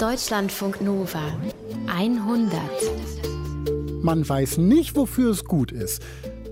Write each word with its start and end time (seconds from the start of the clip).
Deutschlandfunk 0.00 0.80
Nova 0.80 1.20
100. 1.86 2.58
Man 4.02 4.26
weiß 4.26 4.56
nicht, 4.56 4.96
wofür 4.96 5.30
es 5.30 5.44
gut 5.44 5.72
ist. 5.72 6.02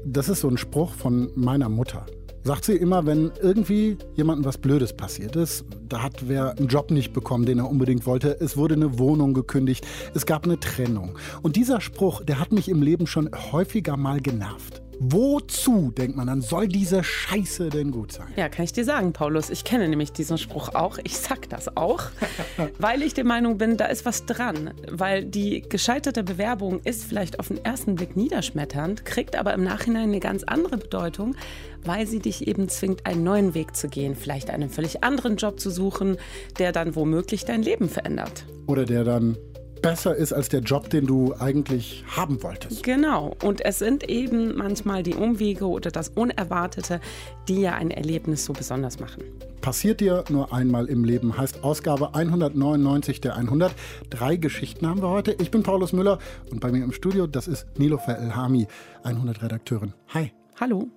Das 0.04 0.28
ist 0.28 0.40
so 0.40 0.48
ein 0.48 0.58
Spruch 0.58 0.92
von 0.92 1.30
meiner 1.34 1.70
Mutter. 1.70 2.04
Sagt 2.44 2.66
sie 2.66 2.74
immer, 2.74 3.06
wenn 3.06 3.32
irgendwie 3.40 3.96
jemandem 4.14 4.44
was 4.44 4.58
Blödes 4.58 4.94
passiert 4.94 5.34
ist, 5.34 5.64
da 5.88 6.02
hat 6.02 6.28
wer 6.28 6.58
einen 6.58 6.68
Job 6.68 6.90
nicht 6.90 7.14
bekommen, 7.14 7.46
den 7.46 7.60
er 7.60 7.70
unbedingt 7.70 8.04
wollte, 8.04 8.38
es 8.38 8.58
wurde 8.58 8.74
eine 8.74 8.98
Wohnung 8.98 9.32
gekündigt, 9.32 9.86
es 10.14 10.26
gab 10.26 10.44
eine 10.44 10.60
Trennung. 10.60 11.18
Und 11.40 11.56
dieser 11.56 11.80
Spruch, 11.80 12.22
der 12.22 12.40
hat 12.40 12.52
mich 12.52 12.68
im 12.68 12.82
Leben 12.82 13.06
schon 13.06 13.30
häufiger 13.50 13.96
mal 13.96 14.20
genervt. 14.20 14.82
Wozu, 15.00 15.92
denkt 15.92 16.16
man 16.16 16.26
dann, 16.26 16.40
soll 16.40 16.66
diese 16.66 17.04
Scheiße 17.04 17.68
denn 17.68 17.92
gut 17.92 18.10
sein? 18.10 18.26
Ja, 18.36 18.48
kann 18.48 18.64
ich 18.64 18.72
dir 18.72 18.84
sagen, 18.84 19.12
Paulus. 19.12 19.48
Ich 19.48 19.62
kenne 19.62 19.88
nämlich 19.88 20.12
diesen 20.12 20.38
Spruch 20.38 20.74
auch. 20.74 20.98
Ich 21.04 21.18
sag 21.18 21.48
das 21.50 21.76
auch, 21.76 22.04
weil 22.78 23.02
ich 23.02 23.14
der 23.14 23.24
Meinung 23.24 23.58
bin, 23.58 23.76
da 23.76 23.86
ist 23.86 24.04
was 24.04 24.26
dran. 24.26 24.74
Weil 24.90 25.24
die 25.24 25.62
gescheiterte 25.62 26.24
Bewerbung 26.24 26.80
ist 26.82 27.04
vielleicht 27.04 27.38
auf 27.38 27.48
den 27.48 27.64
ersten 27.64 27.94
Blick 27.94 28.16
niederschmetternd, 28.16 29.04
kriegt 29.04 29.36
aber 29.36 29.54
im 29.54 29.62
Nachhinein 29.62 30.08
eine 30.08 30.20
ganz 30.20 30.42
andere 30.42 30.78
Bedeutung, 30.78 31.36
weil 31.84 32.06
sie 32.08 32.18
dich 32.18 32.48
eben 32.48 32.68
zwingt, 32.68 33.06
einen 33.06 33.22
neuen 33.22 33.54
Weg 33.54 33.76
zu 33.76 33.88
gehen. 33.88 34.16
Vielleicht 34.16 34.50
einen 34.50 34.68
völlig 34.68 35.04
anderen 35.04 35.36
Job 35.36 35.60
zu 35.60 35.70
suchen, 35.70 36.16
der 36.58 36.72
dann 36.72 36.96
womöglich 36.96 37.44
dein 37.44 37.62
Leben 37.62 37.88
verändert. 37.88 38.46
Oder 38.66 38.84
der 38.84 39.04
dann 39.04 39.38
besser 39.80 40.14
ist 40.14 40.32
als 40.32 40.48
der 40.48 40.60
Job, 40.60 40.90
den 40.90 41.06
du 41.06 41.34
eigentlich 41.38 42.04
haben 42.16 42.42
wolltest. 42.42 42.82
Genau. 42.82 43.36
Und 43.42 43.64
es 43.64 43.78
sind 43.78 44.08
eben 44.08 44.56
manchmal 44.56 45.02
die 45.02 45.14
Umwege 45.14 45.66
oder 45.66 45.90
das 45.90 46.10
Unerwartete, 46.10 47.00
die 47.48 47.62
ja 47.62 47.74
ein 47.74 47.90
Erlebnis 47.90 48.44
so 48.44 48.52
besonders 48.52 49.00
machen. 49.00 49.24
Passiert 49.60 50.00
dir 50.00 50.24
nur 50.28 50.52
einmal 50.52 50.86
im 50.86 51.04
Leben, 51.04 51.36
heißt 51.36 51.64
Ausgabe 51.64 52.14
199 52.14 53.20
der 53.20 53.36
100. 53.36 53.72
Drei 54.10 54.36
Geschichten 54.36 54.86
haben 54.86 55.02
wir 55.02 55.08
heute. 55.08 55.32
Ich 55.32 55.50
bin 55.50 55.62
Paulus 55.62 55.92
Müller 55.92 56.18
und 56.50 56.60
bei 56.60 56.70
mir 56.70 56.84
im 56.84 56.92
Studio, 56.92 57.26
das 57.26 57.48
ist 57.48 57.66
Nilofer 57.78 58.18
Elhami, 58.18 58.66
100-Redakteurin. 59.04 59.94
Hi. 60.08 60.32
Hallo. 60.60 60.88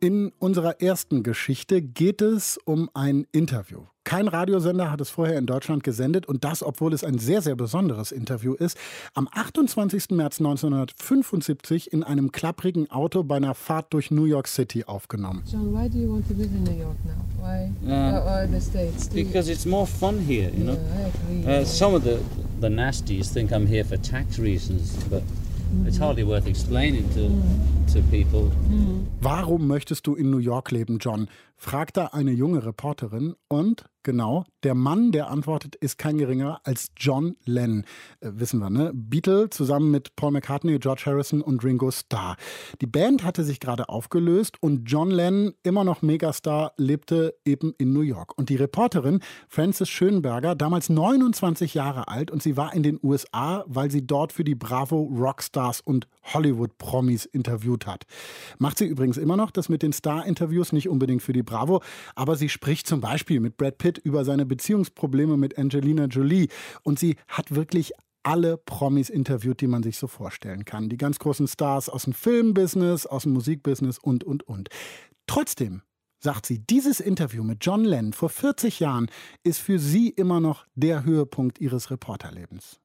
In 0.00 0.32
unserer 0.38 0.82
ersten 0.82 1.22
Geschichte 1.22 1.80
geht 1.80 2.20
es 2.20 2.58
um 2.64 2.90
ein 2.92 3.26
Interview. 3.32 3.84
Kein 4.04 4.28
Radiosender 4.28 4.90
hat 4.90 5.00
es 5.00 5.08
vorher 5.08 5.38
in 5.38 5.46
Deutschland 5.46 5.82
gesendet 5.82 6.26
und 6.26 6.44
das, 6.44 6.62
obwohl 6.62 6.92
es 6.92 7.02
ein 7.02 7.18
sehr, 7.18 7.40
sehr 7.40 7.56
besonderes 7.56 8.12
Interview 8.12 8.52
ist. 8.52 8.76
Am 9.14 9.26
28. 9.32 10.10
März 10.10 10.38
1975 10.38 11.92
in 11.92 12.04
einem 12.04 12.30
klapprigen 12.30 12.90
Auto 12.90 13.24
bei 13.24 13.36
einer 13.36 13.54
Fahrt 13.54 13.94
durch 13.94 14.10
New 14.10 14.26
York 14.26 14.48
City 14.48 14.84
aufgenommen. 14.84 15.42
John, 15.50 15.72
why 15.72 15.88
do 15.88 15.98
you 15.98 16.12
want 16.12 16.28
to 16.28 16.34
live 16.34 16.50
in 16.54 16.62
New 16.64 16.78
York 16.78 16.96
now? 17.04 17.24
Why? 17.42 17.72
Uh, 17.90 18.44
or 18.44 18.46
the 18.46 18.60
States? 18.60 19.08
Do 19.08 19.14
Because 19.16 19.50
it's 19.50 19.64
more 19.64 19.86
fun 19.86 20.18
here, 20.18 20.50
you 20.50 20.64
know. 20.64 20.74
Yeah, 20.74 21.06
I 21.06 21.42
agree. 21.42 21.62
Uh, 21.62 21.64
some 21.64 21.94
of 21.94 22.04
the, 22.04 22.20
the 22.60 22.68
nasties 22.68 23.32
think 23.32 23.50
I'm 23.50 23.66
here 23.66 23.82
for 23.82 23.96
tax 23.96 24.38
reasons, 24.38 25.02
but 25.10 25.22
it's 25.86 25.98
hardly 25.98 26.24
worth 26.24 26.46
explaining 26.46 27.08
to, 27.14 27.30
to 27.92 28.02
people. 28.10 28.50
Warum 29.20 29.66
möchtest 29.66 30.06
du 30.06 30.14
in 30.14 30.30
New 30.30 30.38
York 30.38 30.70
leben, 30.70 30.98
John? 30.98 31.28
Fragt 31.56 31.96
da 31.96 32.06
eine 32.06 32.32
junge 32.32 32.64
Reporterin 32.64 33.34
und 33.48 33.86
genau, 34.06 34.44
der 34.62 34.74
Mann, 34.74 35.10
der 35.10 35.30
antwortet, 35.30 35.74
ist 35.74 35.98
kein 35.98 36.16
geringerer 36.16 36.60
als 36.64 36.92
John 36.96 37.36
Lennon. 37.44 37.84
Äh, 38.20 38.30
wissen 38.34 38.60
wir, 38.60 38.70
ne? 38.70 38.92
Beatle 38.94 39.50
zusammen 39.50 39.90
mit 39.90 40.14
Paul 40.16 40.30
McCartney, 40.30 40.78
George 40.78 41.02
Harrison 41.06 41.42
und 41.42 41.64
Ringo 41.64 41.90
Starr. 41.90 42.36
Die 42.80 42.86
Band 42.86 43.24
hatte 43.24 43.42
sich 43.42 43.58
gerade 43.58 43.88
aufgelöst 43.88 44.56
und 44.60 44.84
John 44.84 45.10
Lennon, 45.10 45.54
immer 45.64 45.82
noch 45.82 46.02
Megastar, 46.02 46.72
lebte 46.76 47.34
eben 47.44 47.74
in 47.78 47.92
New 47.92 48.02
York. 48.02 48.38
Und 48.38 48.48
die 48.48 48.56
Reporterin 48.56 49.20
Frances 49.48 49.88
Schönberger, 49.88 50.54
damals 50.54 50.88
29 50.88 51.74
Jahre 51.74 52.06
alt 52.08 52.30
und 52.30 52.42
sie 52.42 52.56
war 52.56 52.74
in 52.74 52.84
den 52.84 53.00
USA, 53.02 53.64
weil 53.66 53.90
sie 53.90 54.06
dort 54.06 54.32
für 54.32 54.44
die 54.44 54.54
Bravo 54.54 55.02
Rockstars 55.02 55.80
und 55.80 56.06
Hollywood-Promis 56.32 57.24
interviewt 57.24 57.86
hat. 57.86 58.04
Macht 58.58 58.78
sie 58.78 58.86
übrigens 58.86 59.16
immer 59.16 59.36
noch 59.36 59.50
das 59.50 59.68
mit 59.68 59.82
den 59.82 59.92
Star-Interviews, 59.92 60.72
nicht 60.72 60.88
unbedingt 60.88 61.22
für 61.22 61.32
die 61.32 61.42
Bravo, 61.46 61.82
aber 62.14 62.36
sie 62.36 62.50
spricht 62.50 62.86
zum 62.86 63.00
Beispiel 63.00 63.40
mit 63.40 63.56
Brad 63.56 63.78
Pitt 63.78 63.98
über 63.98 64.24
seine 64.24 64.44
Beziehungsprobleme 64.44 65.38
mit 65.38 65.56
Angelina 65.56 66.04
Jolie 66.04 66.48
und 66.82 66.98
sie 66.98 67.16
hat 67.28 67.54
wirklich 67.54 67.92
alle 68.22 68.56
Promis 68.56 69.08
interviewt, 69.08 69.60
die 69.60 69.68
man 69.68 69.84
sich 69.84 69.98
so 69.98 70.08
vorstellen 70.08 70.64
kann. 70.64 70.88
Die 70.88 70.96
ganz 70.96 71.20
großen 71.20 71.46
Stars 71.46 71.88
aus 71.88 72.04
dem 72.04 72.12
Filmbusiness, 72.12 73.06
aus 73.06 73.22
dem 73.22 73.32
Musikbusiness 73.32 73.98
und, 73.98 74.24
und, 74.24 74.42
und. 74.42 74.68
Trotzdem 75.28 75.82
sagt 76.18 76.46
sie, 76.46 76.58
dieses 76.58 76.98
Interview 76.98 77.44
mit 77.44 77.64
John 77.64 77.84
Lennon 77.84 78.12
vor 78.12 78.28
40 78.28 78.80
Jahren 78.80 79.08
ist 79.44 79.60
für 79.60 79.78
sie 79.78 80.08
immer 80.08 80.40
noch 80.40 80.66
der 80.74 81.04
Höhepunkt 81.04 81.60
ihres 81.60 81.90
Reporterlebens. 81.90 82.80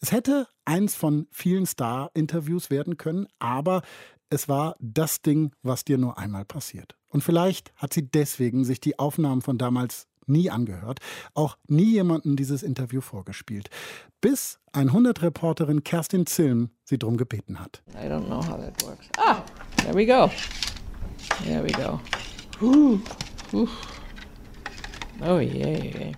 Es 0.00 0.12
hätte 0.12 0.48
eins 0.64 0.94
von 0.94 1.26
vielen 1.30 1.66
Star-Interviews 1.66 2.70
werden 2.70 2.96
können, 2.96 3.26
aber 3.38 3.82
es 4.30 4.48
war 4.48 4.76
das 4.80 5.22
Ding, 5.22 5.52
was 5.62 5.84
dir 5.84 5.98
nur 5.98 6.18
einmal 6.18 6.44
passiert. 6.44 6.96
Und 7.08 7.22
vielleicht 7.22 7.72
hat 7.76 7.92
sie 7.92 8.08
deswegen 8.08 8.64
sich 8.64 8.80
die 8.80 8.98
Aufnahmen 8.98 9.42
von 9.42 9.58
damals 9.58 10.06
nie 10.26 10.50
angehört, 10.50 11.00
auch 11.34 11.56
nie 11.66 11.92
jemandem 11.92 12.36
dieses 12.36 12.62
Interview 12.62 13.00
vorgespielt, 13.00 13.70
bis 14.20 14.58
100-Reporterin 14.74 15.84
Kerstin 15.84 16.26
Zilm 16.26 16.70
sie 16.84 16.98
drum 16.98 17.16
gebeten 17.16 17.58
hat. 17.58 17.82
I 17.94 18.06
don't 18.08 18.26
know 18.26 18.44
how 18.46 18.60
that 18.60 18.82
works. 18.84 19.08
Ah, 19.16 19.42
there 19.78 19.94
we 19.94 20.04
go. 20.04 20.30
There 21.44 21.64
we 21.64 21.72
go. 21.72 21.98
Whew. 22.60 23.00
Whew. 23.50 23.68
Oh 25.20 25.38
yeah, 25.38 25.82
yeah. 25.82 26.12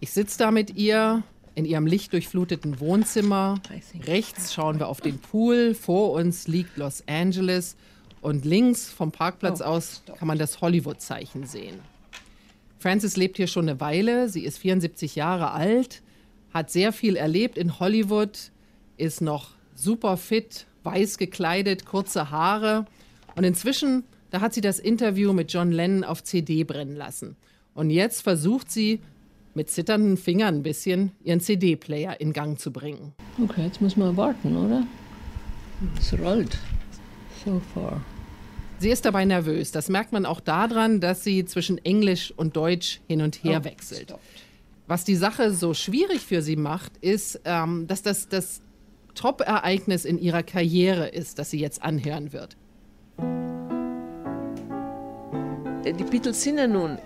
Ich 0.00 0.12
sitze 0.12 0.38
da 0.38 0.50
mit 0.50 0.76
ihr 0.76 1.22
in 1.54 1.64
ihrem 1.64 1.86
lichtdurchfluteten 1.86 2.80
Wohnzimmer. 2.80 3.60
Rechts 4.04 4.54
schauen 4.54 4.78
wir 4.78 4.88
auf 4.88 5.00
den 5.00 5.18
Pool, 5.18 5.74
vor 5.74 6.12
uns 6.12 6.48
liegt 6.48 6.76
Los 6.76 7.04
Angeles 7.06 7.76
und 8.20 8.44
links 8.44 8.90
vom 8.90 9.12
Parkplatz 9.12 9.60
aus 9.60 10.02
kann 10.16 10.28
man 10.28 10.38
das 10.38 10.60
Hollywood-Zeichen 10.60 11.46
sehen. 11.46 11.80
Frances 12.78 13.16
lebt 13.16 13.36
hier 13.36 13.46
schon 13.46 13.68
eine 13.68 13.80
Weile, 13.80 14.28
sie 14.28 14.44
ist 14.44 14.58
74 14.58 15.14
Jahre 15.14 15.52
alt, 15.52 16.02
hat 16.52 16.70
sehr 16.70 16.92
viel 16.92 17.16
erlebt 17.16 17.58
in 17.58 17.78
Hollywood, 17.78 18.50
ist 18.96 19.20
noch 19.20 19.50
super 19.74 20.16
fit, 20.16 20.66
weiß 20.82 21.18
gekleidet, 21.18 21.84
kurze 21.84 22.30
Haare 22.30 22.86
und 23.36 23.44
inzwischen, 23.44 24.04
da 24.30 24.40
hat 24.40 24.54
sie 24.54 24.60
das 24.60 24.78
Interview 24.78 25.32
mit 25.32 25.52
John 25.52 25.70
Lennon 25.70 26.04
auf 26.04 26.24
CD 26.24 26.64
brennen 26.64 26.96
lassen. 26.96 27.36
Und 27.74 27.90
jetzt 27.90 28.22
versucht 28.22 28.70
sie, 28.70 29.00
mit 29.54 29.70
zitternden 29.70 30.16
Fingern 30.16 30.56
ein 30.56 30.62
bisschen, 30.62 31.12
ihren 31.22 31.40
CD-Player 31.40 32.20
in 32.20 32.32
Gang 32.32 32.58
zu 32.58 32.72
bringen. 32.72 33.12
Okay, 33.42 33.64
jetzt 33.64 33.80
muss 33.80 33.96
man 33.96 34.16
warten, 34.16 34.56
oder? 34.56 34.86
Es 35.98 36.12
rollt. 36.18 36.56
So 37.44 37.60
far. 37.74 38.00
Sie 38.78 38.90
ist 38.90 39.04
dabei 39.04 39.24
nervös. 39.24 39.70
Das 39.72 39.88
merkt 39.88 40.12
man 40.12 40.26
auch 40.26 40.40
daran, 40.40 41.00
dass 41.00 41.22
sie 41.24 41.44
zwischen 41.44 41.78
Englisch 41.84 42.32
und 42.36 42.56
Deutsch 42.56 43.00
hin 43.08 43.20
und 43.22 43.42
her 43.44 43.60
Oh, 43.62 43.64
wechselt. 43.64 44.02
stoppt. 44.10 44.22
Was 44.88 45.04
die 45.04 45.14
Sache 45.16 45.52
so 45.52 45.74
schwierig 45.74 46.20
für 46.20 46.42
sie 46.42 46.56
macht, 46.56 46.96
ist, 47.00 47.40
ähm, 47.44 47.86
dass 47.86 48.02
das 48.02 48.28
das 48.28 48.60
Top-Ereignis 49.14 50.04
in 50.04 50.18
ihrer 50.18 50.42
Karriere 50.42 51.08
ist, 51.08 51.38
das 51.38 51.50
sie 51.50 51.60
jetzt 51.60 51.82
anhören 51.82 52.32
wird. 52.32 52.56
Die 55.84 56.04
Beatles 56.04 56.42
sind 56.42 56.58
ja 56.58 56.66
nun 56.66 56.98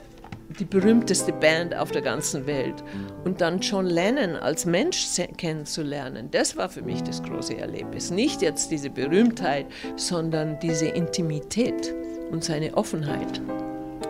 die 0.58 0.64
berühmteste 0.64 1.32
Band 1.32 1.74
auf 1.76 1.90
der 1.90 2.02
ganzen 2.02 2.46
Welt. 2.46 2.82
Und 3.24 3.40
dann 3.40 3.60
John 3.60 3.86
Lennon 3.86 4.36
als 4.36 4.66
Mensch 4.66 5.06
kennenzulernen, 5.36 6.28
das 6.30 6.56
war 6.56 6.68
für 6.68 6.82
mich 6.82 7.02
das 7.02 7.22
große 7.22 7.56
Erlebnis. 7.56 8.10
Nicht 8.10 8.42
jetzt 8.42 8.70
diese 8.70 8.90
Berühmtheit, 8.90 9.66
sondern 9.96 10.58
diese 10.60 10.86
Intimität 10.86 11.94
und 12.30 12.44
seine 12.44 12.76
Offenheit. 12.76 13.40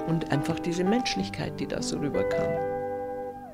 Und 0.06 0.30
einfach 0.30 0.60
diese 0.60 0.84
Menschlichkeit, 0.84 1.58
die 1.58 1.66
da 1.66 1.82
so 1.82 1.98
rüberkam. 1.98 2.52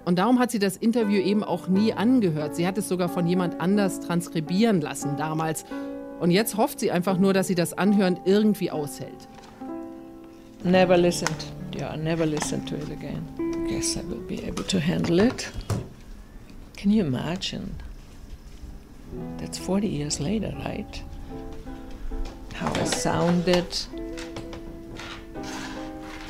Und 0.04 0.18
darum 0.18 0.38
hat 0.38 0.50
sie 0.50 0.58
das 0.58 0.76
Interview 0.76 1.22
eben 1.22 1.44
auch 1.44 1.68
nie 1.68 1.92
angehört. 1.92 2.56
Sie 2.56 2.66
hat 2.66 2.76
es 2.76 2.88
sogar 2.88 3.08
von 3.08 3.26
jemand 3.26 3.60
anders 3.60 4.00
transkribieren 4.00 4.80
lassen 4.80 5.16
damals. 5.16 5.64
Und 6.20 6.30
jetzt 6.30 6.56
hofft 6.56 6.80
sie 6.80 6.90
einfach 6.90 7.18
nur, 7.18 7.32
dass 7.32 7.46
sie 7.46 7.54
das 7.54 7.72
Anhören 7.72 8.18
irgendwie 8.24 8.70
aushält. 8.70 9.28
Never 10.64 10.96
listened. 10.96 11.61
Yeah, 11.74 11.90
I 11.90 11.96
never 11.96 12.26
listened 12.26 12.68
to 12.68 12.76
it 12.76 12.90
again. 12.90 13.24
I 13.38 13.70
Guess 13.70 13.96
I 13.96 14.02
will 14.02 14.20
be 14.26 14.44
able 14.44 14.64
to 14.64 14.78
handle 14.78 15.20
it. 15.20 15.50
Can 16.76 16.90
you 16.90 17.04
imagine? 17.04 17.74
That's 19.38 19.58
40 19.58 19.88
years 19.88 20.20
later, 20.20 20.52
right? 20.64 21.02
How 22.54 22.72
I 22.74 22.84
sounded. 22.84 23.86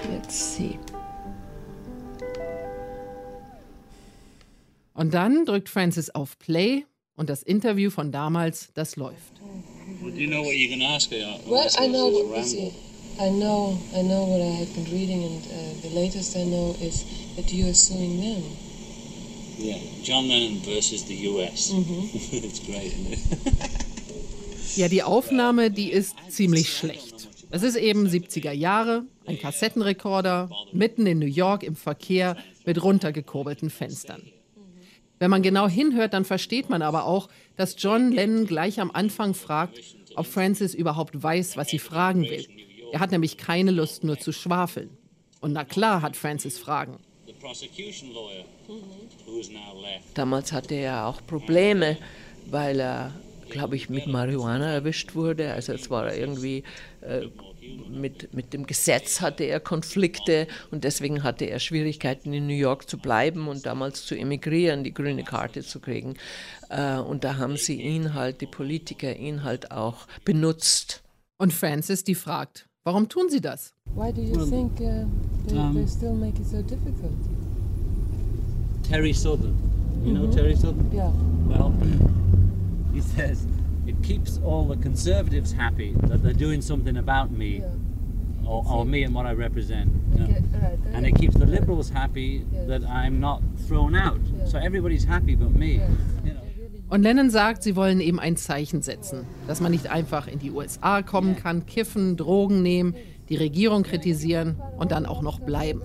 Let's 0.08 0.34
see. 0.34 0.78
Und 4.94 5.14
dann 5.14 5.44
drückt 5.44 5.68
Francis 5.68 6.10
auf 6.10 6.38
Play 6.38 6.84
und 7.16 7.28
das 7.30 7.42
Interview 7.42 7.90
von 7.90 8.12
damals, 8.12 8.70
das 8.74 8.96
läuft. 8.96 9.40
Do 10.02 10.08
you 10.08 10.28
know 10.28 10.42
what 10.42 10.54
you're 10.54 10.68
going 10.68 10.80
to 10.80 10.86
ask 10.86 11.10
her? 11.10 11.38
Well, 11.46 11.68
I 11.78 11.88
know 11.88 12.08
what 12.08 12.24
ramble? 12.24 12.38
you 12.38 12.44
see. 12.44 12.91
I 13.20 13.30
know, 13.30 13.78
I 13.94 14.02
know 14.02 14.24
what 14.24 14.40
I 14.40 14.50
have 14.60 14.74
been 14.74 14.90
reading, 14.92 15.24
and 15.24 15.42
uh, 15.46 15.82
the 15.82 15.94
latest 15.94 16.36
I 16.36 16.44
know 16.44 16.74
is 16.80 17.04
that 17.36 17.52
you 17.52 17.68
are 17.68 17.74
suing 17.74 18.20
them. 18.20 18.42
Yeah, 19.58 19.78
John 20.02 20.28
Lennon 20.28 20.60
versus 20.60 21.04
the 21.04 21.14
US. 21.28 21.70
it's 22.32 22.60
great, 22.60 22.92
isn't 22.92 23.12
it? 23.12 23.86
Ja, 24.76 24.88
die 24.88 25.02
Aufnahme, 25.02 25.70
die 25.70 25.92
ist 25.92 26.16
ziemlich 26.30 26.72
schlecht. 26.72 27.28
Es 27.50 27.62
ist 27.62 27.76
eben 27.76 28.06
70er 28.06 28.52
Jahre, 28.52 29.04
ein 29.26 29.38
Kassettenrekorder, 29.38 30.48
mitten 30.72 31.06
in 31.06 31.18
New 31.18 31.26
York 31.26 31.62
im 31.62 31.76
Verkehr 31.76 32.38
mit 32.64 32.82
runtergekurbelten 32.82 33.68
Fenstern. 33.68 34.22
Wenn 35.18 35.30
man 35.30 35.42
genau 35.42 35.68
hinhört, 35.68 36.14
dann 36.14 36.24
versteht 36.24 36.70
man 36.70 36.80
aber 36.80 37.04
auch, 37.04 37.28
dass 37.56 37.76
John 37.78 38.12
Lennon 38.12 38.46
gleich 38.46 38.80
am 38.80 38.90
Anfang 38.90 39.34
fragt, 39.34 39.78
ob 40.16 40.24
Francis 40.24 40.74
überhaupt 40.74 41.22
weiß, 41.22 41.58
was 41.58 41.68
sie 41.68 41.78
fragen 41.78 42.22
will. 42.22 42.46
Er 42.92 43.00
hat 43.00 43.10
nämlich 43.10 43.38
keine 43.38 43.70
Lust, 43.70 44.04
nur 44.04 44.18
zu 44.18 44.32
schwafeln. 44.32 44.90
Und 45.40 45.54
na 45.54 45.64
klar 45.64 46.02
hat 46.02 46.14
Francis 46.14 46.58
Fragen. 46.58 46.98
The 47.26 47.32
prosecution 47.32 48.12
lawyer, 48.12 48.44
who 48.68 49.38
is 49.40 49.50
now 49.50 49.80
left. 49.80 50.04
Damals 50.14 50.52
hatte 50.52 50.74
er 50.74 51.06
auch 51.06 51.24
Probleme, 51.26 51.96
weil 52.50 52.78
er, 52.78 53.12
glaube 53.48 53.76
ich, 53.76 53.88
mit 53.88 54.06
Marihuana 54.06 54.70
erwischt 54.72 55.14
wurde. 55.14 55.54
Also 55.54 55.72
es 55.72 55.88
war 55.88 56.14
irgendwie 56.14 56.64
äh, 57.00 57.28
mit, 57.88 58.34
mit 58.34 58.52
dem 58.52 58.66
Gesetz 58.66 59.22
hatte 59.22 59.44
er 59.44 59.58
Konflikte 59.58 60.46
und 60.70 60.84
deswegen 60.84 61.22
hatte 61.22 61.46
er 61.46 61.60
Schwierigkeiten 61.60 62.34
in 62.34 62.46
New 62.46 62.54
York 62.54 62.90
zu 62.90 62.98
bleiben 62.98 63.48
und 63.48 63.64
damals 63.64 64.04
zu 64.04 64.14
emigrieren, 64.14 64.84
die 64.84 64.92
grüne 64.92 65.24
Karte 65.24 65.62
zu 65.62 65.80
kriegen. 65.80 66.14
Äh, 66.68 66.96
und 66.96 67.24
da 67.24 67.38
haben 67.38 67.56
sie 67.56 67.80
ihn 67.80 68.12
halt, 68.12 68.42
die 68.42 68.46
Politiker, 68.46 69.16
ihn 69.16 69.44
halt 69.44 69.70
auch 69.70 70.06
benutzt. 70.26 71.02
Und 71.38 71.52
Francis, 71.52 72.04
die 72.04 72.14
fragt, 72.14 72.66
warum 72.84 73.06
tun 73.06 73.30
sie 73.30 73.40
das? 73.40 73.72
Why 73.94 74.10
do 74.10 74.20
you 74.22 74.46
think 74.46 74.80
uh, 74.80 75.04
they, 75.46 75.58
um, 75.58 75.74
they 75.74 75.86
still 75.86 76.14
make 76.14 76.38
it 76.38 76.46
so 76.46 76.62
difficult? 76.62 77.12
Terry 78.82 79.12
Southern. 79.12 79.56
You 80.04 80.12
know 80.14 80.32
Terry 80.32 80.56
Southern? 80.56 80.90
Yeah. 80.92 81.10
Well, 81.46 81.72
he 82.92 83.00
says 83.00 83.46
it 83.86 84.02
keeps 84.02 84.38
all 84.44 84.64
the 84.64 84.76
conservatives 84.76 85.52
happy 85.52 85.94
that 86.04 86.22
they're 86.22 86.32
doing 86.32 86.60
something 86.62 86.96
about 86.96 87.30
me 87.30 87.60
Yeah. 87.60 88.48
or, 88.48 88.64
or 88.68 88.84
me 88.84 89.02
and 89.04 89.14
what 89.14 89.26
I 89.26 89.32
represent. 89.32 89.90
you 90.14 90.18
know. 90.20 90.26
Right, 90.60 90.78
And 90.92 91.06
it 91.06 91.12
keeps 91.16 91.34
the 91.36 91.46
liberals 91.46 91.90
happy 91.90 92.44
Yes. 92.52 92.68
that 92.68 92.84
I'm 92.84 93.20
not 93.20 93.42
thrown 93.68 93.94
out. 93.94 94.18
Yeah. 94.38 94.46
So 94.46 94.58
everybody's 94.58 95.04
happy 95.04 95.34
but 95.36 95.50
me. 95.54 95.80
You 96.24 96.34
know. 96.34 96.40
Und 96.92 97.04
Lennon 97.04 97.30
sagt, 97.30 97.62
sie 97.62 97.74
wollen 97.74 98.02
eben 98.02 98.20
ein 98.20 98.36
Zeichen 98.36 98.82
setzen, 98.82 99.20
dass 99.46 99.62
man 99.62 99.72
nicht 99.72 99.90
einfach 99.90 100.28
in 100.28 100.40
die 100.40 100.50
USA 100.50 101.00
kommen 101.00 101.36
kann, 101.36 101.64
kiffen, 101.64 102.18
Drogen 102.18 102.60
nehmen, 102.60 102.94
die 103.30 103.36
Regierung 103.36 103.82
kritisieren 103.82 104.56
und 104.76 104.92
dann 104.92 105.06
auch 105.06 105.22
noch 105.22 105.40
bleiben. 105.40 105.80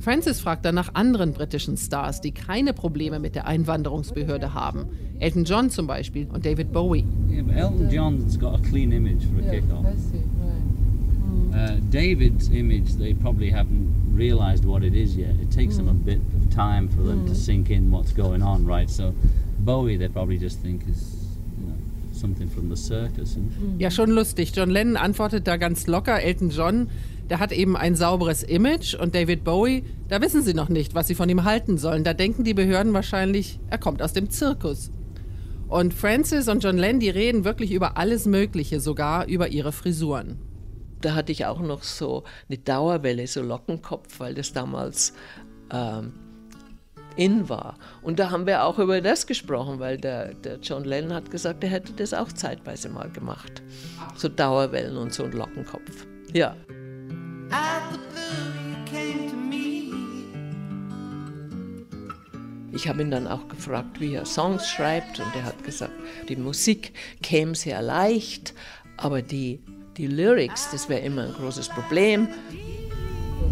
Francis 0.00 0.40
fragt 0.40 0.64
dann 0.64 0.74
nach 0.74 0.96
anderen 0.96 1.32
britischen 1.32 1.76
Stars, 1.76 2.20
die 2.20 2.32
keine 2.32 2.72
Probleme 2.72 3.20
mit 3.20 3.36
der 3.36 3.46
Einwanderungsbehörde 3.46 4.54
haben. 4.54 4.86
Elton 5.20 5.44
John 5.44 5.70
zum 5.70 5.86
Beispiel 5.86 6.26
und 6.32 6.44
David 6.44 6.72
Bowie. 6.72 7.04
Yeah, 7.30 7.44
Elton 7.56 7.88
John's 7.88 8.36
got 8.36 8.58
a 8.58 8.62
clean 8.68 8.90
image 8.90 9.22
for 9.24 9.38
a 9.38 9.44
yeah, 9.44 9.60
kick-off. 9.60 9.86
Uh, 11.54 11.76
David's 11.92 12.48
image, 12.48 12.96
they 12.98 13.14
probably 13.14 13.52
haven't 13.52 13.94
realized 14.12 14.64
what 14.64 14.82
it 14.82 14.94
is 14.94 15.14
yet. 15.14 15.36
It 15.40 15.52
takes 15.52 15.76
them 15.76 15.88
a 15.88 15.94
bit 15.94 16.18
of 16.18 16.52
time 16.52 16.88
for 16.88 17.02
them 17.02 17.24
to 17.28 17.36
sink 17.36 17.70
in 17.70 17.92
what's 17.92 18.12
going 18.12 18.42
on, 18.42 18.66
right? 18.66 18.90
So 18.90 19.14
Bowie, 19.66 19.98
they 19.98 20.08
probably 20.08 20.38
just 20.38 20.62
think 20.62 20.88
is 20.88 21.38
you 21.58 21.66
know, 21.66 21.74
something 22.12 22.48
from 22.48 22.70
the 22.70 22.76
circus. 22.76 23.36
And 23.36 23.80
Ja, 23.80 23.90
schon 23.90 24.10
lustig. 24.10 24.52
John 24.54 24.70
Lennon 24.70 24.96
antwortet 24.96 25.46
da 25.46 25.56
ganz 25.56 25.86
locker. 25.86 26.22
Elton 26.22 26.50
John, 26.50 26.88
der 27.28 27.40
hat 27.40 27.52
eben 27.52 27.76
ein 27.76 27.96
sauberes 27.96 28.42
Image. 28.42 28.94
Und 28.94 29.14
David 29.14 29.44
Bowie, 29.44 29.84
da 30.08 30.22
wissen 30.22 30.42
sie 30.42 30.54
noch 30.54 30.68
nicht, 30.68 30.94
was 30.94 31.08
sie 31.08 31.14
von 31.14 31.28
ihm 31.28 31.44
halten 31.44 31.76
sollen. 31.76 32.04
Da 32.04 32.14
denken 32.14 32.44
die 32.44 32.54
Behörden 32.54 32.94
wahrscheinlich, 32.94 33.58
er 33.68 33.78
kommt 33.78 34.00
aus 34.00 34.12
dem 34.12 34.30
Zirkus. 34.30 34.90
Und 35.68 35.92
Francis 35.92 36.48
und 36.48 36.62
John 36.62 36.78
Lennon, 36.78 37.00
die 37.00 37.10
reden 37.10 37.44
wirklich 37.44 37.72
über 37.72 37.96
alles 37.96 38.24
Mögliche, 38.26 38.78
sogar 38.80 39.26
über 39.26 39.48
ihre 39.48 39.72
Frisuren. 39.72 40.38
Da 41.00 41.14
hatte 41.14 41.32
ich 41.32 41.44
auch 41.44 41.60
noch 41.60 41.82
so 41.82 42.22
eine 42.48 42.58
Dauerwelle, 42.58 43.26
so 43.26 43.42
Lockenkopf, 43.42 44.20
weil 44.20 44.34
das 44.34 44.52
damals 44.52 45.12
ähm, 45.72 46.12
in 47.16 47.48
war. 47.48 47.76
Und 48.02 48.18
da 48.18 48.30
haben 48.30 48.46
wir 48.46 48.64
auch 48.64 48.78
über 48.78 49.00
das 49.00 49.26
gesprochen, 49.26 49.78
weil 49.78 49.98
der, 49.98 50.34
der 50.34 50.58
John 50.60 50.84
Lennon 50.84 51.14
hat 51.14 51.30
gesagt, 51.30 51.64
er 51.64 51.70
hätte 51.70 51.92
das 51.92 52.14
auch 52.14 52.30
zeitweise 52.32 52.88
mal 52.88 53.10
gemacht. 53.10 53.62
So 54.16 54.28
Dauerwellen 54.28 54.96
und 54.96 55.12
so 55.12 55.24
ein 55.24 55.32
Lockenkopf. 55.32 56.06
Ja. 56.32 56.54
Ich 62.72 62.86
habe 62.86 63.00
ihn 63.00 63.10
dann 63.10 63.26
auch 63.26 63.48
gefragt, 63.48 64.00
wie 64.00 64.14
er 64.14 64.26
Songs 64.26 64.68
schreibt 64.68 65.18
und 65.18 65.34
er 65.34 65.44
hat 65.44 65.64
gesagt, 65.64 65.94
die 66.28 66.36
Musik 66.36 66.92
käme 67.22 67.54
sehr 67.54 67.80
leicht, 67.80 68.52
aber 68.98 69.22
die, 69.22 69.60
die 69.96 70.06
Lyrics, 70.06 70.70
das 70.72 70.88
wäre 70.90 71.00
immer 71.00 71.24
ein 71.24 71.32
großes 71.32 71.70
Problem. 71.70 72.28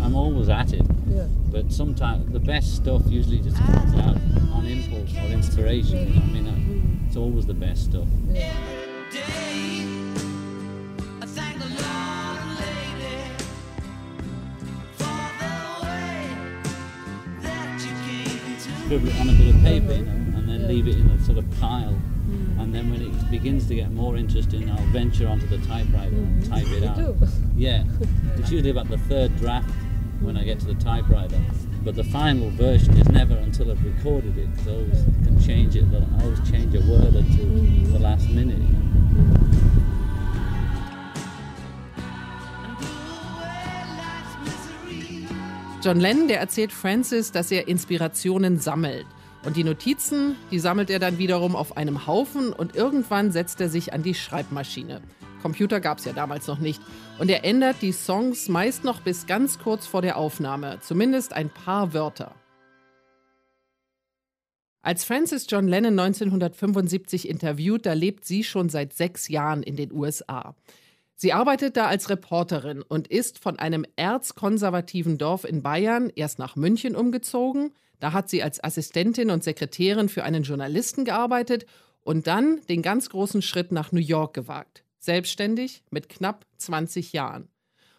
I'm 0.03 0.15
always 0.15 0.51
at 0.51 0.75
it, 0.75 0.83
Yeah. 1.15 1.27
but 1.53 1.73
sometimes 1.73 2.33
the 2.33 2.41
best 2.41 2.75
stuff 2.75 3.03
usually 3.07 3.39
just 3.41 3.57
comes 3.59 3.95
out 3.95 4.17
on 4.53 4.67
impulse 4.67 5.15
or 5.17 5.33
inspiration. 5.33 5.97
you 6.09 6.15
know 6.15 6.23
I 6.23 6.27
mean, 6.27 6.49
Uh, 6.49 7.07
it's 7.07 7.17
always 7.17 7.47
the 7.47 7.55
best 7.55 7.85
stuff. 7.85 8.09
scribble 18.85 19.09
it 19.09 19.21
on 19.21 19.29
a 19.29 19.33
bit 19.33 19.55
of 19.55 19.61
paper, 19.63 19.93
you 19.95 20.03
know, 20.05 20.39
and 20.39 20.49
then 20.49 20.69
leave 20.69 20.87
it 20.89 20.97
in 20.97 21.07
a 21.11 21.19
sort 21.25 21.39
of 21.39 21.45
pile. 21.61 21.97
And 22.59 22.75
then 22.75 22.91
when 22.91 23.03
it 23.03 23.31
begins 23.31 23.67
to 23.69 23.75
get 23.75 23.91
more 23.93 24.17
interesting, 24.17 24.71
I'll 24.71 24.87
venture 24.87 25.29
onto 25.29 25.47
the 25.47 25.59
typewriter 25.67 26.15
and 26.17 26.45
type 26.49 26.67
it 26.69 26.85
out. 26.85 27.15
Yeah, 27.57 27.85
it's 28.37 28.51
usually 28.51 28.71
about 28.71 28.89
the 28.89 28.99
third 28.99 29.37
draft 29.37 29.71
when 30.25 30.37
I 30.37 30.45
get 30.45 30.59
to 30.61 30.67
the 30.67 30.75
typewriter. 30.75 31.37
But 31.85 31.97
the 31.97 32.05
final 32.05 32.51
version 32.51 32.97
is 32.97 33.09
never 33.11 33.37
until 33.37 33.71
I've 33.71 33.85
recorded 33.85 34.37
it. 34.39 34.49
'cause 34.57 34.69
I 34.69 34.75
always 34.75 35.05
can 35.27 35.39
change 35.41 35.77
it. 35.77 35.85
I 35.93 36.23
always 36.23 36.41
change 36.51 36.75
a 36.75 36.81
word 36.89 37.15
or 37.15 37.25
two 37.37 37.93
the 37.93 37.99
last 37.99 38.29
minute. 38.31 38.59
John 45.83 46.01
Lennon, 46.01 46.29
der 46.29 46.41
erzählt 46.41 46.73
Francis, 46.73 47.31
dass 47.31 47.51
er 47.51 47.69
Inspirationen 47.69 48.59
sammelt. 48.59 49.05
Und 49.45 49.59
die 49.59 49.65
Notizen, 49.65 50.37
die 50.51 50.59
sammelt 50.59 50.89
er 50.89 50.99
dann 50.99 51.19
wiederum 51.19 51.55
auf 51.55 51.77
einem 51.77 52.07
Haufen 52.07 52.55
und 52.55 52.75
irgendwann 52.75 53.31
setzt 53.31 53.61
er 53.61 53.69
sich 53.69 53.93
an 53.93 54.03
die 54.03 54.15
Schreibmaschine. 54.15 55.03
Computer 55.45 55.79
gab 55.79 55.99
es 55.99 56.07
ja 56.07 56.15
damals 56.15 56.47
noch 56.47 56.59
nicht. 56.59 56.81
Und 57.19 57.31
er 57.31 57.45
ändert 57.45 57.83
die 57.83 57.93
Songs 57.93 58.49
meist 58.49 58.83
noch 58.83 59.03
bis 59.03 59.27
ganz 59.27 59.59
kurz 59.59 59.87
vor 59.87 60.01
der 60.01 60.17
Aufnahme, 60.17 60.79
zumindest 60.81 61.35
ein 61.35 61.51
paar 61.51 61.93
Wörter. 61.93 62.35
Als 64.81 65.05
Francis 65.05 65.47
John 65.51 65.69
Lennon 65.69 65.99
1975 65.99 67.29
interviewt, 67.29 67.85
da 67.85 67.93
lebt 67.93 68.25
sie 68.25 68.43
schon 68.43 68.71
seit 68.71 68.95
sechs 68.95 69.29
Jahren 69.29 69.63
in 69.63 69.77
den 69.77 69.93
USA. 69.93 70.55
Sie 71.15 71.35
arbeitet 71.35 71.77
da 71.77 71.89
als 71.89 72.09
Reporterin 72.09 72.81
und 72.81 73.09
ist 73.09 73.39
von 73.39 73.59
einem 73.59 73.85
erzkonservativen 73.97 75.19
Dorf 75.19 75.45
in 75.45 75.63
Bayern 75.63 76.11
erst 76.17 76.39
nach 76.39 76.57
München 76.57 76.97
umgezogen. 76.97 77.75
Da 78.01 78.15
hat 78.15 78.31
sie 78.31 78.43
als 78.43 78.65
Assistentin 78.65 79.31
und 79.31 79.45
Sekretärin 79.45 80.09
für 80.09 80.25
einen 80.25 80.43
Journalisten 80.43 81.05
gearbeitet 81.05 81.67
und 82.03 82.27
dann 82.27 82.63
den 82.71 82.81
ganz 82.81 83.11
großen 83.11 83.43
Schritt 83.43 83.73
nach 83.73 83.93
New 83.93 84.01
York 84.01 84.33
gewagt. 84.33 84.84
Selbstständig 85.05 85.83
mit 85.91 86.09
knapp 86.09 86.47
20 86.57 87.13
Jahren. 87.13 87.51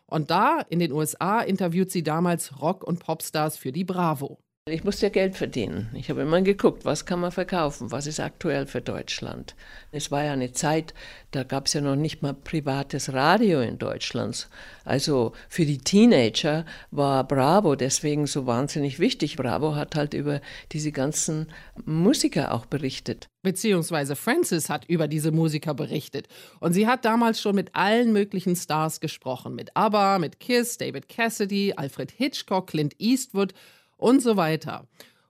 Und 0.08 0.32
da 0.32 0.60
in 0.60 0.80
den 0.80 0.92
USA 0.92 1.40
interviewt 1.40 1.92
sie 1.92 2.02
damals 2.02 2.60
Rock- 2.62 2.84
und 2.84 3.00
Popstars 3.00 3.58
für 3.58 3.72
die 3.72 3.84
Bravo. 3.84 4.40
Ich 4.68 4.84
musste 4.84 5.06
ja 5.06 5.10
Geld 5.12 5.36
verdienen. 5.36 5.92
Ich 5.94 6.10
habe 6.10 6.24
immer 6.24 6.42
geguckt, 6.42 6.86
was 6.86 7.06
kann 7.06 7.20
man 7.20 7.32
verkaufen, 7.32 7.92
was 7.92 8.08
ist 8.08 8.20
aktuell 8.20 8.66
für 8.66 8.82
Deutschland. 8.82 9.54
Es 9.92 10.10
war 10.10 10.24
ja 10.24 10.34
eine 10.34 10.54
Zeit, 10.54 10.96
da 11.30 11.44
gab 11.44 11.68
es 11.68 11.74
ja 11.74 11.82
noch 11.82 11.96
nicht 11.96 12.24
mal 12.24 12.34
privates 12.34 13.14
Radio 13.14 13.62
in 13.62 13.78
Deutschland. 13.78 14.50
Also 14.84 15.34
für 15.50 15.68
die 15.68 15.78
Teenager 15.78 16.66
war 16.90 17.28
Bravo 17.28 17.76
deswegen 17.76 18.26
so 18.26 18.48
wahnsinnig 18.48 18.98
wichtig. 18.98 19.36
Bravo 19.36 19.76
hat 19.76 19.94
halt 19.94 20.16
über 20.16 20.42
diese 20.72 20.92
ganzen 20.92 21.46
Musiker 21.86 22.52
auch 22.52 22.66
berichtet. 22.66 23.28
Beziehungsweise 23.44 24.16
Francis 24.16 24.72
hat 24.72 24.86
über 24.86 25.08
diese 25.08 25.32
Musiker 25.32 25.76
berichtet. 25.76 26.28
Und 26.60 26.74
sie 26.74 26.88
hat 26.88 27.06
damals 27.06 27.40
schon 27.40 27.54
mit 27.54 27.76
allen 27.76 28.14
möglichen 28.14 28.56
Stars 28.56 29.00
gesprochen. 29.00 29.54
Mit 29.54 29.78
ABBA, 29.78 30.18
mit 30.18 30.40
Kiss, 30.40 30.80
David 30.80 31.08
Cassidy, 31.08 31.74
Alfred 31.78 32.10
Hitchcock, 32.10 32.66
Clint 32.66 32.96
Eastwood 32.98 33.54
und 33.98 34.22
so 34.22 34.38
weiter. 34.38 34.86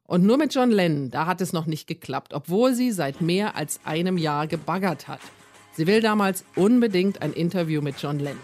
Und 0.08 0.24
nur 0.24 0.38
mit 0.38 0.54
John 0.54 0.72
Lennon, 0.72 1.10
da 1.10 1.26
hat 1.26 1.42
es 1.42 1.52
noch 1.52 1.66
nicht 1.66 1.88
geklappt, 1.88 2.34
obwohl 2.34 2.74
sie 2.74 2.92
seit 2.92 3.22
mehr 3.22 3.56
als 3.56 3.80
einem 3.86 4.18
Jahr 4.18 4.46
gebaggert 4.48 5.08
hat. 5.08 5.22
Sie 5.74 5.88
will 5.88 6.02
damals 6.02 6.46
unbedingt 6.56 7.22
ein 7.22 7.34
Interview 7.34 7.82
mit 7.82 8.00
John 8.00 8.20
Lennon. 8.20 8.40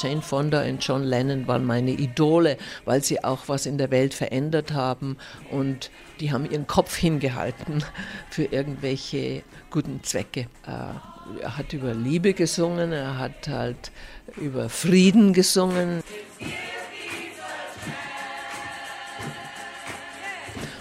Jane 0.00 0.22
Fonda 0.22 0.62
und 0.62 0.78
John 0.86 1.02
Lennon 1.02 1.48
waren 1.48 1.64
meine 1.64 1.90
Idole, 1.90 2.56
weil 2.84 3.02
sie 3.02 3.24
auch 3.24 3.48
was 3.48 3.66
in 3.66 3.78
der 3.78 3.90
Welt 3.90 4.14
verändert 4.14 4.72
haben 4.72 5.16
und 5.50 5.90
die 6.20 6.32
haben 6.32 6.50
ihren 6.50 6.66
Kopf 6.66 6.96
hingehalten 6.96 7.84
für 8.30 8.44
irgendwelche 8.44 9.42
guten 9.70 10.02
Zwecke. 10.02 10.48
Äh, 10.66 11.42
er 11.42 11.56
hat 11.56 11.72
über 11.72 11.94
Liebe 11.94 12.34
gesungen, 12.34 12.92
er 12.92 13.18
hat 13.18 13.48
halt 13.48 13.92
über 14.36 14.68
Frieden 14.68 15.32
gesungen. 15.32 16.02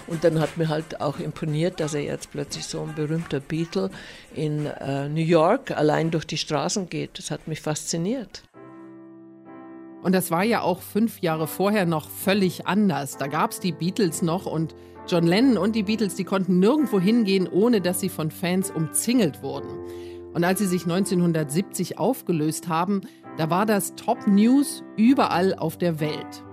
Und 0.07 0.23
dann 0.23 0.39
hat 0.39 0.55
mir 0.57 0.69
halt 0.69 1.01
auch 1.01 1.19
imponiert, 1.19 1.81
dass 1.81 1.93
er 1.93 2.01
jetzt 2.01 2.31
plötzlich 2.31 2.65
so 2.65 2.81
ein 2.81 2.95
berühmter 2.95 3.41
Beatle 3.41 3.91
in 4.33 4.65
äh, 4.65 5.09
New 5.09 5.21
York 5.21 5.71
allein 5.71 6.11
durch 6.11 6.25
die 6.25 6.37
Straßen 6.37 6.87
geht. 6.87 7.19
Das 7.19 7.29
hat 7.29 7.47
mich 7.47 7.59
fasziniert. 7.59 8.43
Und 10.01 10.13
das 10.13 10.31
war 10.31 10.43
ja 10.43 10.61
auch 10.61 10.81
fünf 10.81 11.19
Jahre 11.19 11.47
vorher 11.47 11.85
noch 11.85 12.09
völlig 12.09 12.65
anders. 12.67 13.17
Da 13.17 13.27
gab 13.27 13.51
es 13.51 13.59
die 13.59 13.73
Beatles 13.73 14.21
noch 14.21 14.45
und 14.45 14.73
John 15.07 15.25
Lennon 15.25 15.57
und 15.57 15.75
die 15.75 15.83
Beatles, 15.83 16.15
die 16.15 16.25
konnten 16.25 16.59
nirgendwo 16.59 16.99
hingehen, 16.99 17.47
ohne 17.47 17.79
dass 17.79 18.01
sie 18.01 18.09
von 18.09 18.29
Fans 18.29 18.71
umzingelt 18.71 19.41
wurden. 19.41 19.69
Und 20.33 20.43
als 20.43 20.59
sie 20.59 20.67
sich 20.67 20.83
1970 20.83 21.97
aufgelöst 21.97 22.67
haben, 22.67 23.01
da 23.37 23.49
war 23.49 23.65
das 23.65 23.95
Top 23.95 24.27
News 24.27 24.83
überall 24.97 25.53
auf 25.55 25.77
der 25.77 25.99
Welt. 26.01 26.43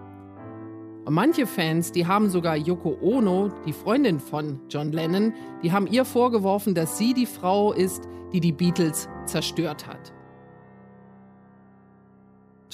Und 1.04 1.14
manche 1.14 1.46
Fans, 1.46 1.92
die 1.92 2.06
haben 2.06 2.30
sogar 2.30 2.56
Yoko 2.56 2.96
Ono, 3.02 3.50
die 3.66 3.72
Freundin 3.72 4.20
von 4.20 4.60
John 4.70 4.92
Lennon, 4.92 5.34
die 5.62 5.72
haben 5.72 5.86
ihr 5.86 6.04
vorgeworfen, 6.04 6.74
dass 6.74 6.96
sie 6.96 7.12
die 7.12 7.26
Frau 7.26 7.72
ist, 7.72 8.04
die 8.32 8.40
die 8.40 8.52
Beatles 8.52 9.08
zerstört 9.26 9.86
hat. 9.86 10.14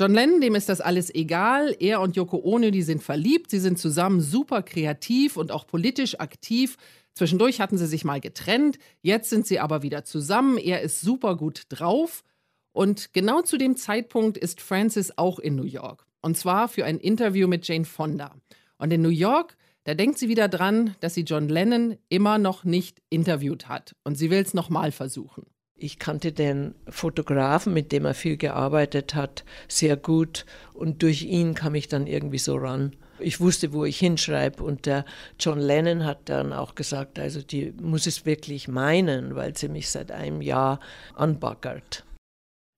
John 0.00 0.14
Lennon, 0.14 0.40
dem 0.40 0.54
ist 0.54 0.70
das 0.70 0.80
alles 0.80 1.14
egal. 1.14 1.76
Er 1.78 2.00
und 2.00 2.16
Yoko 2.16 2.40
Ono, 2.42 2.70
die 2.70 2.80
sind 2.80 3.02
verliebt. 3.02 3.50
Sie 3.50 3.58
sind 3.58 3.78
zusammen 3.78 4.22
super 4.22 4.62
kreativ 4.62 5.36
und 5.36 5.52
auch 5.52 5.66
politisch 5.66 6.18
aktiv. 6.18 6.78
Zwischendurch 7.12 7.60
hatten 7.60 7.76
sie 7.76 7.86
sich 7.86 8.02
mal 8.02 8.18
getrennt. 8.18 8.78
Jetzt 9.02 9.28
sind 9.28 9.46
sie 9.46 9.60
aber 9.60 9.82
wieder 9.82 10.06
zusammen. 10.06 10.56
Er 10.56 10.80
ist 10.80 11.02
super 11.02 11.36
gut 11.36 11.64
drauf. 11.68 12.24
Und 12.72 13.12
genau 13.12 13.42
zu 13.42 13.58
dem 13.58 13.76
Zeitpunkt 13.76 14.38
ist 14.38 14.62
Francis 14.62 15.18
auch 15.18 15.38
in 15.38 15.54
New 15.54 15.64
York. 15.64 16.06
Und 16.22 16.34
zwar 16.38 16.68
für 16.68 16.86
ein 16.86 16.98
Interview 16.98 17.46
mit 17.46 17.68
Jane 17.68 17.84
Fonda. 17.84 18.34
Und 18.78 18.94
in 18.94 19.02
New 19.02 19.10
York, 19.10 19.58
da 19.84 19.92
denkt 19.92 20.16
sie 20.16 20.30
wieder 20.30 20.48
dran, 20.48 20.96
dass 21.00 21.12
sie 21.12 21.24
John 21.24 21.50
Lennon 21.50 21.98
immer 22.08 22.38
noch 22.38 22.64
nicht 22.64 23.02
interviewt 23.10 23.68
hat. 23.68 23.94
Und 24.04 24.14
sie 24.14 24.30
will 24.30 24.40
es 24.40 24.54
nochmal 24.54 24.92
versuchen. 24.92 25.44
Ich 25.82 25.98
kannte 25.98 26.32
den 26.32 26.74
Fotografen, 26.88 27.72
mit 27.72 27.90
dem 27.90 28.04
er 28.04 28.12
viel 28.12 28.36
gearbeitet 28.36 29.14
hat, 29.14 29.44
sehr 29.66 29.96
gut. 29.96 30.44
Und 30.74 31.02
durch 31.02 31.22
ihn 31.22 31.54
kam 31.54 31.74
ich 31.74 31.88
dann 31.88 32.06
irgendwie 32.06 32.36
so 32.36 32.56
ran. 32.56 32.94
Ich 33.18 33.40
wusste, 33.40 33.72
wo 33.72 33.86
ich 33.86 33.98
hinschreibe. 33.98 34.62
Und 34.62 34.84
der 34.84 35.06
John 35.38 35.58
Lennon 35.58 36.04
hat 36.04 36.18
dann 36.26 36.52
auch 36.52 36.74
gesagt, 36.74 37.18
also 37.18 37.40
die 37.40 37.72
muss 37.80 38.06
es 38.06 38.26
wirklich 38.26 38.68
meinen, 38.68 39.36
weil 39.36 39.56
sie 39.56 39.68
mich 39.68 39.88
seit 39.88 40.12
einem 40.12 40.42
Jahr 40.42 40.80
anbaggert. 41.14 42.04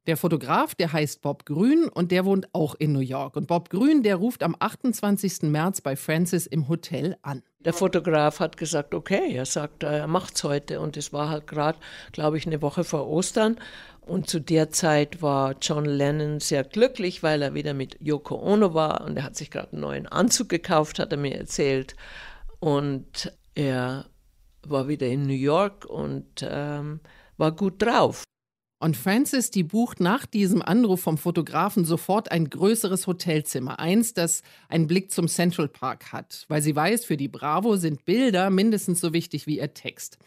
Der 0.09 0.17
Fotograf, 0.17 0.75
der 0.75 0.93
heißt 0.93 1.23
Bob 1.23 1.47
Grün 1.47 1.89
und 1.89 2.11
der 2.11 2.25
wohnt 2.25 2.53
auch 2.53 2.75
in 2.75 2.93
New 2.93 2.99
York. 2.99 3.37
Und 3.37 3.47
Bob 3.47 3.71
Grün, 3.71 4.03
der 4.03 4.17
ruft 4.17 4.43
am 4.43 4.57
28. 4.59 5.43
März 5.43 5.81
bei 5.81 5.95
Francis 5.95 6.49
im 6.49 6.69
Hotel 6.69 7.17
an. 7.23 7.45
Der 7.61 7.73
Fotograf 7.73 8.41
hat 8.41 8.57
gesagt, 8.57 8.95
okay, 8.95 9.33
er 9.33 9.47
sagt, 9.47 9.85
er 9.85 10.09
macht's 10.09 10.43
heute. 10.43 10.81
Und 10.81 10.97
es 10.97 11.13
war 11.13 11.29
halt 11.29 11.47
gerade, 11.47 11.79
glaube 12.11 12.37
ich, 12.37 12.49
eine 12.49 12.61
Woche 12.63 12.83
vor 12.83 13.07
Ostern. 13.07 13.61
Und 14.01 14.29
zu 14.29 14.41
der 14.41 14.71
Zeit 14.71 15.23
war 15.23 15.55
John 15.63 15.85
Lennon 15.85 16.41
sehr 16.41 16.65
glücklich, 16.65 17.23
weil 17.23 17.41
er 17.41 17.55
wieder 17.55 17.73
mit 17.73 17.97
Yoko 18.01 18.35
Ono 18.43 18.75
war. 18.75 19.03
Und 19.03 19.17
er 19.17 19.23
hat 19.23 19.37
sich 19.37 19.53
gerade 19.53 19.71
einen 19.71 19.83
neuen 19.83 20.09
Anzug 20.09 20.49
gekauft, 20.49 20.99
hat 20.99 21.13
er 21.13 21.19
mir 21.19 21.39
erzählt. 21.39 21.95
Und 22.59 23.33
er 23.55 24.07
war 24.67 24.89
wieder 24.89 25.07
in 25.07 25.29
New 25.29 25.33
York 25.33 25.85
und 25.85 26.27
ähm, 26.43 26.99
war 27.37 27.53
gut 27.53 27.81
drauf. 27.81 28.25
Und 28.83 28.97
Frances, 28.97 29.53
die 29.53 29.63
bucht 29.63 30.01
nach 30.01 30.27
diesem 30.27 30.61
Anruf 30.61 31.03
vom 31.03 31.17
Fotografen 31.17 31.85
sofort 31.85 32.33
ein 32.33 32.51
größeres 32.51 33.07
Hotelzimmer. 33.07 33.79
Eins, 33.79 34.13
das 34.13 34.43
einen 34.69 34.89
Blick 34.89 35.13
zum 35.13 35.29
Central 35.29 35.69
Park 35.69 36.13
hat. 36.13 36.47
Weil 36.49 36.63
sie 36.63 36.75
weiß, 36.75 37.05
für 37.05 37.17
die 37.17 37.29
Bravo 37.29 37.77
sind 37.77 38.05
Bilder 38.05 38.51
mindestens 38.51 38.99
so 38.99 39.13
wichtig 39.13 39.47
wie 39.47 39.59
ihr 39.59 39.73
Text. 39.73 40.19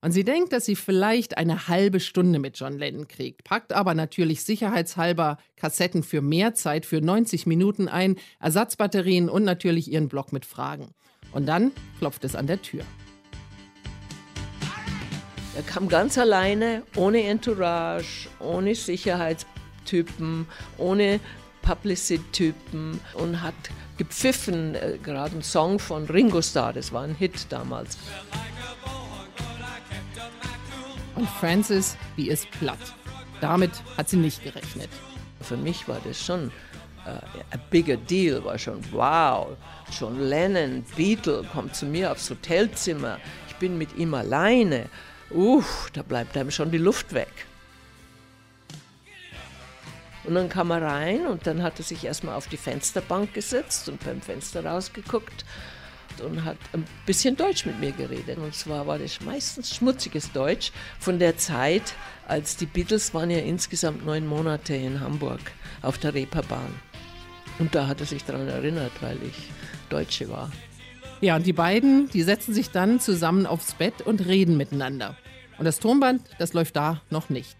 Und 0.00 0.10
sie 0.10 0.24
denkt, 0.24 0.52
dass 0.52 0.64
sie 0.64 0.74
vielleicht 0.74 1.36
eine 1.36 1.68
halbe 1.68 2.00
Stunde 2.00 2.40
mit 2.40 2.58
John 2.58 2.76
Lennon 2.76 3.06
kriegt, 3.06 3.44
packt 3.44 3.72
aber 3.72 3.94
natürlich 3.94 4.42
sicherheitshalber 4.42 5.38
Kassetten 5.54 6.02
für 6.02 6.22
mehr 6.22 6.54
Zeit, 6.54 6.86
für 6.86 7.00
90 7.00 7.46
Minuten 7.46 7.86
ein, 7.86 8.16
Ersatzbatterien 8.40 9.28
und 9.28 9.44
natürlich 9.44 9.92
ihren 9.92 10.08
Blog 10.08 10.32
mit 10.32 10.44
Fragen. 10.44 10.88
Und 11.30 11.46
dann 11.46 11.70
klopft 12.00 12.24
es 12.24 12.34
an 12.34 12.48
der 12.48 12.60
Tür. 12.60 12.82
Er 15.54 15.62
kam 15.62 15.88
ganz 15.88 16.16
alleine, 16.16 16.82
ohne 16.96 17.22
Entourage, 17.24 18.28
ohne 18.40 18.74
Sicherheitstypen, 18.74 20.46
ohne 20.78 21.20
Publicity-Typen 21.60 23.00
und 23.14 23.42
hat 23.42 23.54
gepfiffen, 23.98 24.74
äh, 24.74 24.98
gerade 25.02 25.36
ein 25.36 25.42
Song 25.42 25.78
von 25.78 26.06
Ringo 26.06 26.40
Starr, 26.40 26.72
das 26.72 26.92
war 26.92 27.02
ein 27.02 27.14
Hit 27.14 27.46
damals. 27.50 27.98
Und 31.14 31.28
Frances, 31.28 31.96
die 32.16 32.28
ist 32.28 32.50
platt. 32.52 32.78
Damit 33.40 33.70
hat 33.96 34.08
sie 34.08 34.16
nicht 34.16 34.42
gerechnet. 34.42 34.88
Für 35.40 35.56
mich 35.56 35.86
war 35.86 36.00
das 36.04 36.24
schon 36.24 36.50
uh, 37.06 37.10
a 37.10 37.56
bigger 37.70 37.96
deal, 37.96 38.42
war 38.44 38.58
schon 38.58 38.80
wow. 38.92 39.48
John 39.98 40.18
Lennon, 40.18 40.84
Beatle, 40.96 41.44
kommt 41.52 41.76
zu 41.76 41.84
mir 41.84 42.12
aufs 42.12 42.30
Hotelzimmer. 42.30 43.18
Ich 43.48 43.56
bin 43.56 43.76
mit 43.76 43.94
ihm 43.96 44.14
alleine. 44.14 44.88
Uff, 45.34 45.90
da 45.92 46.02
bleibt 46.02 46.36
einem 46.36 46.50
schon 46.50 46.70
die 46.70 46.78
Luft 46.78 47.12
weg. 47.12 47.46
Und 50.24 50.34
dann 50.34 50.48
kam 50.48 50.70
er 50.70 50.82
rein 50.82 51.26
und 51.26 51.46
dann 51.46 51.62
hat 51.62 51.78
er 51.78 51.84
sich 51.84 52.04
erstmal 52.04 52.36
auf 52.36 52.46
die 52.46 52.56
Fensterbank 52.56 53.34
gesetzt 53.34 53.88
und 53.88 54.04
beim 54.04 54.20
Fenster 54.20 54.64
rausgeguckt 54.64 55.44
und 56.20 56.44
hat 56.44 56.58
ein 56.72 56.84
bisschen 57.06 57.36
Deutsch 57.36 57.66
mit 57.66 57.80
mir 57.80 57.92
geredet. 57.92 58.38
Und 58.38 58.54
zwar 58.54 58.86
war 58.86 58.98
das 58.98 59.20
meistens 59.20 59.74
schmutziges 59.74 60.30
Deutsch 60.32 60.70
von 61.00 61.18
der 61.18 61.36
Zeit, 61.38 61.94
als 62.28 62.56
die 62.56 62.66
Beatles 62.66 63.12
waren 63.14 63.30
ja 63.30 63.38
insgesamt 63.38 64.04
neun 64.04 64.26
Monate 64.26 64.74
in 64.74 65.00
Hamburg 65.00 65.40
auf 65.80 65.98
der 65.98 66.14
Reeperbahn. 66.14 66.72
Und 67.58 67.74
da 67.74 67.86
hat 67.86 68.00
er 68.00 68.06
sich 68.06 68.24
daran 68.24 68.48
erinnert, 68.48 68.92
weil 69.00 69.18
ich 69.22 69.50
Deutsche 69.88 70.28
war. 70.28 70.50
Ja, 71.22 71.36
und 71.36 71.46
die 71.46 71.52
beiden, 71.52 72.10
die 72.10 72.22
setzen 72.24 72.52
sich 72.52 72.72
dann 72.72 72.98
zusammen 72.98 73.46
aufs 73.46 73.74
Bett 73.74 74.02
und 74.02 74.26
reden 74.26 74.56
miteinander. 74.56 75.16
Und 75.56 75.66
das 75.66 75.78
Tonband, 75.78 76.20
das 76.40 76.52
läuft 76.52 76.74
da 76.74 77.00
noch 77.10 77.30
nicht. 77.30 77.56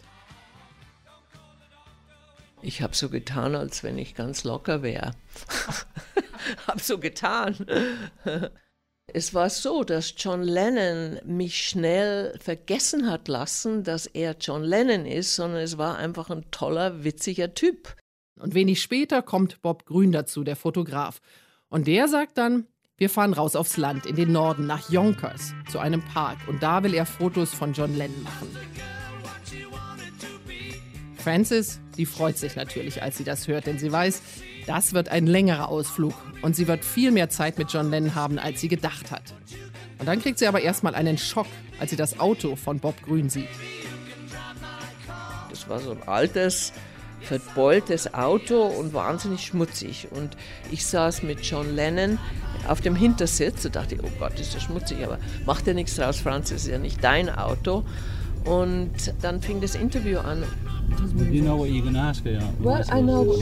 Ich 2.61 2.83
habe 2.83 2.97
so 2.97 3.09
getan, 3.09 3.55
als 3.55 3.85
wenn 3.85 3.99
ich 3.99 4.17
ganz 4.17 4.43
locker 4.43 4.83
wäre. 4.83 5.13
hab 6.67 6.81
so 6.81 6.99
getan. 6.99 7.55
Es 9.15 9.35
war 9.35 9.51
so, 9.51 9.83
dass 9.85 10.15
John 10.17 10.43
Lennon 10.43 11.19
mich 11.27 11.69
schnell 11.69 12.39
vergessen 12.39 13.11
hat 13.11 13.29
lassen, 13.29 13.83
dass 13.83 14.07
er 14.07 14.37
John 14.41 14.63
Lennon 14.63 15.05
ist, 15.05 15.35
sondern 15.35 15.61
es 15.61 15.77
war 15.77 15.99
einfach 15.99 16.31
ein 16.31 16.51
toller, 16.51 17.05
witziger 17.05 17.53
Typ. 17.53 17.95
Und 18.41 18.55
wenig 18.55 18.81
später 18.81 19.21
kommt 19.21 19.61
Bob 19.61 19.85
Grün 19.85 20.13
dazu, 20.13 20.45
der 20.45 20.57
Fotograf. 20.57 21.21
Und 21.69 21.89
der 21.89 22.09
sagt 22.09 22.39
dann, 22.39 22.69
wir 22.99 23.11
fahren 23.11 23.33
raus 23.33 23.57
aufs 23.57 23.77
Land, 23.77 24.07
in 24.07 24.17
den 24.17 24.33
Norden, 24.33 24.67
nach 24.67 24.91
Yonkers, 24.91 25.55
zu 25.71 25.79
einem 25.79 26.03
Park. 26.03 26.39
Und 26.47 26.63
da 26.63 26.83
will 26.83 26.95
er 26.95 27.07
Fotos 27.07 27.53
von 27.53 27.73
John 27.73 27.97
Lennon 27.97 28.23
machen. 28.23 28.49
Frances, 31.17 31.81
die 31.97 32.07
freut 32.07 32.37
sich 32.37 32.57
natürlich, 32.57 33.03
als 33.03 33.17
sie 33.17 33.25
das 33.25 33.47
hört, 33.49 33.67
denn 33.67 33.79
sie 33.79 33.91
weiß, 33.91 34.23
das 34.67 34.93
wird 34.93 35.09
ein 35.09 35.27
längerer 35.27 35.69
Ausflug 35.69 36.15
und 36.43 36.57
sie 36.57 36.69
wird 36.69 36.85
viel 36.85 37.13
mehr 37.13 37.31
Zeit 37.31 37.59
mit 37.59 37.73
John 37.73 37.91
Lennon 37.91 38.15
haben, 38.15 38.39
als 38.39 38.61
sie 38.61 38.69
gedacht 38.69 39.11
hat. 39.11 39.35
Und 39.99 40.07
dann 40.07 40.21
kriegt 40.21 40.39
sie 40.39 40.47
aber 40.47 40.61
erstmal 40.61 40.95
einen 40.95 41.19
Schock, 41.19 41.47
als 41.79 41.91
sie 41.91 41.97
das 41.97 42.19
Auto 42.19 42.57
von 42.57 42.81
Bob 42.81 43.01
Grün 43.03 43.31
sieht. 43.31 43.49
Das 45.49 45.69
war 45.69 45.79
so 45.79 45.93
ein 45.93 46.03
altes, 46.09 46.73
verbeultes 47.21 48.13
Auto 48.15 48.63
und 48.63 48.95
wahnsinnig 48.95 49.47
schmutzig. 49.47 50.09
Und 50.11 50.37
ich 50.71 50.85
saß 50.87 51.23
mit 51.23 51.43
John 51.43 51.75
Lennon 51.75 52.19
auf 52.69 52.81
dem 52.81 52.97
Hintersitz 52.97 53.65
und 53.65 53.77
dachte, 53.77 53.97
oh 54.03 54.11
Gott, 54.19 54.39
ist 54.39 54.55
das 54.55 54.63
schmutzig, 54.63 55.05
aber 55.05 55.19
macht 55.47 55.67
ja 55.67 55.75
nichts 55.75 55.97
draus, 55.97 56.19
Franz, 56.21 56.51
das 56.51 56.63
ist 56.63 56.69
ja 56.69 56.79
nicht 56.79 57.03
dein 57.03 57.29
Auto. 57.29 57.85
Und 58.45 58.91
dann 59.21 59.41
fing 59.41 59.61
das 59.61 59.75
Interview 59.75 60.19
an. 60.19 60.43
You 61.31 61.43
know 61.43 61.59
what 61.59 61.69
you're 61.69 61.93
to 61.93 61.99
ask 61.99 62.25
her? 62.25 62.43
Well, 62.59 62.85
I 62.93 63.01
know 63.01 63.25
what. 63.25 63.39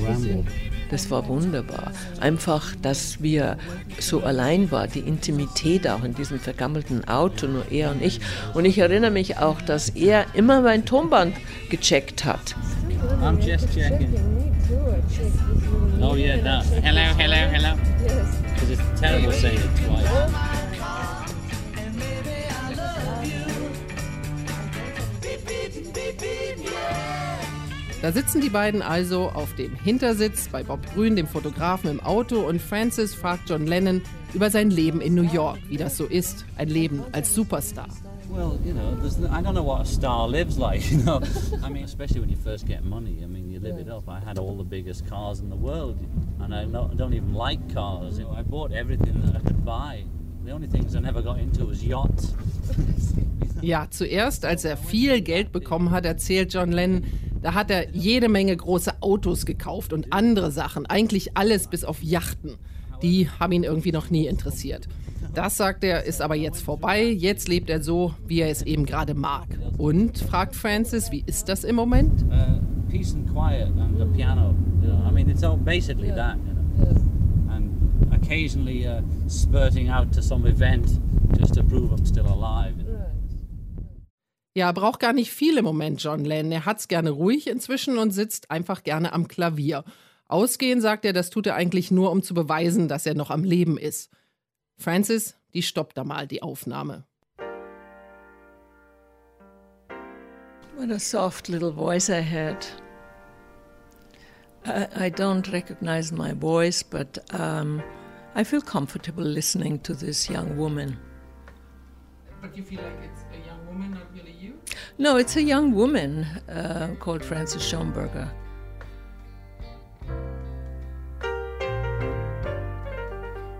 Das 0.91 1.11
war 1.11 1.29
wunderbar. 1.29 1.93
Einfach, 2.21 2.75
dass 2.83 3.23
wir 3.23 3.57
so 3.99 4.23
allein 4.23 4.71
waren, 4.71 4.91
die 4.91 5.01
Intimität 5.01 5.89
auch 5.89 6.03
in 6.03 6.15
diesem 6.15 6.41
vergammelten 6.41 7.07
Auto, 7.07 7.47
nur 7.47 7.71
er 7.71 7.93
und 7.93 8.03
ich. 8.03 8.21
Und 8.55 8.65
ich 8.65 8.79
erinnere 8.79 9.11
mich 9.11 9.39
auch, 9.39 9.61
dass 9.63 9.91
er 9.91 10.27
immer 10.35 10.61
mein 10.61 10.85
Tonband 10.85 11.37
gecheckt 11.71 12.25
hat. 12.25 12.57
I'm 13.23 13.39
just 13.41 13.73
checking. 13.73 14.15
Oh 16.03 16.15
yeah, 16.17 16.37
no. 16.37 16.63
Hello, 16.83 17.03
hello, 17.17 17.49
hello. 17.51 17.77
Because 18.55 18.71
it's 18.71 19.01
terrible 19.01 19.33
saying 19.33 19.59
it 19.59 19.77
twice. 19.87 20.51
Da 28.03 28.13
sitzen 28.13 28.41
die 28.41 28.49
beiden 28.49 28.81
also 28.81 29.29
auf 29.29 29.55
dem 29.57 29.75
Hintersitz 29.75 30.49
bei 30.49 30.63
Bob 30.63 30.81
Grün, 30.95 31.17
dem 31.17 31.27
Fotografen 31.27 31.91
im 31.91 32.01
Auto, 32.01 32.41
und 32.49 32.59
Francis 32.59 33.15
fragt 33.15 33.51
John 33.51 33.67
Lennon 33.67 34.01
über 34.33 34.49
sein 34.49 34.71
Leben 34.71 35.03
in 35.03 35.15
New 35.15 35.31
York, 35.31 35.59
wie 35.69 35.77
das 35.77 35.99
so 35.99 36.07
ist, 36.07 36.47
ein 36.57 36.69
Leben 36.71 37.03
als 37.13 37.35
Superstar. 37.35 37.89
Well, 38.31 38.59
you 38.65 38.73
know, 38.73 38.97
I 39.29 39.43
don't 39.43 39.53
know 39.53 39.67
what 39.67 39.83
a 39.83 39.85
star 39.85 40.27
lives 40.27 40.57
like. 40.57 40.81
You 40.91 41.03
know, 41.03 41.21
I 41.63 41.69
mean, 41.69 41.85
especially 41.85 42.21
when 42.21 42.31
you 42.31 42.39
first 42.43 42.67
get 42.67 42.85
money. 42.85 43.23
I 43.23 43.27
mean, 43.27 43.51
you 43.51 43.61
live 43.61 43.79
it 43.79 43.91
up. 43.91 44.09
I 44.09 44.21
had 44.21 44.39
all 44.39 44.57
the 44.57 44.65
biggest 44.65 45.07
cars 45.07 45.41
in 45.41 45.51
the 45.51 45.57
world, 45.57 45.99
and 46.39 46.55
I 46.55 46.65
don't 46.97 47.13
even 47.13 47.35
like 47.35 47.59
cars. 47.75 48.19
You 48.19 48.25
know, 48.25 48.33
I 48.33 48.43
bought 48.43 48.73
everything 48.73 49.21
that 49.27 49.37
I 49.37 49.41
could 49.41 49.63
buy. 49.63 50.05
The 50.45 50.53
only 50.53 50.69
things 50.69 50.95
I 50.95 51.01
never 51.01 51.21
got 51.23 51.39
into 51.39 51.67
was 51.67 51.83
yachts. 51.85 52.33
Ja, 53.63 53.89
zuerst, 53.91 54.47
als 54.47 54.65
er 54.65 54.79
viel 54.79 55.21
Geld 55.21 55.53
bekommen 55.53 55.91
hat, 55.91 56.07
erzählt 56.07 56.55
John 56.55 56.73
Lennon, 56.73 57.05
da 57.43 57.55
hat 57.55 57.71
er 57.71 57.91
jede 57.91 58.29
Menge 58.29 58.57
große 58.57 59.03
Autos 59.03 59.47
gekauft 59.47 59.93
und 59.93 60.13
andere 60.13 60.51
Sachen, 60.51 60.87
eigentlich 60.87 61.37
alles 61.37 61.69
bis 61.69 61.85
auf 61.85 62.03
Yachten. 62.03 62.57
Die 63.03 63.29
haben 63.31 63.53
ihn 63.53 63.65
irgendwie 63.65 63.93
noch 63.93 64.11
nie 64.11 64.27
interessiert. 64.27 64.89
Das, 65.35 65.57
sagt 65.57 65.85
er, 65.85 66.05
ist 66.05 66.21
aber 66.21 66.35
jetzt 66.35 66.63
vorbei. 66.63 67.05
Jetzt 67.05 67.49
lebt 67.49 67.71
er 67.71 67.83
so, 67.83 68.15
wie 68.27 68.41
er 68.41 68.51
es 68.51 68.63
eben 68.63 68.85
gerade 68.85 69.15
mag. 69.15 69.47
Und, 69.79 70.19
fragt 70.19 70.57
Francis, 70.57 71.13
wie 71.13 71.23
ist 71.25 71.49
das 71.49 71.65
im 71.65 71.77
Moment? 71.77 72.23
Uh, 72.25 72.61
peace 72.91 73.15
and 73.15 73.31
quiet 73.33 73.69
and 73.79 74.01
a 74.01 74.07
piano. 74.07 74.55
You 74.83 74.89
know, 74.89 75.09
I 75.09 75.13
mean, 75.13 75.31
it's 75.31 75.45
all 75.45 75.57
basically 75.57 76.11
that. 76.11 76.37
You 76.37 76.85
know, 76.85 77.55
and 77.55 78.13
occasionally 78.13 78.87
uh, 78.87 79.03
spurting 79.29 79.89
out 79.89 80.13
to 80.15 80.23
some 80.23 80.47
event 80.47 81.01
just 81.39 81.55
to 81.55 81.63
prove 81.63 81.93
I'm 81.93 82.05
still 82.05 82.27
alive. 82.27 82.75
you 82.79 82.85
know. 82.85 82.90
Ja, 84.55 84.73
braucht 84.73 84.99
gar 84.99 85.13
nicht 85.13 85.31
viel 85.31 85.59
im 85.59 85.65
Moment, 85.65 86.03
John 86.03 86.25
Lennon. 86.25 86.51
Er 86.53 86.67
hat's 86.67 86.89
gerne 86.89 87.11
ruhig 87.11 87.47
inzwischen 87.47 87.99
und 87.99 88.11
sitzt 88.11 88.51
einfach 88.51 88.83
gerne 88.83 89.13
am 89.13 89.29
Klavier. 89.29 89.85
Ausgehen, 90.27 90.81
sagt 90.81 91.05
er, 91.05 91.13
das 91.13 91.31
tut 91.31 91.47
er 91.47 91.55
eigentlich 91.55 91.91
nur, 91.91 92.11
um 92.11 92.23
zu 92.23 92.35
beweisen, 92.35 92.89
dass 92.89 93.07
er 93.07 93.15
noch 93.15 93.31
am 93.31 93.45
Leben 93.45 93.79
ist. 93.79 94.11
Francis, 94.77 95.37
die 95.55 95.63
stoppt 95.63 95.97
da 95.97 96.05
mal 96.05 96.27
die 96.27 96.43
Aufnahme. 96.43 97.05
What 100.77 100.91
a 100.91 100.99
soft 100.99 101.49
little 101.49 101.73
voice 101.73 102.09
I 102.09 102.23
had. 102.23 102.67
I, 104.65 105.07
I 105.07 105.11
don't 105.11 105.53
recognize 105.53 106.13
my 106.13 106.33
voice, 106.33 106.83
but 106.83 107.23
um, 107.39 107.83
I 108.35 108.45
feel 108.45 108.63
comfortable 108.63 109.25
listening 109.25 109.83
to 109.83 109.95
this 109.95 110.29
young 110.29 110.57
woman. 110.57 110.97
But 112.41 112.57
you 112.57 112.63
feel 112.63 112.81
like 112.81 112.99
it's 113.05 113.25
a 113.33 113.47
young 113.47 113.50
woman, 113.71 113.91
not 113.93 114.03
really 114.15 114.35
you? 114.41 114.55
No, 114.99 115.17
it's 115.17 115.37
a 115.37 115.43
young 115.43 115.75
woman 115.75 116.27
uh, 116.49 116.89
called 116.99 117.25
Frances 117.25 117.63
Schomburger. 117.63 118.31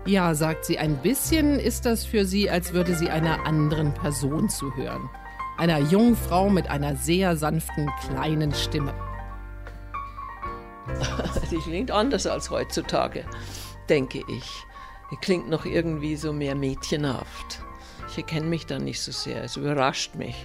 Ja, 0.05 0.33
sagt 0.33 0.65
sie, 0.65 0.77
ein 0.77 0.97
bisschen 0.97 1.59
ist 1.59 1.85
das 1.85 2.03
für 2.03 2.25
sie, 2.25 2.49
als 2.49 2.73
würde 2.73 2.95
sie 2.95 3.09
einer 3.09 3.45
anderen 3.45 3.93
Person 3.93 4.49
zuhören. 4.49 5.09
Einer 5.57 5.77
jungen 5.77 6.15
Frau 6.15 6.49
mit 6.49 6.69
einer 6.69 6.95
sehr 6.95 7.37
sanften, 7.37 7.89
kleinen 8.07 8.53
Stimme. 8.53 8.93
Die 11.51 11.57
klingt 11.57 11.91
anders 11.91 12.25
als 12.25 12.49
heutzutage, 12.49 13.23
denke 13.89 14.23
ich. 14.27 14.65
Die 15.11 15.17
klingt 15.17 15.49
noch 15.49 15.65
irgendwie 15.65 16.15
so 16.15 16.33
mehr 16.33 16.55
mädchenhaft. 16.55 17.63
Ich 18.11 18.17
erkenne 18.17 18.45
mich 18.45 18.65
da 18.65 18.77
nicht 18.77 18.99
so 18.99 19.13
sehr. 19.13 19.41
Es 19.41 19.55
überrascht 19.55 20.15
mich. 20.15 20.35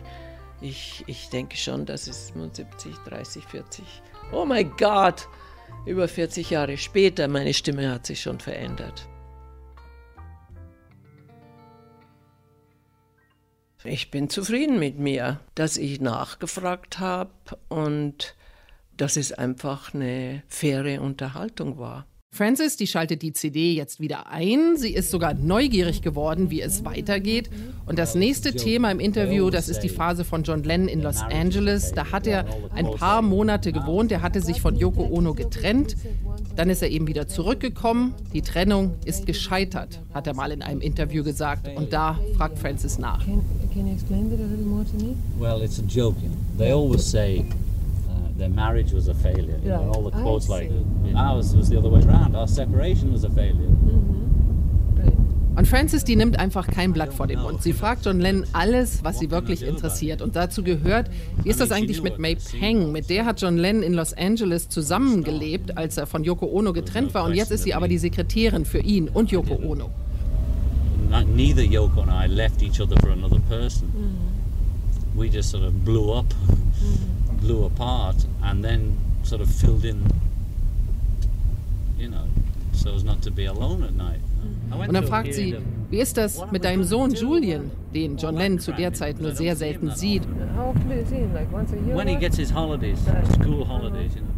Ich, 0.61 1.03
ich 1.09 1.31
denke 1.31 1.57
schon, 1.57 1.85
dass 1.85 2.07
es 2.07 2.31
75, 2.31 2.95
30, 2.99 3.45
40. 3.45 3.85
Oh 4.31 4.45
mein 4.45 4.71
Gott! 4.77 5.27
Über 5.85 6.07
40 6.07 6.51
Jahre 6.51 6.77
später, 6.77 7.27
meine 7.27 7.53
Stimme 7.53 7.91
hat 7.91 8.07
sich 8.07 8.21
schon 8.23 8.39
verändert. 8.39 9.09
Ich 13.83 14.13
bin 14.13 14.31
zufrieden 14.31 14.79
mit 14.79 15.01
mir, 15.01 15.41
dass 15.57 15.77
ich 15.77 16.01
nachgefragt 16.01 17.01
habe 17.01 17.33
und 17.69 18.37
dass 18.97 19.17
es 19.17 19.33
einfach 19.33 19.93
eine 19.93 20.45
faire 20.47 21.03
Unterhaltung 21.03 21.79
war. 21.79 22.07
Frances, 22.37 22.77
die 22.77 22.87
schaltet 22.87 23.23
die 23.23 23.33
CD 23.33 23.73
jetzt 23.73 23.99
wieder 23.99 24.31
ein. 24.31 24.77
Sie 24.77 24.93
ist 24.93 25.11
sogar 25.11 25.33
neugierig 25.33 26.03
geworden, 26.03 26.51
wie 26.51 26.61
es 26.61 26.85
weitergeht. 26.85 27.49
Und 27.87 27.99
das 27.99 28.15
nächste 28.15 28.55
Thema 28.55 28.91
im 28.91 29.01
Interview, 29.01 29.49
das 29.49 29.71
ist 29.71 29.81
die 29.81 29.89
Phase 29.89 30.23
von 30.23 30.43
John 30.43 30.63
Lennon 30.63 30.89
in 30.89 31.01
Los 31.01 31.23
Angeles. 31.23 31.93
Da 31.93 32.13
hat 32.13 32.27
er 32.27 32.45
ein 32.75 32.91
paar 32.93 33.23
Monate 33.23 33.73
gewohnt. 33.73 34.13
Er 34.13 34.21
hatte 34.21 34.43
sich 34.43 34.61
von 34.61 34.77
Yoko 34.77 35.09
Ono 35.11 35.33
getrennt. 35.33 35.97
Dann 36.57 36.69
ist 36.69 36.83
er 36.83 36.91
eben 36.91 37.07
wieder 37.07 37.27
zurückgekommen. 37.27 38.15
Die 38.35 38.43
Trennung 38.43 38.95
ist 39.07 39.27
gescheitert, 39.27 40.03
hat 40.13 40.27
er 40.27 40.35
mal 40.35 40.53
in 40.53 40.63
einem 40.63 40.83
Interview 40.83 41.25
gesagt. 41.25 41.69
Und 41.75 41.93
da 41.95 42.21
fragt 42.37 42.59
Frances 42.59 42.99
nach. 42.99 43.25
Can, 43.25 43.43
can 43.73 43.87
you 43.87 43.95
explain 43.95 44.31
that 44.31 44.41
a 44.41 44.43
little 44.43 44.67
more 44.67 44.85
to 44.85 45.05
me? 45.05 45.17
Well, 45.39 45.63
it's 45.63 45.79
a 45.79 45.83
joke. 45.89 46.17
They 46.59 46.73
always 46.73 47.11
say 47.11 47.47
their 48.39 48.49
marriage 48.51 48.93
was 48.93 49.09
a 49.09 49.15
failure. 49.15 49.59
You 49.65 49.71
know, 49.71 49.79
Right. 49.87 49.97
all 49.97 50.03
the 50.11 50.17
I 50.17 50.23
quotes 50.23 50.49
like 50.49 50.71
ours 51.15 51.55
was 51.57 51.69
the 51.69 51.77
other 51.79 51.91
way 51.91 52.03
around. 52.05 52.35
Our 52.37 52.47
separation 52.47 53.13
was 53.13 53.25
a 53.25 53.31
failure. 53.31 53.69
Right. 54.97 55.13
Und 55.57 55.67
Frances, 55.67 56.05
die 56.05 56.17
nimmt 56.17 56.39
einfach 56.39 56.67
kein 56.67 56.93
Blatt 56.93 57.15
vor 57.15 57.27
den 57.27 57.41
Mund. 57.41 57.63
Sie 57.63 57.73
fragt 57.73 58.05
John 58.05 58.21
Lennon 58.21 58.45
alles, 58.53 59.03
was 59.05 59.19
sie 59.19 59.31
wirklich 59.31 59.63
interessiert. 59.63 60.21
Und 60.21 60.37
dazu 60.37 60.63
gehört, 60.63 61.09
wie 61.43 61.49
ist 61.49 61.61
das 61.61 61.71
eigentlich 61.73 62.03
mit 62.03 62.19
May 62.19 62.37
Peng? 62.37 62.93
Mit 62.93 63.09
der 63.09 63.25
hat 63.25 63.41
John 63.41 63.57
Lennon 63.57 63.83
in 63.83 63.95
Los 63.95 64.13
Angeles 64.13 64.69
zusammengelebt, 64.69 65.79
als 65.79 65.97
er 65.97 66.07
von 66.07 66.25
Yoko 66.25 66.47
Ono 66.47 66.75
getrennt 66.75 67.15
war. 67.15 67.25
Und 67.25 67.35
jetzt 67.35 67.51
ist 67.53 67.63
sie 67.63 67.73
aber 67.73 67.89
die 67.89 67.97
Sekretärin 67.99 68.65
für 68.67 68.81
ihn 68.81 69.09
und 69.09 69.31
Yoko 69.31 69.55
Ono. 69.67 69.91
Neither 71.35 71.63
Yoko 71.65 72.03
and 72.03 72.11
I 72.13 72.27
left 72.27 72.63
each 72.63 72.81
other 72.81 72.97
for 73.01 73.11
another 73.13 73.39
person. 73.49 73.89
We 75.17 75.29
just 75.31 75.51
sort 75.51 75.65
of 75.65 75.73
blew 75.85 76.13
up, 76.13 76.27
blew 77.47 77.65
apart, 77.65 78.17
and 78.43 78.65
then 78.65 78.97
sort 79.23 79.41
of 79.41 79.49
filled 79.49 79.85
in, 79.85 80.03
you 81.99 82.09
know, 82.09 82.27
so 82.73 82.95
as 82.95 83.05
not 83.05 83.23
to 83.23 83.31
be 83.31 83.47
alone 83.47 83.83
at 83.85 83.95
night. 83.95 84.21
Mhm. 84.21 84.73
I 84.73 84.79
went 84.79 84.89
Und 84.89 84.95
dann 84.95 85.05
through 85.05 85.15
a 85.15 85.23
fragt 85.23 85.35
sie, 85.35 85.51
period 85.53 85.63
of- 85.63 85.91
wie 85.91 86.01
ist 86.01 86.17
das 86.17 86.45
mit 86.51 86.65
deinem 86.65 86.85
Sohn 86.85 87.15
Julian, 87.15 87.71
den 87.95 88.17
John 88.17 88.37
Lennon 88.37 88.59
zu 88.59 88.73
der 88.73 88.93
Zeit 88.93 89.21
nur 89.21 89.33
sehr 89.33 89.55
selten 89.55 89.91
sieht? 89.91 90.23
How 90.57 90.69
often 90.69 90.89
do 90.89 90.95
you 90.95 91.05
see 91.05 91.17
him? 91.17 91.33
Like 91.33 91.53
once 91.53 91.73
a 91.73 91.77
year? 91.77 91.97
when 91.97 92.09
he 92.09 92.17
gets 92.17 92.37
his 92.37 92.53
holidays, 92.53 92.99
uh, 93.07 93.25
school 93.35 93.63
uh-huh. 93.63 93.79
holidays, 93.79 94.15
you 94.15 94.23
know. 94.23 94.33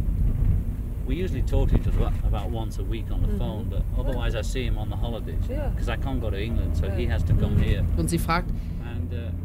We 1.07 1.15
usually 1.15 1.41
talk 1.41 1.69
to 1.69 1.75
each 1.75 1.87
other 1.87 2.11
about 2.23 2.51
once 2.51 2.77
a 2.79 2.83
week 2.83 3.05
on 3.11 3.21
the 3.21 3.29
mm-hmm. 3.29 3.39
phone, 3.39 3.65
but 3.67 3.81
otherwise 3.97 4.35
I 4.35 4.43
see 4.43 4.65
him 4.65 4.77
on 4.77 4.89
the 4.91 4.95
holidays 4.95 5.41
because 5.47 5.89
I 5.89 5.97
can't 5.97 6.21
go 6.21 6.29
to 6.29 6.37
England, 6.39 6.77
so 6.77 6.87
he 6.87 7.07
has 7.07 7.23
to 7.23 7.33
come 7.33 7.55
mm-hmm. 7.55 7.63
here. 7.63 7.83
Und 7.97 8.11
sie 8.11 8.19
fragt, 8.19 8.47
And, 8.49 8.51
uh, 8.51 8.78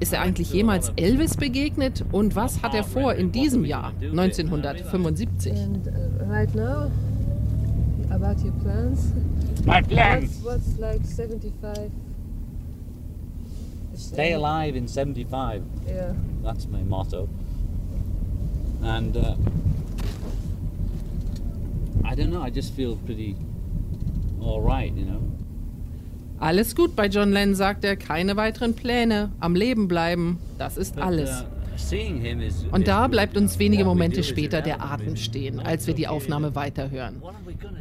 ist 0.00 0.12
er 0.12 0.20
eigentlich 0.20 0.52
jemals 0.52 0.92
Elvis 0.96 1.36
begegnet? 1.36 2.04
Und 2.12 2.36
was 2.36 2.62
hat 2.62 2.74
er 2.74 2.84
vor 2.84 3.14
in 3.14 3.32
diesem 3.32 3.64
Jahr, 3.64 3.92
1975? 4.00 5.52
And 5.52 5.88
uh, 5.88 6.24
right 6.30 6.54
now, 6.54 6.90
about 8.10 8.42
your 8.44 8.52
plans? 8.62 9.12
My 9.64 9.82
plans. 9.82 10.40
What's, 10.42 10.66
what's 10.66 10.78
like 10.78 11.04
75? 11.04 11.90
Stay 13.96 14.32
alive 14.32 14.76
in 14.76 14.88
75. 14.88 15.62
Yeah. 15.86 16.14
That's 16.42 16.66
my 16.68 16.82
motto. 16.82 17.28
And 18.82 19.16
uh, 19.16 19.36
I 22.04 22.14
don't 22.14 22.30
know. 22.30 22.42
I 22.42 22.50
just 22.50 22.74
feel 22.74 22.96
pretty 22.96 23.36
all 24.40 24.60
right, 24.60 24.92
you 24.92 25.06
know. 25.06 25.22
Alles 26.38 26.74
gut 26.74 26.96
bei 26.96 27.06
John 27.06 27.32
Lennon, 27.32 27.54
sagt 27.54 27.84
er, 27.84 27.96
keine 27.96 28.36
weiteren 28.36 28.74
Pläne, 28.74 29.30
am 29.40 29.54
Leben 29.54 29.88
bleiben, 29.88 30.38
das 30.58 30.76
ist 30.76 30.98
alles. 30.98 31.42
uh, 31.42 32.70
Und 32.70 32.86
da 32.86 33.08
bleibt 33.08 33.36
uns 33.36 33.58
wenige 33.58 33.84
Momente 33.84 34.22
später 34.22 34.60
der 34.62 34.82
Atem 34.82 35.16
stehen, 35.16 35.60
als 35.60 35.86
wir 35.86 35.94
die. 35.94 36.04
Aufnahme 36.06 36.54
weiterhören. 36.54 37.22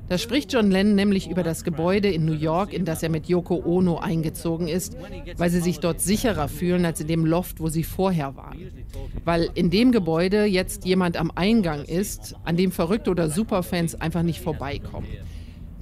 Da 0.07 0.17
spricht 0.17 0.53
John 0.53 0.71
Lennon 0.71 0.95
nämlich 0.95 1.29
über 1.29 1.43
das 1.43 1.63
Gebäude 1.63 2.09
in 2.09 2.25
New 2.25 2.33
York, 2.33 2.73
in 2.73 2.85
das 2.85 3.03
er 3.03 3.09
mit 3.09 3.27
Yoko 3.27 3.61
Ono 3.65 3.97
eingezogen 3.97 4.67
ist, 4.67 4.95
weil 5.37 5.49
sie 5.49 5.59
sich 5.59 5.79
dort 5.79 5.99
sicherer 6.01 6.47
fühlen 6.47 6.85
als 6.85 7.01
in 7.01 7.07
dem 7.07 7.25
Loft, 7.25 7.59
wo 7.59 7.67
sie 7.67 7.83
vorher 7.83 8.35
waren. 8.35 8.57
Weil 9.25 9.49
in 9.55 9.69
dem 9.69 9.91
Gebäude 9.91 10.45
jetzt 10.45 10.85
jemand 10.85 11.17
am 11.17 11.31
Eingang 11.35 11.83
ist, 11.83 12.35
an 12.45 12.55
dem 12.57 12.71
Verrückte 12.71 13.11
oder 13.11 13.29
Superfans 13.29 13.99
einfach 13.99 14.23
nicht 14.23 14.39
vorbeikommen. 14.39 15.07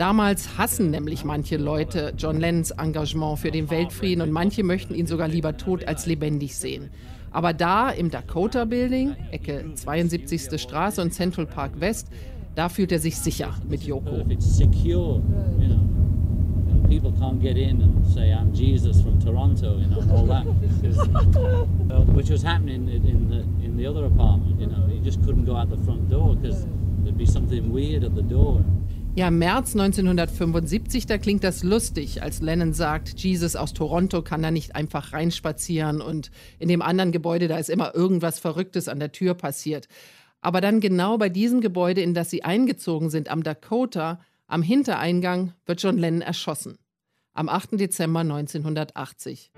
Damals 0.02 0.58
hassen 0.58 0.90
nämlich 0.90 1.26
manche 1.26 1.58
Leute 1.58 2.12
John 2.18 2.40
Lennons 2.40 2.72
Engagement 2.72 3.38
für 3.38 3.52
den 3.52 3.70
Weltfrieden 3.70 4.24
und 4.24 4.32
manche 4.32 4.64
möchten 4.64 4.96
ihn 4.96 5.06
sogar 5.06 5.28
lieber 5.28 5.58
tot 5.58 5.88
als 5.88 6.08
lebendig 6.08 6.56
sehen. 6.56 6.90
Aber 7.30 7.54
da 7.54 7.92
im 7.92 8.10
Dakota 8.10 8.66
Building, 8.66 9.16
Ecke 9.30 9.64
72. 9.76 10.60
Straße 10.60 11.04
und 11.04 11.14
Central 11.14 11.46
Park 11.46 11.80
West, 11.80 12.08
Da 12.56 12.68
fühlt 12.68 12.92
er 12.92 12.98
sich 12.98 13.16
sicher 13.16 13.54
mit 13.70 13.84
Yoko. 13.84 14.24
People 16.90 17.12
can't 17.12 17.40
get 17.40 17.56
in 17.56 17.84
and 17.84 18.06
say, 18.08 18.34
I'm 18.34 18.52
Jesus 18.54 19.02
from 19.02 19.20
Toronto, 19.20 19.78
you 19.78 19.86
know, 19.86 20.02
and 20.02 20.12
all 20.12 20.26
that. 20.26 20.46
uh, 21.92 22.02
which 22.14 22.32
was 22.32 22.42
happening 22.44 22.90
in, 22.90 23.06
in, 23.06 23.30
the, 23.30 23.42
in 23.64 23.78
the 23.78 23.86
other 23.86 24.06
apartment, 24.06 24.60
you 24.60 24.66
know. 24.66 24.88
You 24.92 25.00
just 25.00 25.24
couldn't 25.24 25.46
go 25.46 25.56
out 25.56 25.70
the 25.70 25.78
front 25.86 26.10
door 26.10 26.36
because 26.36 26.66
there'd 27.04 27.20
be 27.20 27.28
something 27.28 27.72
weird 27.72 28.04
at 28.04 28.16
the 28.16 28.24
door. 28.24 28.62
Ja, 29.14 29.30
März 29.30 29.76
1975, 29.76 31.06
da 31.06 31.18
klingt 31.18 31.44
das 31.44 31.64
lustig, 31.64 32.24
als 32.24 32.40
Lennon 32.40 32.72
sagt, 32.72 33.20
Jesus 33.20 33.58
aus 33.58 33.74
Toronto 33.74 34.22
kann 34.22 34.42
da 34.42 34.52
nicht 34.52 34.74
einfach 34.74 35.12
reinspazieren 35.12 36.00
und 36.00 36.32
in 36.60 36.70
dem 36.70 36.82
anderen 36.82 37.12
Gebäude, 37.12 37.50
da 37.50 37.58
ist 37.58 37.70
immer 37.70 37.94
irgendwas 37.94 38.40
Verrücktes 38.40 38.88
an 38.88 39.02
der 39.02 39.12
Tür 39.12 39.34
passiert. 39.34 39.90
Aber 40.40 40.62
dann 40.62 40.80
genau 40.80 41.18
bei 41.18 41.28
diesem 41.28 41.60
Gebäude, 41.60 42.00
in 42.00 42.14
das 42.14 42.30
sie 42.30 42.46
eingezogen 42.46 43.10
sind, 43.10 43.30
am 43.30 43.44
Dakota, 43.44 44.22
am 44.48 44.64
Hintereingang, 44.64 45.52
wird 45.66 45.84
John 45.84 45.98
Lennon 45.98 46.22
erschossen. 46.22 46.78
Am 47.34 47.50
8. 47.50 47.72
Dezember 47.74 48.22
1980. 48.22 49.52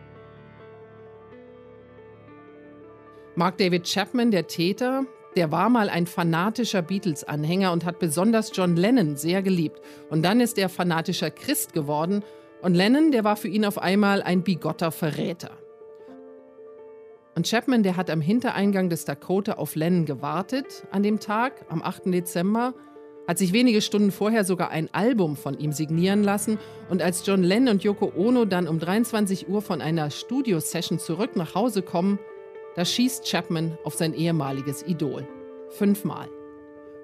Mark 3.36 3.60
David 3.60 3.84
Chapman, 3.86 4.32
der 4.32 4.48
Täter, 4.48 5.06
der 5.36 5.52
war 5.52 5.69
mal 5.69 5.89
ein 5.89 6.08
fanatischer 6.08 6.82
Beatles-Anhänger 6.82 7.72
und 7.72 7.86
hat 7.86 8.00
besonders 8.00 8.52
John 8.54 8.76
Lennon 8.76 9.15
sehr 9.15 9.41
geliebt. 9.41 9.82
Und 10.10 10.24
dann 10.24 10.39
ist 10.39 10.58
er 10.58 10.69
fanatischer 10.69 11.32
Christ 11.32 11.74
geworden 11.74 12.24
und 12.62 12.76
Lennon, 12.76 13.12
der 13.12 13.26
war 13.26 13.36
für 13.36 13.50
ihn 13.50 13.65
auf 13.65 13.78
einmal 13.78 14.22
ein 14.22 14.41
bigotter 14.41 14.91
Verräter. 14.91 15.52
Und 17.36 17.50
Chapman, 17.50 17.84
der 17.84 17.98
hat 17.98 18.10
am 18.10 18.22
Hintereingang 18.22 18.89
des 18.89 19.06
Dakota 19.06 19.54
auf 19.54 19.76
Lennon 19.76 20.06
gewartet 20.06 20.86
an 20.91 21.04
dem 21.04 21.19
Tag, 21.19 21.65
am 21.67 21.82
8. 21.82 22.06
Dezember, 22.06 22.74
hat 23.28 23.38
sich 23.38 23.54
wenige 23.54 23.82
Stunden 23.82 24.12
vorher 24.12 24.46
sogar 24.46 24.69
ein 24.69 24.93
Album 24.93 25.36
von 25.36 25.58
ihm 25.58 25.72
signieren 25.72 26.24
lassen 26.24 26.60
und 26.89 27.02
als 27.02 27.26
John 27.26 27.43
Lennon 27.43 27.76
und 27.76 27.84
Yoko 27.84 28.12
Ono 28.15 28.46
dann 28.46 28.67
um 28.67 28.80
23 28.80 29.50
Uhr 29.50 29.62
von 29.62 29.82
einer 29.82 30.10
Studio-Session 30.10 31.00
zurück 31.00 31.36
nach 31.36 31.56
Hause 31.56 31.82
kommen, 31.82 32.19
da 32.76 32.86
schießt 32.86 33.26
Chapman 33.26 33.78
auf 33.84 33.94
sein 33.94 34.14
ehemaliges 34.14 34.84
Idol. 34.84 35.28
Fünfmal. 35.70 36.30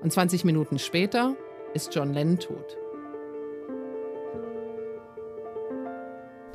Und 0.01 0.11
20 0.11 0.45
Minuten 0.45 0.79
später 0.79 1.35
ist 1.73 1.93
John 1.93 2.13
Lennon 2.13 2.39
tot. 2.39 2.77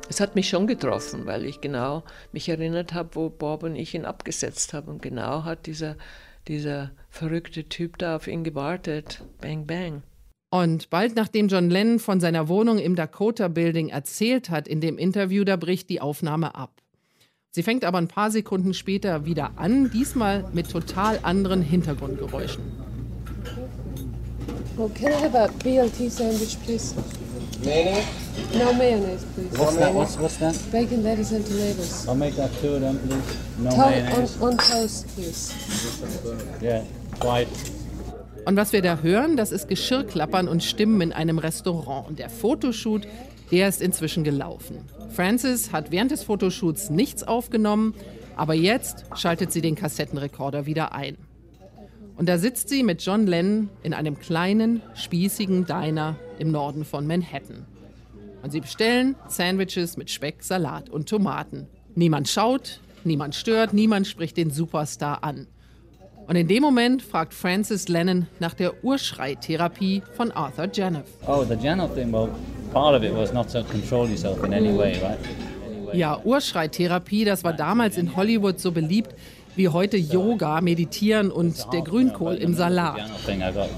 Es 0.07 0.19
hat 0.19 0.35
mich 0.35 0.49
schon 0.49 0.67
getroffen, 0.67 1.25
weil 1.25 1.45
ich 1.45 1.61
genau 1.61 2.03
mich 2.31 2.47
erinnert 2.47 2.93
habe, 2.93 3.09
wo 3.13 3.29
Bob 3.29 3.63
und 3.63 3.75
ich 3.75 3.95
ihn 3.95 4.05
abgesetzt 4.05 4.73
haben. 4.73 4.89
Und 4.89 5.01
genau 5.01 5.43
hat 5.43 5.65
dieser, 5.65 5.97
dieser 6.47 6.91
verrückte 7.09 7.65
Typ 7.65 7.97
da 7.97 8.17
auf 8.17 8.27
ihn 8.27 8.43
gewartet. 8.43 9.23
Bang, 9.41 9.65
bang. 9.65 10.03
Und 10.51 10.89
bald 10.89 11.15
nachdem 11.15 11.47
John 11.47 11.69
Lennon 11.69 11.99
von 11.99 12.19
seiner 12.19 12.47
Wohnung 12.47 12.77
im 12.77 12.95
Dakota 12.95 13.47
Building 13.47 13.89
erzählt 13.89 14.49
hat 14.49 14.67
in 14.67 14.79
dem 14.79 14.97
Interview, 14.97 15.43
da 15.43 15.57
bricht 15.57 15.89
die 15.89 16.01
Aufnahme 16.01 16.55
ab. 16.55 16.81
Sie 17.55 17.63
fängt 17.63 17.85
aber 17.85 17.99
ein 17.99 18.09
paar 18.09 18.31
Sekunden 18.31 18.73
später 18.73 19.25
wieder 19.25 19.51
an, 19.55 19.89
diesmal 19.89 20.43
mit 20.51 20.69
total 20.69 21.19
anderen 21.21 21.61
Hintergrundgeräuschen. 21.61 22.61
Oh, 24.77 24.89
can 24.93 25.13
I 25.13 25.23
have 25.23 25.33
a 25.39 25.47
BLT 25.63 26.11
sandwich, 26.11 26.57
please? 26.65 26.93
Mayonnaise? 27.63 28.03
No 28.59 28.73
mayonnaise, 28.73 29.25
please. 29.33 29.57
What's 29.57 29.77
that? 29.77 29.93
What's, 29.93 30.19
what's 30.19 30.37
that? 30.39 30.53
Bacon, 30.69 31.01
lettuce, 31.01 31.31
and 31.31 31.45
tomatoes. 31.45 32.05
I'll 32.09 32.15
make 32.17 32.35
that 32.35 32.51
two 32.59 32.73
of 32.73 32.81
them, 32.81 32.99
please. 33.07 33.37
No 33.57 33.69
To- 33.69 33.75
on, 33.77 33.89
mayonnaise. 33.89 34.41
on 34.41 34.57
toast, 34.57 35.07
please. 35.15 35.53
Yeah, 36.61 36.83
white. 37.21 37.47
Und 38.43 38.57
was 38.57 38.73
wir 38.73 38.81
da 38.81 38.97
hören, 39.01 39.37
das 39.37 39.53
ist 39.53 39.69
Geschirrklappern 39.69 40.49
und 40.49 40.61
Stimmen 40.61 40.99
in 40.99 41.13
einem 41.13 41.39
Restaurant. 41.39 42.09
Und 42.09 42.19
der 42.19 42.29
Fotoshoot, 42.29 43.07
der 43.51 43.67
ist 43.67 43.81
inzwischen 43.81 44.23
gelaufen. 44.23 44.79
Frances 45.09 45.71
hat 45.71 45.91
während 45.91 46.11
des 46.11 46.23
Fotoshoots 46.23 46.89
nichts 46.89 47.23
aufgenommen, 47.23 47.93
aber 48.35 48.53
jetzt 48.53 49.05
schaltet 49.15 49.51
sie 49.51 49.61
den 49.61 49.75
Kassettenrekorder 49.75 50.65
wieder 50.65 50.93
ein. 50.93 51.17
Und 52.17 52.29
da 52.29 52.37
sitzt 52.37 52.69
sie 52.69 52.83
mit 52.83 53.01
John 53.01 53.27
Lennon 53.27 53.69
in 53.83 53.93
einem 53.93 54.17
kleinen, 54.17 54.81
spießigen 54.93 55.65
Diner 55.65 56.15
im 56.39 56.51
Norden 56.51 56.85
von 56.85 57.05
Manhattan. 57.05 57.65
Und 58.41 58.51
sie 58.51 58.61
bestellen 58.61 59.15
Sandwiches 59.27 59.97
mit 59.97 60.09
Speck, 60.09 60.43
Salat 60.43 60.89
und 60.89 61.09
Tomaten. 61.09 61.67
Niemand 61.95 62.29
schaut, 62.29 62.79
niemand 63.03 63.35
stört, 63.35 63.73
niemand 63.73 64.07
spricht 64.07 64.37
den 64.37 64.51
Superstar 64.51 65.23
an. 65.23 65.47
Und 66.27 66.35
in 66.35 66.47
dem 66.47 66.63
Moment 66.63 67.03
fragt 67.03 67.33
Francis 67.33 67.87
Lennon 67.87 68.27
nach 68.39 68.53
der 68.55 68.83
Urschreitherapie 68.83 70.01
von 70.15 70.31
Arthur 70.31 70.67
Janoff. 70.73 71.03
Oh, 71.27 71.43
the 71.43 71.55
Janel 71.55 71.87
thing, 71.93 72.11
well, 72.11 72.29
part 72.73 72.95
of 72.95 73.03
it 73.03 73.15
was 73.15 73.31
not 73.31 73.47
to 73.49 73.63
control 73.63 74.09
yourself 74.09 74.43
in 74.43 74.53
any 74.53 74.75
way, 74.75 74.99
right? 75.03 75.19
Ja, 75.93 76.19
Urschreitherapie, 76.23 77.25
das 77.25 77.43
war 77.43 77.53
damals 77.53 77.97
in 77.97 78.15
Hollywood 78.15 78.59
so 78.59 78.71
beliebt 78.71 79.13
wie 79.55 79.69
heute 79.69 79.97
Yoga, 79.97 80.61
Meditieren 80.61 81.31
und 81.31 81.71
der 81.71 81.81
Grünkohl 81.81 82.35
im 82.35 82.53
Salat. 82.55 82.97
Janel 82.97 83.69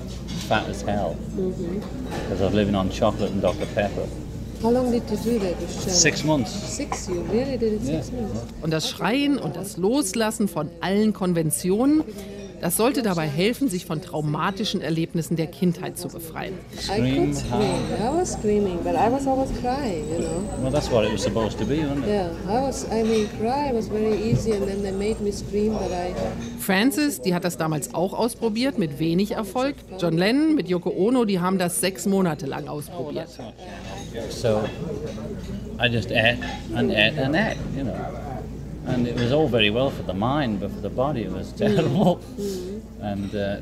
How 4.61 4.71
long 4.71 4.91
did 4.91 5.03
you 5.09 5.17
do 5.17 5.39
that 5.39 5.59
with 5.59 5.71
Shannon? 5.71 5.89
Six 5.89 6.23
months. 6.23 6.51
Six? 6.51 7.07
You 7.07 7.21
really 7.31 7.57
did 7.57 7.73
it 7.73 7.85
six 7.85 8.11
months? 8.11 8.41
Und 8.61 8.71
das 8.71 8.89
Schreien 8.89 9.37
und 9.37 9.55
das 9.55 9.77
Loslassen 9.77 10.47
von 10.47 10.69
allen 10.81 11.13
Konventionen, 11.13 12.03
das 12.61 12.77
sollte 12.77 13.01
dabei 13.01 13.27
helfen, 13.27 13.69
sich 13.69 13.85
von 13.85 14.01
traumatischen 14.01 14.81
Erlebnissen 14.81 15.35
der 15.35 15.47
Kindheit 15.47 15.97
zu 15.97 16.07
befreien. 16.07 16.53
I 16.73 16.79
Scream 16.79 17.15
could 17.15 17.35
scream. 17.35 17.61
I 17.99 18.19
was 18.19 18.33
screaming, 18.33 18.79
but 18.83 18.95
I 18.95 19.11
was 19.11 19.27
always 19.27 19.49
crying, 19.61 20.05
you 20.09 20.19
know. 20.19 20.43
Well, 20.61 20.71
that's 20.71 20.91
what 20.91 21.05
it 21.05 21.11
was 21.11 21.21
supposed 21.23 21.57
to 21.59 21.65
be, 21.65 21.79
wasn't 21.79 22.05
it? 22.05 22.09
Yeah, 22.09 22.29
I 22.47 22.61
was, 22.61 22.85
I 22.91 23.03
mean, 23.03 23.27
cry 23.39 23.71
was 23.73 23.87
very 23.87 24.15
easy, 24.15 24.53
and 24.53 24.67
then 24.67 24.81
they 24.81 24.91
made 24.91 25.21
me 25.21 25.31
scream, 25.31 25.73
but 25.73 25.91
I, 25.91 26.13
Francis, 26.59 27.21
die 27.21 27.33
hat 27.33 27.43
das 27.43 27.57
damals 27.57 27.93
auch 27.93 28.13
ausprobiert, 28.13 28.77
mit 28.77 28.99
wenig 28.99 29.31
Erfolg. 29.31 29.75
John 29.99 30.17
Lennon 30.17 30.55
mit 30.55 30.67
Yoko 30.67 30.89
Ono, 30.89 31.25
die 31.25 31.39
haben 31.39 31.57
das 31.57 31.79
sechs 31.79 32.05
Monate 32.05 32.45
lang 32.45 32.67
ausprobiert. 32.67 33.29
So 34.29 34.63
I 35.79 35.87
just 35.87 36.11
ate 36.11 36.39
and 36.75 36.91
ate 36.91 37.17
and 37.19 37.35
ate, 37.35 37.57
you 37.75 37.83
know. 37.83 37.93
And 38.88 39.08
it 39.08 39.15
was 39.15 39.32
all 39.32 39.47
very 39.50 39.69
well 39.69 39.89
for 39.89 40.04
the 40.04 40.13
mind, 40.13 40.60
but 40.60 40.71
for 40.71 40.82
the 40.82 40.89
body 40.89 41.23
it 41.23 41.32
was 41.32 41.54
terrible. 41.54 42.19
and 43.02 43.36
uh, 43.36 43.58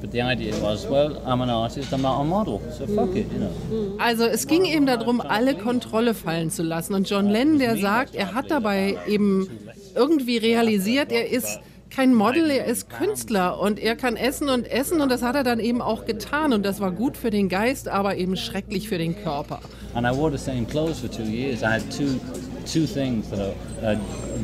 but 0.00 0.12
the 0.12 0.20
idea 0.20 0.54
was, 0.60 0.86
well, 0.86 1.22
I'm 1.24 1.40
an 1.40 1.50
artist, 1.50 1.92
I'm 1.92 2.02
not 2.02 2.20
a 2.20 2.24
model, 2.24 2.60
so 2.70 2.86
fuck 2.86 3.16
it, 3.16 3.26
you 3.32 3.38
know. 3.38 3.96
Also 3.98 4.24
es 4.24 4.46
ging 4.46 4.64
eben 4.64 4.86
darum, 4.86 5.20
alle 5.20 5.54
Kontrolle 5.54 6.14
fallen 6.14 6.50
zu 6.50 6.62
lassen. 6.62 6.94
Und 6.94 7.08
John 7.08 7.28
Lennon, 7.28 7.58
der 7.58 7.76
sagt, 7.78 8.14
er 8.14 8.34
hat 8.34 8.50
dabei 8.50 8.98
eben 9.06 9.48
irgendwie 9.94 10.36
realisiert, 10.36 11.10
er 11.12 11.30
ist 11.30 11.60
kein 11.88 12.14
Model, 12.14 12.50
er 12.50 12.66
ist 12.66 12.90
Künstler 12.90 13.58
und 13.58 13.78
er 13.78 13.96
kann 13.96 14.16
essen 14.16 14.48
und 14.50 14.70
essen 14.70 15.00
und 15.00 15.10
das 15.10 15.22
hat 15.22 15.34
er 15.34 15.44
dann 15.44 15.60
eben 15.60 15.80
auch 15.80 16.04
getan 16.04 16.52
und 16.52 16.66
das 16.66 16.80
war 16.80 16.90
gut 16.90 17.16
für 17.16 17.30
den 17.30 17.48
Geist, 17.48 17.88
aber 17.88 18.16
eben 18.16 18.36
schrecklich 18.36 18.88
für 18.88 18.98
den 18.98 19.16
Körper. 19.16 19.60
And 19.94 20.06
I 20.06 20.14
wore 20.14 20.30
the 20.30 20.36
same 20.36 20.66
clothes 20.66 20.98
for 20.98 21.10
two 21.10 21.22
years. 21.22 21.62
I 21.62 21.66
had 21.66 21.82
two 21.90 22.20
two 22.66 22.86
things 22.86 23.30
that 23.30 23.38
are 23.38 23.54
a 23.82 23.96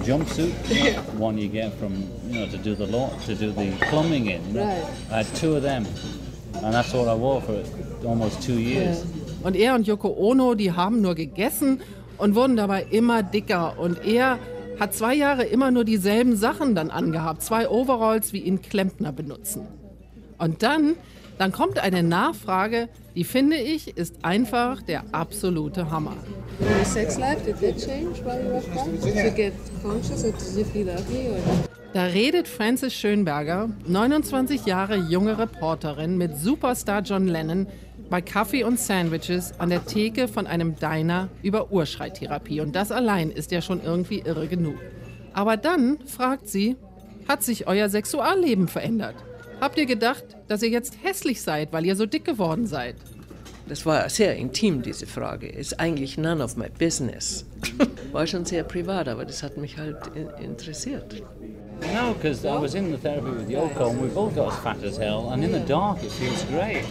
jumpsuit, 0.04 0.52
one 1.18 1.38
you 1.38 1.48
get 1.48 1.72
from 1.78 1.94
you 2.28 2.40
know 2.40 2.46
to 2.46 2.58
do 2.58 2.74
the 2.74 2.86
law 2.86 3.10
to 3.26 3.34
do 3.34 3.52
the 3.52 3.72
plumbing 3.90 4.26
in. 4.26 4.46
You 4.48 4.54
know? 4.54 4.66
Right. 4.66 4.84
I 5.10 5.22
had 5.22 5.36
two 5.36 5.56
of 5.56 5.62
them, 5.62 5.86
and 6.62 6.74
that's 6.74 6.92
what 6.92 7.08
I 7.08 7.14
wore 7.14 7.40
for 7.40 7.62
almost 8.06 8.42
two 8.42 8.58
years. 8.58 9.04
Und 9.42 9.56
er 9.56 9.74
und 9.74 9.86
Yoko 9.86 10.14
Ono, 10.18 10.54
die 10.54 10.72
haben 10.72 11.00
nur 11.00 11.14
gegessen 11.14 11.80
und 12.18 12.34
wurden 12.36 12.56
dabei 12.56 12.86
immer 12.90 13.22
dicker 13.24 13.78
und 13.78 14.04
er 14.06 14.38
hat 14.78 14.94
zwei 14.94 15.14
Jahre 15.14 15.44
immer 15.44 15.70
nur 15.70 15.84
dieselben 15.84 16.36
Sachen 16.36 16.74
dann 16.74 16.90
angehabt, 16.90 17.42
zwei 17.42 17.68
Overalls, 17.68 18.32
wie 18.32 18.40
ihn 18.40 18.62
Klempner 18.62 19.12
benutzen. 19.12 19.66
Und 20.38 20.62
dann, 20.62 20.96
dann 21.38 21.52
kommt 21.52 21.78
eine 21.78 22.02
Nachfrage, 22.02 22.88
die 23.14 23.24
finde 23.24 23.56
ich, 23.56 23.96
ist 23.96 24.24
einfach 24.24 24.82
der 24.82 25.04
absolute 25.12 25.90
Hammer. 25.90 26.16
your 26.60 26.84
sex 26.84 27.18
life, 27.18 27.44
did 27.44 27.58
that 27.60 27.78
change 27.78 28.24
while 28.24 28.42
you 28.42 28.50
were 28.50 28.60
crying? 28.60 29.00
Did 29.00 29.16
you 29.16 29.30
get 29.30 29.52
conscious, 29.82 30.24
or 30.24 30.32
did 30.32 30.56
you 30.56 30.64
feel 30.64 30.88
ugly, 30.90 31.28
or? 31.28 31.38
Da 31.92 32.04
redet 32.04 32.48
Frances 32.48 32.94
Schönberger, 32.94 33.68
29 33.86 34.64
Jahre 34.64 34.96
junge 34.96 35.36
Reporterin 35.36 36.16
mit 36.16 36.38
Superstar 36.38 37.02
John 37.02 37.28
Lennon, 37.28 37.66
bei 38.08 38.22
Kaffee 38.22 38.64
und 38.64 38.80
Sandwiches 38.80 39.52
an 39.58 39.68
der 39.68 39.84
Theke 39.84 40.28
von 40.28 40.46
einem 40.46 40.76
Diner 40.76 41.28
über 41.42 41.70
Urschreitherapie. 41.70 42.60
Und 42.60 42.74
das 42.74 42.92
allein 42.92 43.30
ist 43.30 43.52
ja 43.52 43.60
schon 43.60 43.82
irgendwie 43.82 44.20
irre 44.20 44.48
genug. 44.48 44.76
Aber 45.34 45.56
dann 45.56 45.98
fragt 46.06 46.48
sie, 46.48 46.76
hat 47.28 47.42
sich 47.42 47.66
euer 47.66 47.88
Sexualleben 47.88 48.68
verändert? 48.68 49.16
Habt 49.62 49.78
ihr 49.78 49.86
gedacht, 49.86 50.24
dass 50.48 50.60
ihr 50.64 50.70
jetzt 50.70 50.96
hässlich 51.04 51.40
seid, 51.40 51.72
weil 51.72 51.86
ihr 51.86 51.94
so 51.94 52.04
dick 52.04 52.24
geworden 52.24 52.66
seid? 52.66 52.96
Das 53.68 53.86
war 53.86 54.08
sehr 54.08 54.34
intim, 54.34 54.82
diese 54.82 55.06
Frage. 55.06 55.46
Ist 55.46 55.78
eigentlich 55.78 56.18
none 56.18 56.42
of 56.42 56.56
my 56.56 56.66
business. 56.80 57.46
War 58.10 58.26
schon 58.26 58.44
sehr 58.44 58.64
privat, 58.64 59.06
aber 59.06 59.24
das 59.24 59.40
hat 59.44 59.56
mich 59.56 59.78
halt 59.78 59.98
in- 60.16 60.30
interessiert. 60.44 61.22
No, 61.94 62.12
because 62.12 62.44
I 62.44 62.60
was 62.60 62.74
in 62.74 62.90
the 62.90 62.96
therapy 62.98 63.30
with 63.38 63.48
Yoko 63.48 63.90
and 63.90 64.02
we 64.02 64.08
both 64.08 64.34
got 64.34 64.48
as 64.48 64.58
fat 64.58 64.82
as 64.82 64.98
hell, 64.98 65.28
and 65.30 65.44
in 65.44 65.52
the 65.52 65.60
dark 65.60 66.02
it 66.02 66.10
feels 66.10 66.44
great. 66.48 66.82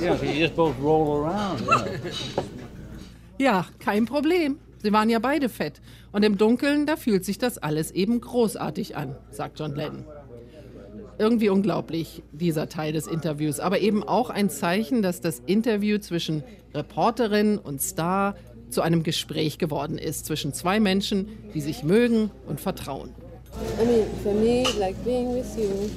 you 0.00 0.06
know, 0.06 0.22
you 0.22 0.40
just 0.40 0.54
both 0.54 0.76
roll 0.80 1.24
around. 1.24 1.60
You 1.62 1.66
know. 1.66 2.44
Ja, 3.38 3.66
kein 3.80 4.06
Problem. 4.06 4.60
Sie 4.84 4.92
waren 4.92 5.10
ja 5.10 5.18
beide 5.18 5.48
fett. 5.48 5.80
Und 6.12 6.24
im 6.24 6.38
Dunkeln, 6.38 6.86
da 6.86 6.94
fühlt 6.96 7.24
sich 7.24 7.38
das 7.38 7.58
alles 7.58 7.90
eben 7.90 8.20
großartig 8.20 8.96
an, 8.96 9.16
sagt 9.30 9.58
John 9.58 9.74
Lennon. 9.74 10.04
Irgendwie 11.18 11.48
unglaublich, 11.48 12.22
dieser 12.32 12.68
Teil 12.68 12.92
des 12.92 13.06
Interviews, 13.06 13.58
aber 13.58 13.80
eben 13.80 14.02
auch 14.02 14.28
ein 14.28 14.50
Zeichen, 14.50 15.00
dass 15.02 15.20
das 15.20 15.40
Interview 15.46 15.98
zwischen 15.98 16.42
Reporterin 16.74 17.58
und 17.58 17.80
Star 17.80 18.36
zu 18.68 18.82
einem 18.82 19.02
Gespräch 19.02 19.58
geworden 19.58 19.96
ist 19.96 20.26
zwischen 20.26 20.52
zwei 20.52 20.80
Menschen, 20.80 21.28
die 21.54 21.60
sich 21.60 21.82
mögen 21.82 22.30
und 22.46 22.60
vertrauen. 22.60 23.10
I 23.80 23.86
mean, 23.86 24.04
for 24.22 24.34
me, 24.34 24.64
like 24.78 24.96
being 25.04 25.34
with 25.34 25.56
you, 25.56 25.88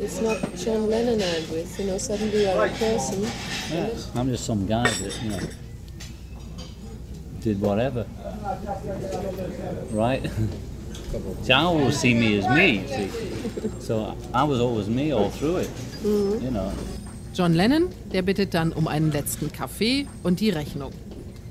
it's 0.00 0.20
not 0.22 0.38
John 0.56 0.88
Lennon 0.88 1.20
I'm 1.20 1.50
with. 1.52 1.78
You 1.78 1.86
know, 1.86 1.98
suddenly 1.98 2.44
you're 2.44 2.64
a 2.64 2.68
person. 2.68 3.22
Yeah, 3.70 3.88
I'm 4.14 4.30
just 4.30 4.46
some 4.46 4.66
guy 4.66 4.84
that, 4.84 5.22
you 5.22 5.30
know, 5.30 5.40
did 7.42 7.60
whatever. 7.60 8.06
Right? 9.92 10.22
see, 11.42 11.52
I 11.52 11.62
always 11.62 11.96
see 11.98 12.14
me 12.14 12.38
as 12.38 12.48
me, 12.48 12.86
see. 12.88 13.08
So 13.80 14.14
I 14.32 14.44
was 14.44 14.60
always 14.60 14.88
me 14.88 15.12
all 15.12 15.30
through 15.30 15.58
it, 15.58 15.70
you 16.04 16.50
know. 16.50 16.72
John 17.34 17.54
Lennon, 17.54 17.88
der 18.12 18.22
bittet 18.22 18.54
dann 18.54 18.72
um 18.72 18.88
einen 18.88 19.12
letzten 19.12 19.52
Kaffee 19.52 20.06
und 20.22 20.40
die 20.40 20.50
Rechnung. 20.50 20.92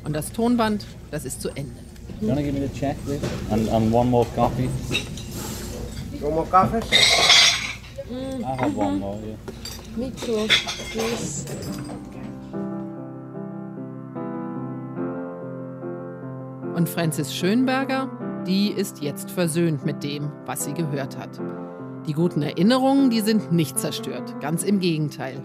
Und 0.04 0.14
das 0.14 0.32
Tonband, 0.32 0.86
das 1.12 1.26
ist 1.26 1.42
zu 1.42 1.50
Ende. 1.50 1.86
You 2.22 2.30
want 2.30 2.40
to 2.40 2.44
give 2.44 2.54
me 2.54 2.62
the 2.66 2.74
check, 2.74 2.96
please? 3.06 3.22
And, 3.52 3.68
and 3.70 3.94
one 3.94 4.10
more 4.10 4.26
coffee? 4.36 4.70
No 6.22 6.32
more 6.32 6.46
coffees? 6.46 6.90
I'll 8.10 8.56
have 8.56 8.76
one 8.76 9.00
more, 9.00 9.20
yeah. 9.26 9.36
Me 9.98 10.12
too, 10.12 10.48
please. 10.92 11.46
Und 16.76 16.90
Frances 16.90 17.34
Schönberger, 17.34 18.10
die 18.46 18.70
ist 18.70 19.02
jetzt 19.02 19.32
versöhnt 19.32 19.86
mit 19.86 20.04
dem, 20.04 20.32
was 20.46 20.66
sie 20.66 20.74
gehört 20.74 21.18
hat. 21.18 21.40
Die 22.08 22.14
guten 22.14 22.44
Erinnerungen, 22.44 23.10
die 23.10 23.22
sind 23.22 23.52
nicht 23.52 23.80
zerstört, 23.80 24.40
ganz 24.40 24.64
im 24.64 24.80
Gegenteil. 24.80 25.44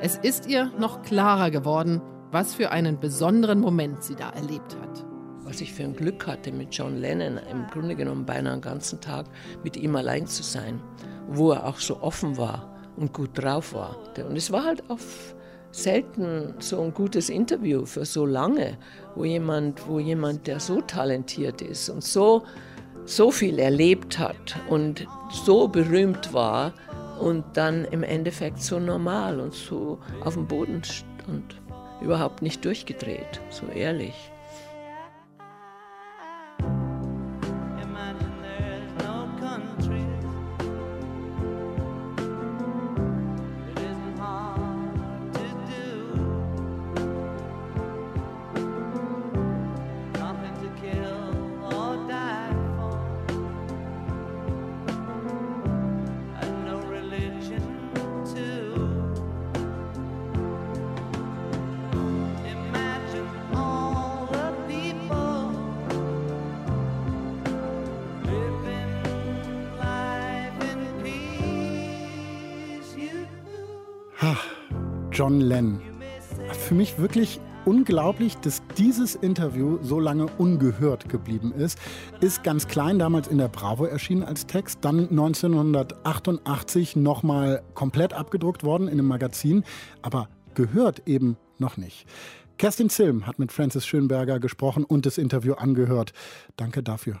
Es 0.00 0.16
ist 0.16 0.46
ihr 0.46 0.70
noch 0.78 1.02
klarer 1.02 1.50
geworden, 1.50 2.00
was 2.30 2.54
für 2.54 2.70
einen 2.70 3.00
besonderen 3.00 3.60
Moment 3.60 4.04
sie 4.04 4.14
da 4.14 4.30
erlebt 4.30 4.76
hat. 4.80 5.04
Was 5.42 5.60
ich 5.60 5.74
für 5.74 5.82
ein 5.82 5.96
Glück 5.96 6.26
hatte, 6.28 6.52
mit 6.52 6.72
John 6.72 6.96
Lennon 6.96 7.40
im 7.50 7.66
Grunde 7.66 7.96
genommen 7.96 8.24
beinahe 8.24 8.52
einen 8.52 8.62
ganzen 8.62 9.00
Tag 9.00 9.26
mit 9.64 9.76
ihm 9.76 9.96
allein 9.96 10.26
zu 10.28 10.44
sein, 10.44 10.80
wo 11.28 11.50
er 11.50 11.66
auch 11.66 11.78
so 11.78 12.00
offen 12.00 12.38
war 12.38 12.76
und 12.96 13.12
gut 13.12 13.30
drauf 13.34 13.74
war. 13.74 13.96
Und 14.28 14.36
es 14.36 14.52
war 14.52 14.64
halt 14.64 14.88
auf 14.88 15.34
selten 15.72 16.54
so 16.58 16.82
ein 16.82 16.92
gutes 16.92 17.28
Interview 17.28 17.84
für 17.84 18.04
so 18.04 18.26
lange, 18.26 18.76
wo 19.14 19.24
jemand, 19.24 19.86
wo 19.88 19.98
jemand, 19.98 20.46
der 20.46 20.60
so 20.60 20.80
talentiert 20.80 21.62
ist 21.62 21.88
und 21.88 22.02
so, 22.02 22.42
so 23.04 23.30
viel 23.30 23.58
erlebt 23.58 24.18
hat 24.18 24.56
und 24.68 25.06
so 25.44 25.68
berühmt 25.68 26.32
war 26.32 26.72
und 27.20 27.44
dann 27.54 27.84
im 27.86 28.02
Endeffekt 28.02 28.62
so 28.62 28.78
normal 28.78 29.40
und 29.40 29.54
so 29.54 29.98
auf 30.24 30.34
dem 30.34 30.46
Boden 30.46 30.82
stand, 30.84 31.60
überhaupt 32.00 32.42
nicht 32.42 32.64
durchgedreht, 32.64 33.40
so 33.50 33.66
ehrlich. 33.66 34.29
Wirklich 77.00 77.40
unglaublich, 77.64 78.36
dass 78.38 78.62
dieses 78.78 79.14
Interview 79.14 79.78
so 79.82 80.00
lange 80.00 80.26
ungehört 80.38 81.08
geblieben 81.08 81.52
ist. 81.52 81.78
Ist 82.20 82.42
ganz 82.42 82.68
klein 82.68 82.98
damals 82.98 83.28
in 83.28 83.38
der 83.38 83.48
Bravo 83.48 83.84
erschienen 83.84 84.22
als 84.22 84.46
Text, 84.46 84.78
dann 84.82 85.08
1988 85.10 86.96
nochmal 86.96 87.62
komplett 87.74 88.12
abgedruckt 88.12 88.64
worden 88.64 88.88
in 88.88 88.94
einem 88.94 89.06
Magazin, 89.06 89.64
aber 90.02 90.28
gehört 90.54 91.06
eben 91.06 91.36
noch 91.58 91.76
nicht. 91.76 92.06
Kerstin 92.58 92.90
Zilm 92.90 93.26
hat 93.26 93.38
mit 93.38 93.52
Francis 93.52 93.86
Schönberger 93.86 94.38
gesprochen 94.38 94.84
und 94.84 95.06
das 95.06 95.16
Interview 95.16 95.54
angehört. 95.54 96.12
Danke 96.56 96.82
dafür. 96.82 97.20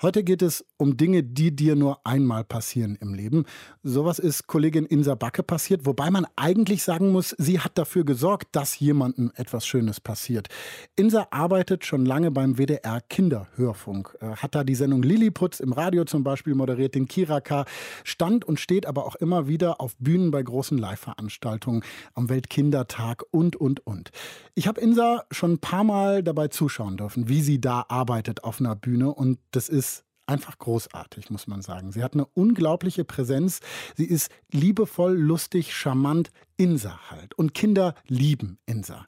Heute 0.00 0.22
geht 0.22 0.42
es 0.42 0.64
um 0.76 0.96
Dinge, 0.96 1.24
die 1.24 1.56
dir 1.56 1.74
nur 1.74 2.06
einmal 2.06 2.44
passieren 2.44 2.96
im 3.00 3.14
Leben. 3.14 3.46
Sowas 3.82 4.20
ist 4.20 4.46
Kollegin 4.46 4.86
Insa 4.86 5.16
Backe 5.16 5.42
passiert, 5.42 5.86
wobei 5.86 6.08
man 6.08 6.24
eigentlich 6.36 6.84
sagen 6.84 7.10
muss, 7.10 7.34
sie 7.36 7.58
hat 7.58 7.76
dafür 7.76 8.04
gesorgt, 8.04 8.46
dass 8.52 8.78
jemandem 8.78 9.32
etwas 9.34 9.66
Schönes 9.66 9.98
passiert. 9.98 10.50
Insa 10.94 11.26
arbeitet 11.32 11.84
schon 11.84 12.06
lange 12.06 12.30
beim 12.30 12.58
WDR 12.58 13.00
Kinderhörfunk, 13.00 14.16
äh, 14.20 14.36
hat 14.36 14.54
da 14.54 14.62
die 14.62 14.76
Sendung 14.76 15.02
Lilliputz 15.02 15.58
im 15.58 15.72
Radio 15.72 16.04
zum 16.04 16.22
Beispiel 16.22 16.54
moderiert, 16.54 16.94
den 16.94 17.08
Kiraka, 17.08 17.64
stand 18.04 18.44
und 18.44 18.60
steht 18.60 18.86
aber 18.86 19.04
auch 19.04 19.16
immer 19.16 19.48
wieder 19.48 19.80
auf 19.80 19.96
Bühnen 19.96 20.30
bei 20.30 20.44
großen 20.44 20.78
Live-Veranstaltungen, 20.78 21.82
am 22.14 22.28
Weltkindertag 22.28 23.24
und, 23.32 23.56
und, 23.56 23.84
und. 23.84 24.12
Ich 24.54 24.68
habe 24.68 24.80
Insa 24.80 25.24
schon 25.32 25.54
ein 25.54 25.58
paar 25.58 25.82
Mal 25.82 26.22
dabei 26.22 26.46
zuschauen 26.46 26.96
dürfen, 26.96 27.28
wie 27.28 27.42
sie 27.42 27.60
da 27.60 27.84
arbeitet 27.88 28.44
auf 28.44 28.60
einer 28.60 28.76
Bühne 28.76 29.12
und 29.12 29.40
das 29.50 29.68
ist 29.68 29.87
einfach 30.28 30.58
großartig, 30.58 31.30
muss 31.30 31.46
man 31.46 31.62
sagen. 31.62 31.92
Sie 31.92 32.02
hat 32.02 32.14
eine 32.14 32.26
unglaubliche 32.26 33.04
Präsenz. 33.04 33.60
Sie 33.96 34.04
ist 34.04 34.30
liebevoll, 34.52 35.16
lustig, 35.16 35.74
charmant. 35.74 36.30
Insa 36.56 36.98
halt. 37.10 37.34
Und 37.34 37.54
Kinder 37.54 37.94
lieben 38.06 38.58
Insa. 38.66 39.06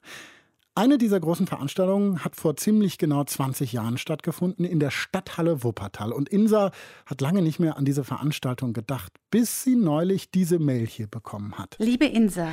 Eine 0.73 0.97
dieser 0.97 1.19
großen 1.19 1.47
Veranstaltungen 1.47 2.23
hat 2.23 2.37
vor 2.37 2.55
ziemlich 2.55 2.97
genau 2.97 3.25
20 3.25 3.73
Jahren 3.73 3.97
stattgefunden 3.97 4.63
in 4.63 4.79
der 4.79 4.89
Stadthalle 4.89 5.65
Wuppertal. 5.65 6.13
Und 6.13 6.29
Insa 6.29 6.71
hat 7.05 7.19
lange 7.19 7.41
nicht 7.41 7.59
mehr 7.59 7.75
an 7.75 7.83
diese 7.83 8.05
Veranstaltung 8.05 8.71
gedacht, 8.71 9.11
bis 9.31 9.63
sie 9.63 9.75
neulich 9.75 10.31
diese 10.31 10.59
Mail 10.59 10.87
hier 10.87 11.07
bekommen 11.07 11.57
hat. 11.57 11.75
Liebe 11.77 12.05
Insa, 12.05 12.47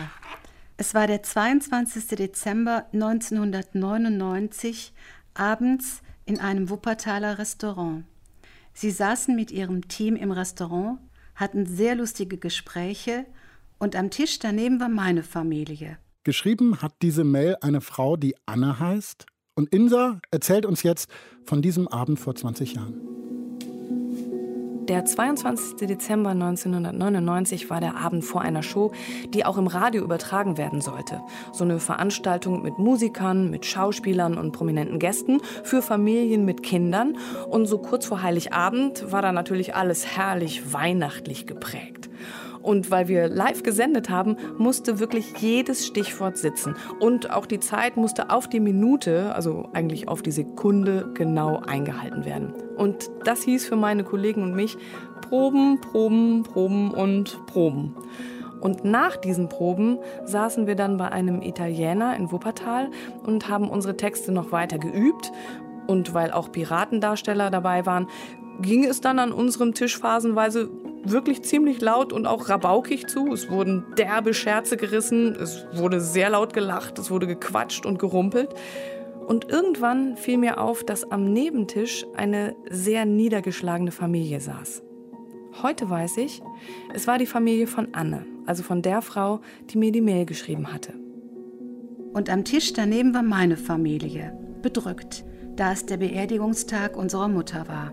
es 0.77 0.95
war 0.95 1.07
der 1.07 1.23
22. 1.23 2.09
Dezember 2.17 2.87
1999 2.93 4.93
abends 5.35 6.03
in 6.25 6.41
einem 6.41 6.71
Wuppertaler 6.71 7.39
Restaurant. 7.39 8.03
Sie 8.81 8.93
saßen 8.93 9.35
mit 9.35 9.51
ihrem 9.51 9.89
Team 9.89 10.15
im 10.15 10.31
Restaurant, 10.31 11.01
hatten 11.35 11.67
sehr 11.67 11.97
lustige 11.97 12.39
Gespräche 12.39 13.27
und 13.81 13.97
am 13.97 14.09
Tisch 14.11 14.39
daneben 14.39 14.79
war 14.79 14.89
meine 14.89 15.25
Familie. 15.25 15.99
Geschrieben 16.23 16.81
hat 16.81 16.93
diese 17.03 17.25
Mail 17.25 17.57
eine 17.61 17.81
Frau, 17.81 18.17
die 18.17 18.37
Anne 18.47 18.79
heißt. 18.79 19.27
Und 19.57 19.75
Insa 19.75 20.21
erzählt 20.31 20.65
uns 20.65 20.85
jetzt 20.85 21.11
von 21.45 21.61
diesem 21.61 21.89
Abend 21.89 22.21
vor 22.21 22.37
20 22.37 22.75
Jahren. 22.75 23.28
Der 24.89 25.05
22. 25.05 25.87
Dezember 25.87 26.31
1999 26.31 27.69
war 27.69 27.79
der 27.79 27.99
Abend 27.99 28.25
vor 28.25 28.41
einer 28.41 28.63
Show, 28.63 28.91
die 29.35 29.45
auch 29.45 29.59
im 29.59 29.67
Radio 29.67 30.03
übertragen 30.03 30.57
werden 30.57 30.81
sollte. 30.81 31.21
So 31.53 31.65
eine 31.65 31.79
Veranstaltung 31.79 32.63
mit 32.63 32.79
Musikern, 32.79 33.51
mit 33.51 33.67
Schauspielern 33.67 34.39
und 34.39 34.53
prominenten 34.53 34.99
Gästen 34.99 35.43
für 35.63 35.83
Familien 35.83 36.47
mit 36.47 36.63
Kindern. 36.63 37.19
Und 37.51 37.67
so 37.67 37.77
kurz 37.77 38.07
vor 38.07 38.23
Heiligabend 38.23 39.13
war 39.13 39.21
da 39.21 39.31
natürlich 39.31 39.75
alles 39.75 40.07
herrlich 40.17 40.73
weihnachtlich 40.73 41.47
geprägt. 41.47 42.09
Und 42.63 42.91
weil 42.91 43.09
wir 43.09 43.29
live 43.29 43.63
gesendet 43.63 44.11
haben, 44.11 44.37
musste 44.59 44.99
wirklich 44.99 45.39
jedes 45.39 45.87
Stichwort 45.87 46.37
sitzen. 46.37 46.75
Und 47.01 47.31
auch 47.31 47.47
die 47.47 47.61
Zeit 47.61 47.97
musste 47.97 48.31
auf 48.31 48.49
die 48.49 48.61
Minute, 48.61 49.35
also 49.35 49.69
eigentlich 49.73 50.09
auf 50.09 50.23
die 50.23 50.33
Sekunde 50.33 51.11
genau 51.15 51.61
eingehalten 51.67 52.25
werden. 52.25 52.53
Und 52.77 53.11
das 53.25 53.43
hieß 53.43 53.67
für 53.67 53.77
meine 53.77 54.05
Kollegen 54.05 54.43
und 54.43 54.55
mich 54.55 54.77
Proben, 55.29 55.81
Proben, 55.81 56.43
Proben 56.43 56.91
und 56.91 57.47
Proben. 57.47 57.95
Und 58.61 58.85
nach 58.85 59.17
diesen 59.17 59.49
Proben 59.49 59.99
saßen 60.25 60.67
wir 60.67 60.75
dann 60.75 60.97
bei 60.97 61.11
einem 61.11 61.43
Italiener 61.43 62.17
in 62.17 62.33
Wuppertal 62.33 62.91
und 63.25 63.49
haben 63.49 63.69
unsere 63.71 63.97
Texte 63.97 64.33
noch 64.33 64.53
weiter 64.53 64.79
geübt. 64.79 65.31
Und 65.87 66.13
weil 66.13 66.33
auch 66.33 66.53
Piratendarsteller 66.53 67.51
dabei 67.51 67.87
waren, 67.87 68.09
ging 68.61 68.85
es 68.85 69.01
dann 69.01 69.19
an 69.19 69.33
unserem 69.33 69.75
Tisch 69.75 69.99
phasenweise 69.99 70.69
wirklich 71.11 71.43
ziemlich 71.43 71.81
laut 71.81 72.13
und 72.13 72.27
auch 72.27 72.49
rabaukig 72.49 73.07
zu. 73.07 73.33
Es 73.33 73.51
wurden 73.51 73.85
derbe 73.97 74.35
Scherze 74.35 74.77
gerissen, 74.77 75.35
es 75.35 75.67
wurde 75.75 76.01
sehr 76.01 76.31
laut 76.31 76.53
gelacht, 76.53 76.99
es 76.99 77.11
wurde 77.11 77.27
gequatscht 77.27 77.87
und 77.87 77.99
gerumpelt. 77.99 78.55
Und 79.27 79.51
irgendwann 79.51 80.17
fiel 80.17 80.39
mir 80.39 80.61
auf, 80.61 80.85
dass 80.85 81.11
am 81.11 81.33
Nebentisch 81.33 82.07
eine 82.17 82.57
sehr 82.71 83.05
niedergeschlagene 83.05 83.93
Familie 83.93 84.41
saß. 84.41 84.83
Heute 85.63 85.91
weiß 85.91 86.19
ich, 86.19 86.41
es 86.95 87.07
war 87.07 87.19
die 87.19 87.27
Familie 87.27 87.67
von 87.67 87.89
Anne, 87.93 88.25
also 88.47 88.63
von 88.63 88.81
der 88.81 89.03
Frau, 89.03 89.41
die 89.71 89.79
mir 89.79 89.93
die 89.93 90.01
Mail 90.01 90.25
geschrieben 90.25 90.73
hatte. 90.73 90.95
Und 92.13 92.31
am 92.31 92.45
Tisch 92.45 92.73
daneben 92.73 93.13
war 93.13 93.23
meine 93.23 93.57
Familie, 93.57 94.33
bedrückt, 94.63 95.25
da 95.57 95.73
es 95.73 95.85
der 95.85 95.97
Beerdigungstag 95.99 96.97
unserer 96.97 97.29
Mutter 97.29 97.69
war. 97.69 97.93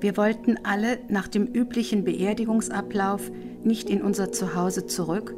Wir 0.00 0.16
wollten 0.16 0.56
alle 0.62 0.98
nach 1.08 1.26
dem 1.26 1.46
üblichen 1.46 2.04
Beerdigungsablauf 2.04 3.30
nicht 3.64 3.90
in 3.90 4.02
unser 4.02 4.30
Zuhause 4.30 4.86
zurück, 4.86 5.34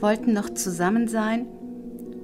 wollten 0.00 0.32
noch 0.32 0.50
zusammen 0.50 1.06
sein 1.06 1.46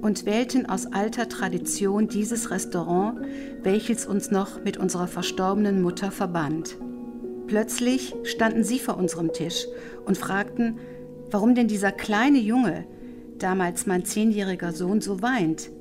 und 0.01 0.25
wählten 0.25 0.65
aus 0.65 0.85
alter 0.87 1.29
Tradition 1.29 2.07
dieses 2.07 2.51
Restaurant, 2.51 3.21
welches 3.63 4.05
uns 4.05 4.31
noch 4.31 4.63
mit 4.63 4.77
unserer 4.77 5.07
verstorbenen 5.07 5.81
Mutter 5.81 6.11
verband. 6.11 6.77
Plötzlich 7.47 8.13
standen 8.23 8.63
sie 8.63 8.79
vor 8.79 8.97
unserem 8.97 9.33
Tisch 9.33 9.65
und 10.05 10.17
fragten, 10.17 10.77
warum 11.31 11.55
denn 11.55 11.67
dieser 11.67 11.91
kleine 11.91 12.39
Junge, 12.39 12.85
damals 13.37 13.87
mein 13.87 14.05
zehnjähriger 14.05 14.73
Sohn, 14.73 15.01
so 15.01 15.21
weint. 15.21 15.71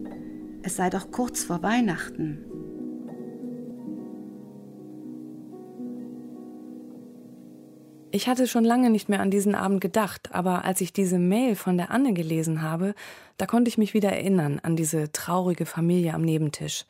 Es 0.62 0.76
sei 0.76 0.90
doch 0.90 1.10
kurz 1.10 1.44
vor 1.44 1.62
Weihnachten. 1.62 2.44
Ich 8.10 8.26
hatte 8.26 8.46
schon 8.46 8.64
lange 8.64 8.88
nicht 8.88 9.10
mehr 9.10 9.20
an 9.20 9.30
diesen 9.30 9.54
Abend 9.54 9.82
gedacht, 9.82 10.30
aber 10.32 10.64
als 10.64 10.80
ich 10.80 10.94
diese 10.94 11.18
Mail 11.18 11.54
von 11.56 11.76
der 11.76 11.90
Anne 11.90 12.14
gelesen 12.14 12.62
habe, 12.62 12.94
da 13.36 13.44
konnte 13.44 13.68
ich 13.68 13.76
mich 13.76 13.92
wieder 13.92 14.10
erinnern 14.10 14.60
an 14.62 14.76
diese 14.76 15.12
traurige 15.12 15.66
Familie 15.66 16.14
am 16.14 16.22
Nebentisch. 16.22 16.86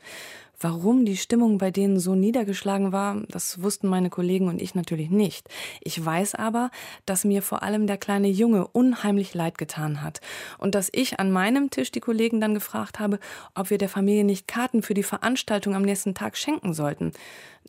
Warum 0.60 1.04
die 1.04 1.16
Stimmung 1.16 1.58
bei 1.58 1.70
denen 1.70 2.00
so 2.00 2.16
niedergeschlagen 2.16 2.90
war, 2.90 3.22
das 3.28 3.62
wussten 3.62 3.86
meine 3.86 4.10
Kollegen 4.10 4.48
und 4.48 4.60
ich 4.60 4.74
natürlich 4.74 5.08
nicht. 5.08 5.48
Ich 5.80 6.04
weiß 6.04 6.34
aber, 6.34 6.72
dass 7.06 7.24
mir 7.24 7.42
vor 7.42 7.62
allem 7.62 7.86
der 7.86 7.96
kleine 7.96 8.26
Junge 8.26 8.66
unheimlich 8.66 9.34
leid 9.34 9.56
getan 9.56 10.02
hat 10.02 10.20
und 10.58 10.74
dass 10.74 10.88
ich 10.92 11.20
an 11.20 11.30
meinem 11.30 11.70
Tisch 11.70 11.92
die 11.92 12.00
Kollegen 12.00 12.40
dann 12.40 12.54
gefragt 12.54 12.98
habe, 12.98 13.20
ob 13.54 13.70
wir 13.70 13.78
der 13.78 13.88
Familie 13.88 14.24
nicht 14.24 14.48
Karten 14.48 14.82
für 14.82 14.94
die 14.94 15.04
Veranstaltung 15.04 15.76
am 15.76 15.82
nächsten 15.82 16.14
Tag 16.14 16.36
schenken 16.36 16.74
sollten. 16.74 17.12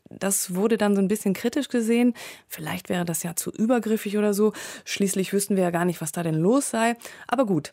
Das 0.08 0.56
wurde 0.56 0.76
dann 0.76 0.96
so 0.96 1.00
ein 1.00 1.08
bisschen 1.08 1.34
kritisch 1.34 1.68
gesehen. 1.68 2.14
Vielleicht 2.48 2.88
wäre 2.88 3.04
das 3.04 3.22
ja 3.22 3.36
zu 3.36 3.52
übergriffig 3.52 4.18
oder 4.18 4.34
so. 4.34 4.52
Schließlich 4.84 5.32
wüssten 5.32 5.54
wir 5.54 5.62
ja 5.62 5.70
gar 5.70 5.84
nicht, 5.84 6.00
was 6.00 6.10
da 6.10 6.24
denn 6.24 6.34
los 6.34 6.70
sei. 6.70 6.96
Aber 7.28 7.46
gut, 7.46 7.72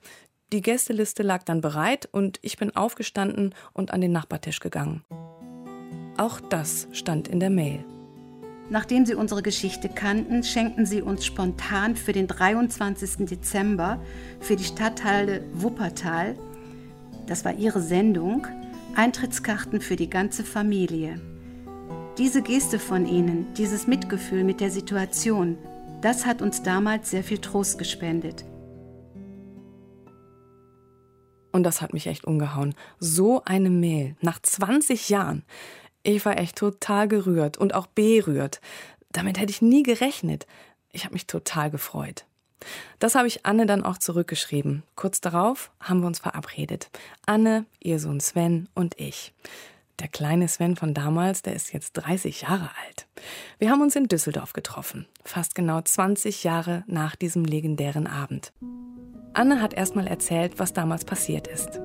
die 0.53 0.61
Gästeliste 0.61 1.23
lag 1.23 1.43
dann 1.43 1.61
bereit 1.61 2.07
und 2.11 2.39
ich 2.41 2.57
bin 2.57 2.75
aufgestanden 2.75 3.53
und 3.73 3.91
an 3.91 4.01
den 4.01 4.11
Nachbartisch 4.11 4.59
gegangen. 4.59 5.03
Auch 6.17 6.39
das 6.39 6.87
stand 6.91 7.27
in 7.27 7.39
der 7.39 7.49
Mail. 7.49 7.83
Nachdem 8.69 9.05
sie 9.05 9.15
unsere 9.15 9.41
Geschichte 9.41 9.87
kannten, 9.87 10.43
schenkten 10.43 10.85
sie 10.85 11.01
uns 11.01 11.25
spontan 11.25 11.95
für 11.95 12.11
den 12.11 12.27
23. 12.27 13.25
Dezember 13.25 14.01
für 14.39 14.55
die 14.55 14.63
Stadthalle 14.63 15.45
Wuppertal, 15.53 16.35
das 17.27 17.45
war 17.45 17.53
ihre 17.53 17.81
Sendung, 17.81 18.47
Eintrittskarten 18.95 19.79
für 19.79 19.95
die 19.95 20.09
ganze 20.09 20.43
Familie. 20.43 21.21
Diese 22.17 22.41
Geste 22.41 22.79
von 22.79 23.05
ihnen, 23.05 23.53
dieses 23.53 23.85
Mitgefühl 23.85 24.43
mit 24.43 24.59
der 24.59 24.71
Situation, 24.71 25.57
das 26.01 26.25
hat 26.25 26.41
uns 26.41 26.63
damals 26.63 27.11
sehr 27.11 27.23
viel 27.23 27.37
Trost 27.37 27.77
gespendet. 27.77 28.43
Und 31.57 31.63
das 31.63 31.81
hat 31.81 31.91
mich 31.91 32.05
echt 32.05 32.23
umgehauen. 32.25 32.75
So 32.99 33.41
eine 33.43 33.71
Mail 33.71 34.15
nach 34.21 34.39
20 34.39 35.09
Jahren. 35.09 35.43
Ich 36.03 36.23
war 36.23 36.37
echt 36.37 36.55
total 36.55 37.07
gerührt 37.07 37.57
und 37.57 37.73
auch 37.73 37.87
berührt. 37.87 38.61
Damit 39.11 39.39
hätte 39.39 39.49
ich 39.49 39.63
nie 39.63 39.81
gerechnet. 39.81 40.45
Ich 40.91 41.03
habe 41.03 41.15
mich 41.15 41.25
total 41.25 41.71
gefreut. 41.71 42.25
Das 42.99 43.15
habe 43.15 43.27
ich 43.27 43.43
Anne 43.47 43.65
dann 43.65 43.83
auch 43.83 43.97
zurückgeschrieben. 43.97 44.83
Kurz 44.95 45.19
darauf 45.19 45.71
haben 45.79 46.01
wir 46.01 46.07
uns 46.07 46.19
verabredet. 46.19 46.91
Anne, 47.25 47.65
ihr 47.79 47.99
Sohn 47.99 48.19
Sven 48.19 48.69
und 48.75 48.99
ich. 48.99 49.33
Der 49.99 50.07
kleine 50.07 50.47
Sven 50.47 50.75
von 50.75 50.93
damals, 50.93 51.41
der 51.41 51.53
ist 51.55 51.73
jetzt 51.73 51.93
30 51.93 52.41
Jahre 52.41 52.69
alt. 52.85 53.07
Wir 53.57 53.71
haben 53.71 53.81
uns 53.81 53.95
in 53.95 54.07
Düsseldorf 54.07 54.53
getroffen, 54.53 55.07
fast 55.23 55.55
genau 55.55 55.81
20 55.81 56.43
Jahre 56.43 56.83
nach 56.85 57.15
diesem 57.15 57.43
legendären 57.43 58.05
Abend. 58.05 58.53
Anne 59.33 59.61
hat 59.61 59.73
erstmal 59.73 60.07
erzählt, 60.07 60.59
was 60.59 60.73
damals 60.73 61.03
passiert 61.03 61.47
ist. 61.47 61.79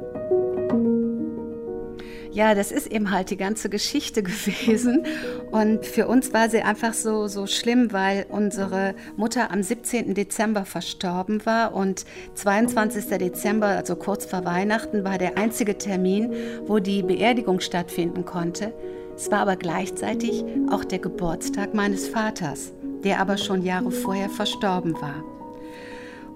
Ja, 2.32 2.54
das 2.54 2.72
ist 2.72 2.86
eben 2.86 3.10
halt 3.10 3.28
die 3.28 3.36
ganze 3.36 3.68
Geschichte 3.68 4.22
gewesen. 4.22 5.04
Und 5.50 5.84
für 5.84 6.08
uns 6.08 6.32
war 6.32 6.48
sie 6.48 6.62
einfach 6.62 6.94
so, 6.94 7.28
so 7.28 7.46
schlimm, 7.46 7.92
weil 7.92 8.26
unsere 8.30 8.94
Mutter 9.16 9.50
am 9.50 9.62
17. 9.62 10.14
Dezember 10.14 10.64
verstorben 10.64 11.44
war 11.44 11.74
und 11.74 12.06
22. 12.34 13.06
Dezember, 13.18 13.66
also 13.66 13.96
kurz 13.96 14.24
vor 14.24 14.46
Weihnachten, 14.46 15.04
war 15.04 15.18
der 15.18 15.36
einzige 15.36 15.76
Termin, 15.76 16.32
wo 16.66 16.78
die 16.78 17.02
Beerdigung 17.02 17.60
stattfinden 17.60 18.24
konnte. 18.24 18.72
Es 19.14 19.30
war 19.30 19.40
aber 19.40 19.56
gleichzeitig 19.56 20.42
auch 20.70 20.84
der 20.84 21.00
Geburtstag 21.00 21.74
meines 21.74 22.08
Vaters, 22.08 22.72
der 23.04 23.20
aber 23.20 23.36
schon 23.36 23.62
Jahre 23.62 23.90
vorher 23.90 24.30
verstorben 24.30 24.94
war. 24.94 25.22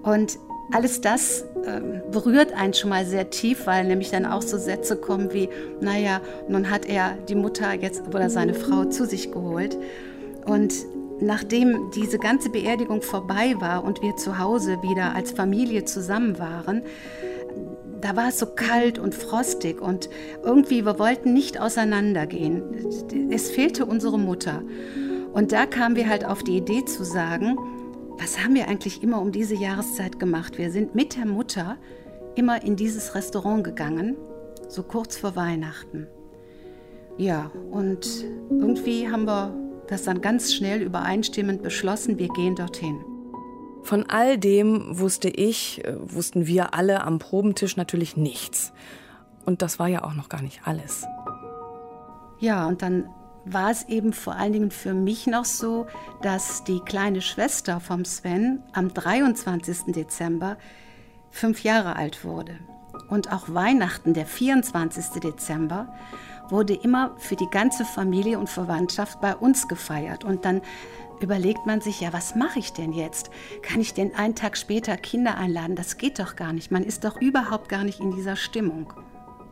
Und 0.03 0.37
alles 0.71 1.01
das 1.01 1.41
äh, 1.65 1.81
berührt 2.11 2.53
einen 2.53 2.73
schon 2.73 2.89
mal 2.89 3.05
sehr 3.05 3.29
tief, 3.29 3.65
weil 3.67 3.85
nämlich 3.85 4.11
dann 4.11 4.25
auch 4.25 4.41
so 4.41 4.57
Sätze 4.57 4.97
kommen 4.97 5.33
wie, 5.33 5.49
naja, 5.79 6.21
nun 6.49 6.69
hat 6.69 6.85
er 6.85 7.17
die 7.29 7.35
Mutter 7.35 7.73
jetzt 7.73 8.07
oder 8.07 8.29
seine 8.29 8.53
Frau 8.53 8.85
zu 8.85 9.05
sich 9.05 9.31
geholt. 9.31 9.77
Und 10.45 10.73
nachdem 11.19 11.91
diese 11.95 12.19
ganze 12.19 12.49
Beerdigung 12.49 13.01
vorbei 13.01 13.55
war 13.59 13.83
und 13.83 14.01
wir 14.01 14.15
zu 14.17 14.39
Hause 14.39 14.81
wieder 14.81 15.15
als 15.15 15.31
Familie 15.31 15.85
zusammen 15.85 16.37
waren, 16.39 16.83
da 18.01 18.15
war 18.15 18.27
es 18.27 18.39
so 18.39 18.45
kalt 18.45 18.99
und 18.99 19.15
frostig 19.15 19.81
und 19.81 20.09
irgendwie, 20.43 20.85
wir 20.85 20.99
wollten 20.99 21.33
nicht 21.33 21.59
auseinandergehen. 21.59 22.61
Es 23.31 23.49
fehlte 23.49 23.85
unsere 23.85 24.19
Mutter. 24.19 24.61
Und 25.33 25.51
da 25.51 25.65
kamen 25.65 25.95
wir 25.95 26.07
halt 26.07 26.25
auf 26.25 26.43
die 26.43 26.57
Idee 26.57 26.85
zu 26.85 27.03
sagen, 27.03 27.57
was 28.19 28.43
haben 28.43 28.55
wir 28.55 28.67
eigentlich 28.67 29.03
immer 29.03 29.21
um 29.21 29.31
diese 29.31 29.55
Jahreszeit 29.55 30.19
gemacht? 30.19 30.57
Wir 30.57 30.71
sind 30.71 30.95
mit 30.95 31.15
der 31.15 31.25
Mutter 31.25 31.77
immer 32.35 32.63
in 32.63 32.75
dieses 32.75 33.15
Restaurant 33.15 33.63
gegangen, 33.63 34.15
so 34.67 34.83
kurz 34.83 35.17
vor 35.17 35.35
Weihnachten. 35.35 36.07
Ja, 37.17 37.51
und 37.71 38.25
irgendwie 38.49 39.09
haben 39.09 39.25
wir 39.25 39.55
das 39.87 40.03
dann 40.03 40.21
ganz 40.21 40.53
schnell 40.53 40.81
übereinstimmend 40.81 41.63
beschlossen, 41.63 42.19
wir 42.19 42.27
gehen 42.29 42.55
dorthin. 42.55 43.03
Von 43.83 44.05
all 44.09 44.37
dem 44.37 44.99
wusste 44.99 45.29
ich, 45.29 45.83
äh, 45.85 45.95
wussten 45.97 46.45
wir 46.45 46.73
alle 46.73 47.03
am 47.03 47.19
Probentisch 47.19 47.77
natürlich 47.77 48.17
nichts. 48.17 48.73
Und 49.45 49.61
das 49.61 49.79
war 49.79 49.87
ja 49.87 50.03
auch 50.03 50.13
noch 50.13 50.27
gar 50.27 50.41
nicht 50.41 50.61
alles. 50.65 51.05
Ja, 52.39 52.67
und 52.67 52.81
dann 52.81 53.09
war 53.53 53.71
es 53.71 53.83
eben 53.87 54.13
vor 54.13 54.35
allen 54.35 54.53
Dingen 54.53 54.71
für 54.71 54.93
mich 54.93 55.27
noch 55.27 55.45
so, 55.45 55.87
dass 56.21 56.63
die 56.63 56.79
kleine 56.79 57.21
Schwester 57.21 57.79
vom 57.79 58.05
Sven 58.05 58.63
am 58.73 58.93
23. 58.93 59.93
Dezember 59.93 60.57
fünf 61.29 61.63
Jahre 61.63 61.95
alt 61.95 62.23
wurde. 62.23 62.57
Und 63.09 63.31
auch 63.31 63.53
Weihnachten, 63.53 64.13
der 64.13 64.25
24. 64.25 65.21
Dezember, 65.21 65.93
wurde 66.49 66.73
immer 66.73 67.15
für 67.17 67.35
die 67.35 67.49
ganze 67.49 67.85
Familie 67.85 68.39
und 68.39 68.49
Verwandtschaft 68.49 69.21
bei 69.21 69.35
uns 69.35 69.67
gefeiert. 69.67 70.23
Und 70.23 70.45
dann 70.45 70.61
überlegt 71.19 71.65
man 71.65 71.81
sich, 71.81 72.01
ja, 72.01 72.13
was 72.13 72.35
mache 72.35 72.59
ich 72.59 72.73
denn 72.73 72.93
jetzt? 72.93 73.29
Kann 73.61 73.81
ich 73.81 73.93
denn 73.93 74.15
einen 74.15 74.35
Tag 74.35 74.57
später 74.57 74.97
Kinder 74.97 75.37
einladen? 75.37 75.75
Das 75.75 75.97
geht 75.97 76.19
doch 76.19 76.35
gar 76.35 76.53
nicht. 76.53 76.71
Man 76.71 76.83
ist 76.83 77.03
doch 77.03 77.19
überhaupt 77.19 77.69
gar 77.69 77.83
nicht 77.83 77.99
in 77.99 78.11
dieser 78.11 78.35
Stimmung. 78.35 78.93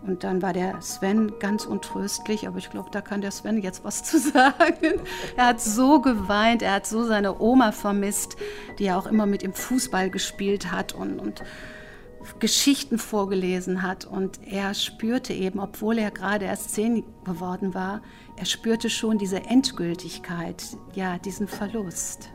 Und 0.06 0.24
dann 0.24 0.42
war 0.42 0.54
der 0.54 0.82
Sven 0.82 1.34
ganz 1.40 1.66
untröstlich, 1.66 2.48
aber 2.48 2.60
ich 2.60 2.70
glaube, 2.70 2.90
da 2.92 3.02
kann 3.02 3.22
der 3.22 3.32
Sven 3.32 3.62
jetzt 3.62 3.84
was 3.84 4.04
zu 4.04 4.20
sagen. 4.32 5.02
Er 5.36 5.48
hat 5.48 5.62
so 5.62 6.00
geweint, 6.00 6.62
er 6.62 6.74
hat 6.74 6.88
so 6.88 7.06
seine 7.06 7.40
Oma 7.42 7.72
vermisst, 7.72 8.38
die 8.78 8.86
ja 8.86 8.98
auch 8.98 9.08
immer 9.08 9.26
mit 9.26 9.42
ihm 9.42 9.54
Fußball 9.54 10.10
gespielt 10.10 10.72
hat 10.72 10.94
und, 10.94 11.20
und 11.20 11.44
Geschichten 12.40 12.98
vorgelesen 12.98 13.82
hat. 13.82 14.06
Und 14.06 14.40
er 14.46 14.74
spürte 14.74 15.34
eben, 15.34 15.60
obwohl 15.60 15.98
er 15.98 16.12
gerade 16.12 16.46
erst 16.46 16.74
zehn 16.76 17.04
geworden 17.24 17.74
war, 17.74 18.02
er 18.38 18.46
spürte 18.46 18.90
schon 18.90 19.18
diese 19.18 19.46
Endgültigkeit, 19.46 20.64
ja, 20.94 21.18
diesen 21.18 21.48
Verlust. 21.48 22.30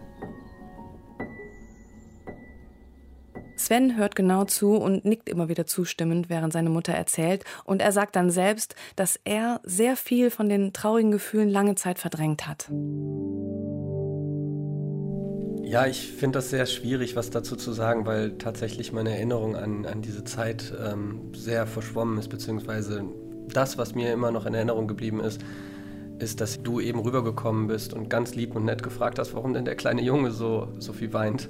Sven 3.65 3.97
hört 3.97 4.17
genau 4.17 4.45
zu 4.45 4.77
und 4.77 5.05
nickt 5.05 5.29
immer 5.29 5.49
wieder 5.49 5.67
zustimmend, 5.67 6.31
während 6.31 6.53
seine 6.53 6.71
Mutter 6.71 6.93
erzählt. 6.93 7.45
Und 7.65 7.83
er 7.83 7.93
sagt 7.93 8.17
dann 8.17 8.31
selbst, 8.31 8.75
dass 8.97 9.21
er 9.25 9.61
sehr 9.65 9.97
viel 9.97 10.31
von 10.31 10.49
den 10.49 10.73
traurigen 10.73 11.11
Gefühlen 11.11 11.49
lange 11.49 11.75
Zeit 11.75 11.99
verdrängt 11.99 12.47
hat. 12.47 12.69
Ja, 15.63 15.87
ich 15.87 16.11
finde 16.11 16.39
das 16.39 16.51
sehr 16.51 16.67
schwierig, 16.67 17.15
was 17.15 17.31
dazu 17.31 17.55
zu 17.55 17.73
sagen, 17.73 18.05
weil 18.05 18.39
tatsächlich 18.39 18.93
meine 18.93 19.11
Erinnerung 19.11 19.55
an, 19.55 19.87
an 19.87 20.03
diese 20.03 20.25
Zeit 20.25 20.73
ähm, 20.85 21.33
sehr 21.33 21.67
verschwommen 21.67 22.19
ist, 22.19 22.29
beziehungsweise 22.29 23.05
das, 23.49 23.79
was 23.79 23.95
mir 23.95 24.13
immer 24.13 24.33
noch 24.33 24.47
in 24.47 24.55
Erinnerung 24.55 24.89
geblieben 24.89 25.21
ist, 25.21 25.43
ist, 26.19 26.41
dass 26.41 26.63
du 26.63 26.81
eben 26.81 26.99
rübergekommen 26.99 27.69
bist 27.69 27.95
und 27.95 28.11
ganz 28.11 28.35
lieb 28.35 28.57
und 28.57 28.65
nett 28.65 28.83
gefragt 28.83 29.19
hast, 29.19 29.35
warum 29.35 29.55
denn 29.55 29.65
der 29.65 29.77
kleine 29.77 30.03
Junge 30.03 30.33
so, 30.33 30.69
so 30.79 30.93
viel 30.93 31.13
weint. 31.13 31.49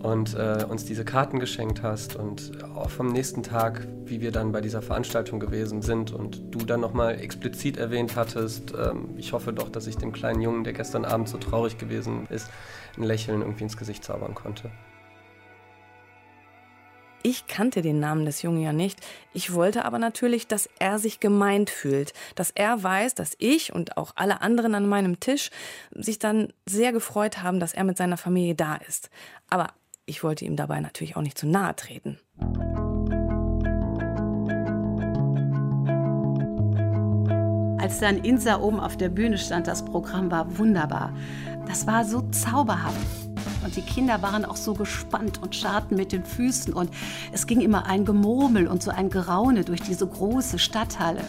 Und 0.00 0.34
äh, 0.34 0.64
uns 0.68 0.84
diese 0.84 1.04
Karten 1.04 1.38
geschenkt 1.38 1.82
hast 1.82 2.16
und 2.16 2.52
auch 2.74 2.90
vom 2.90 3.08
nächsten 3.08 3.42
Tag, 3.42 3.86
wie 4.04 4.20
wir 4.20 4.32
dann 4.32 4.52
bei 4.52 4.60
dieser 4.60 4.82
Veranstaltung 4.82 5.40
gewesen 5.40 5.82
sind 5.82 6.12
und 6.12 6.54
du 6.54 6.64
dann 6.64 6.80
nochmal 6.80 7.20
explizit 7.20 7.76
erwähnt 7.76 8.16
hattest, 8.16 8.72
ähm, 8.72 9.14
ich 9.16 9.32
hoffe 9.32 9.52
doch, 9.52 9.68
dass 9.68 9.86
ich 9.86 9.96
dem 9.96 10.12
kleinen 10.12 10.40
Jungen, 10.40 10.64
der 10.64 10.72
gestern 10.72 11.04
Abend 11.04 11.28
so 11.28 11.38
traurig 11.38 11.78
gewesen 11.78 12.26
ist, 12.28 12.50
ein 12.96 13.02
Lächeln 13.02 13.40
irgendwie 13.40 13.64
ins 13.64 13.76
Gesicht 13.76 14.04
zaubern 14.04 14.34
konnte. 14.34 14.70
Ich 17.28 17.48
kannte 17.48 17.82
den 17.82 17.98
Namen 17.98 18.24
des 18.24 18.42
Jungen 18.42 18.62
ja 18.62 18.72
nicht. 18.72 19.00
Ich 19.32 19.52
wollte 19.52 19.84
aber 19.84 19.98
natürlich, 19.98 20.46
dass 20.46 20.68
er 20.78 21.00
sich 21.00 21.18
gemeint 21.18 21.70
fühlt, 21.70 22.12
dass 22.36 22.52
er 22.52 22.80
weiß, 22.80 23.16
dass 23.16 23.34
ich 23.40 23.74
und 23.74 23.96
auch 23.96 24.12
alle 24.14 24.42
anderen 24.42 24.76
an 24.76 24.86
meinem 24.86 25.18
Tisch 25.18 25.50
sich 25.90 26.20
dann 26.20 26.52
sehr 26.66 26.92
gefreut 26.92 27.42
haben, 27.42 27.58
dass 27.58 27.74
er 27.74 27.82
mit 27.82 27.96
seiner 27.96 28.16
Familie 28.16 28.54
da 28.54 28.76
ist. 28.76 29.10
Aber 29.50 29.72
ich 30.04 30.22
wollte 30.22 30.44
ihm 30.44 30.54
dabei 30.54 30.78
natürlich 30.78 31.16
auch 31.16 31.20
nicht 31.20 31.36
zu 31.36 31.48
nahe 31.48 31.74
treten. 31.74 32.20
Als 37.80 37.98
dann 37.98 38.18
Insa 38.18 38.60
oben 38.60 38.78
auf 38.78 38.96
der 38.96 39.08
Bühne 39.08 39.38
stand, 39.38 39.66
das 39.66 39.84
Programm 39.84 40.30
war 40.30 40.58
wunderbar. 40.58 41.12
Das 41.66 41.88
war 41.88 42.04
so 42.04 42.20
zauberhaft. 42.30 43.25
Und 43.64 43.76
die 43.76 43.82
Kinder 43.82 44.22
waren 44.22 44.44
auch 44.44 44.56
so 44.56 44.74
gespannt 44.74 45.42
und 45.42 45.54
scharten 45.54 45.96
mit 45.96 46.12
den 46.12 46.24
Füßen. 46.24 46.72
Und 46.72 46.90
es 47.32 47.46
ging 47.46 47.60
immer 47.60 47.86
ein 47.86 48.04
Gemurmel 48.04 48.66
und 48.66 48.82
so 48.82 48.90
ein 48.90 49.10
Geraune 49.10 49.64
durch 49.64 49.82
diese 49.82 50.06
große 50.06 50.58
Stadthalle. 50.58 51.22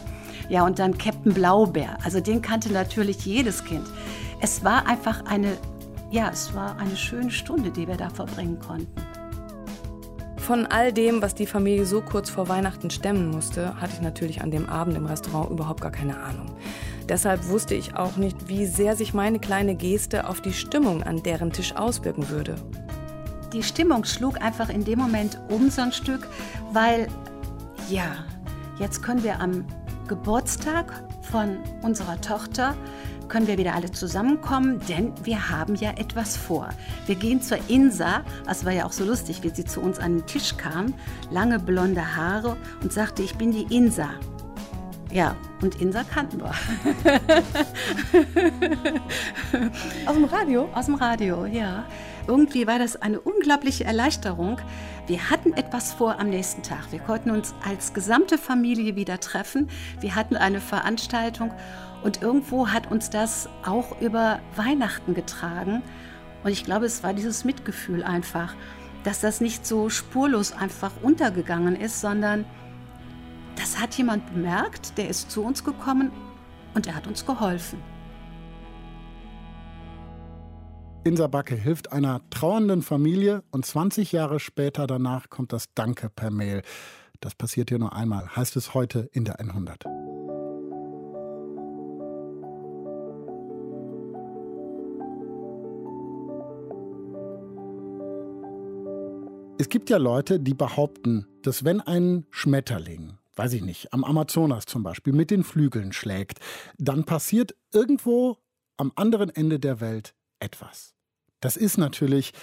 Ja, 0.50 0.66
und 0.66 0.80
dann 0.80 0.98
Captain 0.98 1.34
Blaubeer. 1.34 1.98
Also 2.04 2.20
den 2.20 2.42
kannte 2.42 2.72
natürlich 2.72 3.26
jedes 3.26 3.64
Kind. 3.64 3.86
Es 4.40 4.64
war 4.64 4.88
einfach 4.88 5.26
eine, 5.26 5.58
ja, 6.12 6.30
es 6.30 6.54
war 6.54 6.78
eine 6.78 6.96
schöne 6.96 7.32
Stunde, 7.32 7.72
die 7.72 7.88
wir 7.88 7.98
da 7.98 8.10
verbringen 8.10 8.60
konnten. 8.60 8.88
Von 10.38 10.66
all 10.66 10.94
dem, 10.94 11.22
was 11.22 11.36
die 11.36 11.46
Familie 11.46 11.86
so 11.86 12.00
kurz 12.00 12.30
vor 12.30 12.48
Weihnachten 12.48 12.90
stemmen 12.90 13.32
musste, 13.32 13.76
hatte 13.82 13.92
ich 13.96 14.02
natürlich 14.02 14.42
an 14.42 14.50
dem 14.50 14.70
Abend 14.70 14.96
im 14.96 15.06
Restaurant 15.06 15.50
überhaupt 15.50 15.82
gar 15.82 15.92
keine 15.92 16.18
Ahnung. 16.18 16.46
Deshalb 17.10 17.48
wusste 17.48 17.76
ich 17.76 17.96
auch 17.96 18.18
nicht, 18.18 18.50
wie 18.50 18.66
sehr 18.66 18.96
sich 18.96 19.14
meine 19.14 19.40
kleine 19.40 19.76
Geste 19.76 20.28
auf 20.28 20.42
die 20.42 20.54
Stimmung 20.54 21.04
an 21.04 21.24
deren 21.24 21.52
Tisch 21.52 21.76
auswirken 21.76 22.30
würde. 22.30 22.56
Die 23.54 23.64
Stimmung 23.64 24.04
schlug 24.04 24.42
einfach 24.42 24.70
in 24.70 24.84
dem 24.84 25.00
Moment 25.00 25.40
um 25.50 25.70
so 25.70 25.82
ein 25.82 25.94
Stück, 25.94 26.28
weil, 26.74 27.08
ja, 27.90 28.26
jetzt 28.78 29.02
können 29.02 29.24
wir 29.24 29.40
am 29.40 29.66
Geburtstag 30.08 31.04
von 31.32 31.58
unserer 31.82 32.20
Tochter 32.20 32.76
können 33.28 33.48
wir 33.48 33.58
wieder 33.58 33.76
alle 33.76 33.92
zusammenkommen, 33.92 34.80
denn 34.88 35.14
wir 35.24 35.50
haben 35.50 35.76
ja 35.76 35.92
etwas 35.92 36.38
vor. 36.38 36.70
Wir 37.06 37.16
gehen 37.16 37.42
zur 37.42 37.58
Insa, 37.68 38.24
das 38.46 38.66
war 38.66 38.72
ja 38.72 38.86
auch 38.86 38.92
so 38.92 39.04
lustig, 39.04 39.44
wie 39.44 39.50
sie 39.50 39.66
zu 39.66 39.82
uns 39.82 40.00
an 40.00 40.18
den 40.18 40.26
Tisch 40.26 40.56
kam, 40.58 40.94
lange 41.30 41.60
blonde 41.60 42.16
Haare 42.16 42.58
und 42.82 42.94
sagte, 42.94 43.24
ich 43.24 43.36
bin 43.36 43.52
die 43.52 43.76
Insa. 43.76 44.10
Ja, 45.18 45.36
und 45.64 45.82
Insa 45.82 46.04
kannten 46.04 46.40
wir. 46.40 46.52
Aus 50.06 50.14
dem 50.14 50.26
Radio? 50.26 50.70
Aus 50.76 50.86
dem 50.86 50.94
Radio, 50.94 51.48
ja. 51.48 51.86
Irgendwie 52.28 52.68
war 52.68 52.78
das 52.78 53.02
eine 53.02 53.20
unglaubliche 53.20 53.84
Erleichterung. 53.84 54.62
Wir 55.08 55.32
hatten 55.32 55.54
etwas 55.54 55.92
vor 55.92 56.20
am 56.20 56.30
nächsten 56.30 56.62
Tag. 56.62 56.92
Wir 56.92 57.00
konnten 57.00 57.32
uns 57.32 57.56
als 57.68 57.96
gesamte 57.96 58.38
Familie 58.38 58.96
wieder 58.96 59.20
treffen. 59.20 59.72
Wir 60.02 60.14
hatten 60.14 60.36
eine 60.36 60.62
Veranstaltung 60.62 61.52
und 62.04 62.22
irgendwo 62.22 62.68
hat 62.68 62.92
uns 62.92 63.10
das 63.10 63.50
auch 63.66 64.00
über 64.00 64.40
Weihnachten 64.56 65.16
getragen. 65.16 65.82
Und 66.44 66.52
ich 66.52 66.64
glaube, 66.64 66.86
es 66.86 67.02
war 67.02 67.16
dieses 67.16 67.44
Mitgefühl 67.44 68.04
einfach, 68.04 68.54
dass 69.04 69.20
das 69.22 69.42
nicht 69.42 69.66
so 69.66 69.90
spurlos 69.90 70.52
einfach 70.52 70.92
untergegangen 71.02 71.76
ist, 71.76 72.02
sondern 72.02 72.46
das 73.58 73.80
hat 73.80 73.96
jemand 73.96 74.34
bemerkt, 74.34 74.98
der 74.98 75.10
ist 75.10 75.32
zu 75.32 75.44
uns 75.44 75.64
gekommen 75.64 76.12
und 76.74 76.88
er 76.88 76.96
hat 76.96 77.08
uns 77.08 77.26
geholfen. 77.26 77.82
Insa 81.04 81.28
Backe 81.28 81.56
hilft 81.56 81.92
einer 81.94 82.22
trauernden 82.30 82.82
Familie 82.82 83.44
und 83.52 83.66
20 83.66 84.12
Jahre 84.12 84.40
später 84.40 84.88
danach 84.88 85.30
kommt 85.30 85.54
das 85.54 85.74
Danke 85.74 86.10
per 86.10 86.32
Mail. 86.32 86.62
Das 87.22 87.34
passiert 87.34 87.70
hier 87.70 87.80
nur 87.80 87.94
einmal, 87.94 88.36
heißt 88.36 88.58
es 88.58 88.74
heute 88.74 89.10
in 89.14 89.24
der 89.24 89.40
100. 89.40 89.86
Es 99.60 99.70
gibt 99.70 99.90
ja 99.90 99.98
Leute, 99.98 100.40
die 100.40 100.54
behaupten, 100.54 101.26
dass 101.42 101.64
wenn 101.64 101.82
ein 101.82 102.26
Schmetterling, 102.30 103.18
weiß 103.38 103.54
ich 103.54 103.62
nicht, 103.64 103.94
am 103.94 104.04
Amazonas 104.04 104.66
zum 104.66 104.84
Beispiel 104.84 105.14
mit 105.14 105.32
den 105.32 105.44
Flügeln 105.44 105.94
schlägt, 105.94 106.40
dann 106.78 107.06
passiert 107.06 107.56
irgendwo 107.72 108.38
am 108.78 108.92
anderen 108.96 109.30
Ende 109.30 109.60
der 109.60 109.80
Welt 109.80 110.14
etwas. 110.40 110.94
Das 111.40 111.58
ist 111.58 111.78
natürlich 111.78 112.34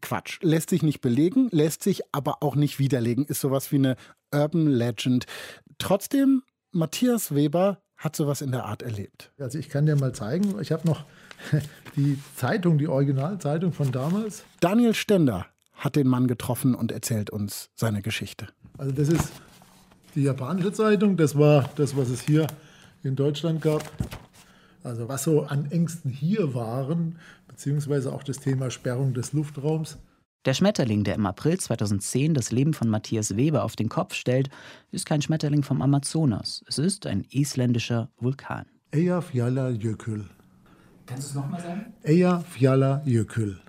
Quatsch. 0.00 0.38
Lässt 0.42 0.70
sich 0.70 0.82
nicht 0.82 1.00
belegen, 1.00 1.48
lässt 1.50 1.82
sich 1.82 2.02
aber 2.12 2.42
auch 2.42 2.54
nicht 2.54 2.78
widerlegen. 2.78 3.24
Ist 3.24 3.40
sowas 3.40 3.72
wie 3.72 3.76
eine 3.76 3.96
Urban 4.32 4.66
Legend. 4.66 5.26
Trotzdem, 5.78 6.42
Matthias 6.72 7.34
Weber 7.34 7.82
hat 7.96 8.14
sowas 8.14 8.42
in 8.42 8.52
der 8.52 8.64
Art 8.64 8.82
erlebt. 8.82 9.32
Also 9.38 9.58
ich 9.58 9.68
kann 9.68 9.86
dir 9.86 9.96
mal 9.96 10.14
zeigen, 10.14 10.60
ich 10.60 10.72
habe 10.72 10.86
noch 10.86 11.04
die 11.96 12.18
Zeitung, 12.36 12.78
die 12.78 12.86
Originalzeitung 12.86 13.72
von 13.72 13.90
damals. 13.90 14.44
Daniel 14.60 14.94
Stender 14.94 15.46
hat 15.72 15.96
den 15.96 16.06
Mann 16.06 16.26
getroffen 16.26 16.74
und 16.74 16.92
erzählt 16.92 17.30
uns 17.30 17.70
seine 17.74 18.02
Geschichte. 18.02 18.48
Also 18.76 18.92
das 18.92 19.08
ist 19.08 19.32
die 20.18 20.24
japanische 20.24 20.72
Zeitung, 20.72 21.16
das 21.16 21.38
war 21.38 21.70
das, 21.76 21.96
was 21.96 22.10
es 22.10 22.20
hier 22.20 22.48
in 23.04 23.14
Deutschland 23.14 23.62
gab. 23.62 23.88
Also 24.82 25.08
was 25.08 25.22
so 25.22 25.42
an 25.44 25.70
Ängsten 25.70 26.10
hier 26.10 26.54
waren, 26.54 27.16
beziehungsweise 27.46 28.12
auch 28.12 28.24
das 28.24 28.40
Thema 28.40 28.70
Sperrung 28.70 29.14
des 29.14 29.32
Luftraums. 29.32 29.96
Der 30.44 30.54
Schmetterling, 30.54 31.04
der 31.04 31.14
im 31.14 31.26
April 31.26 31.58
2010 31.58 32.34
das 32.34 32.50
Leben 32.50 32.74
von 32.74 32.88
Matthias 32.88 33.36
Weber 33.36 33.62
auf 33.62 33.76
den 33.76 33.88
Kopf 33.88 34.14
stellt, 34.14 34.50
ist 34.90 35.06
kein 35.06 35.22
Schmetterling 35.22 35.62
vom 35.62 35.82
Amazonas. 35.82 36.64
Es 36.66 36.78
ist 36.78 37.06
ein 37.06 37.24
isländischer 37.30 38.08
Vulkan. 38.18 38.66
Eyjafjallajökull. 38.90 40.24
Kannst 41.06 41.28
du 41.28 41.28
es 41.28 41.34
nochmal 41.34 41.60
sagen? 41.60 41.92
Eyjafjallajökull. 42.02 43.60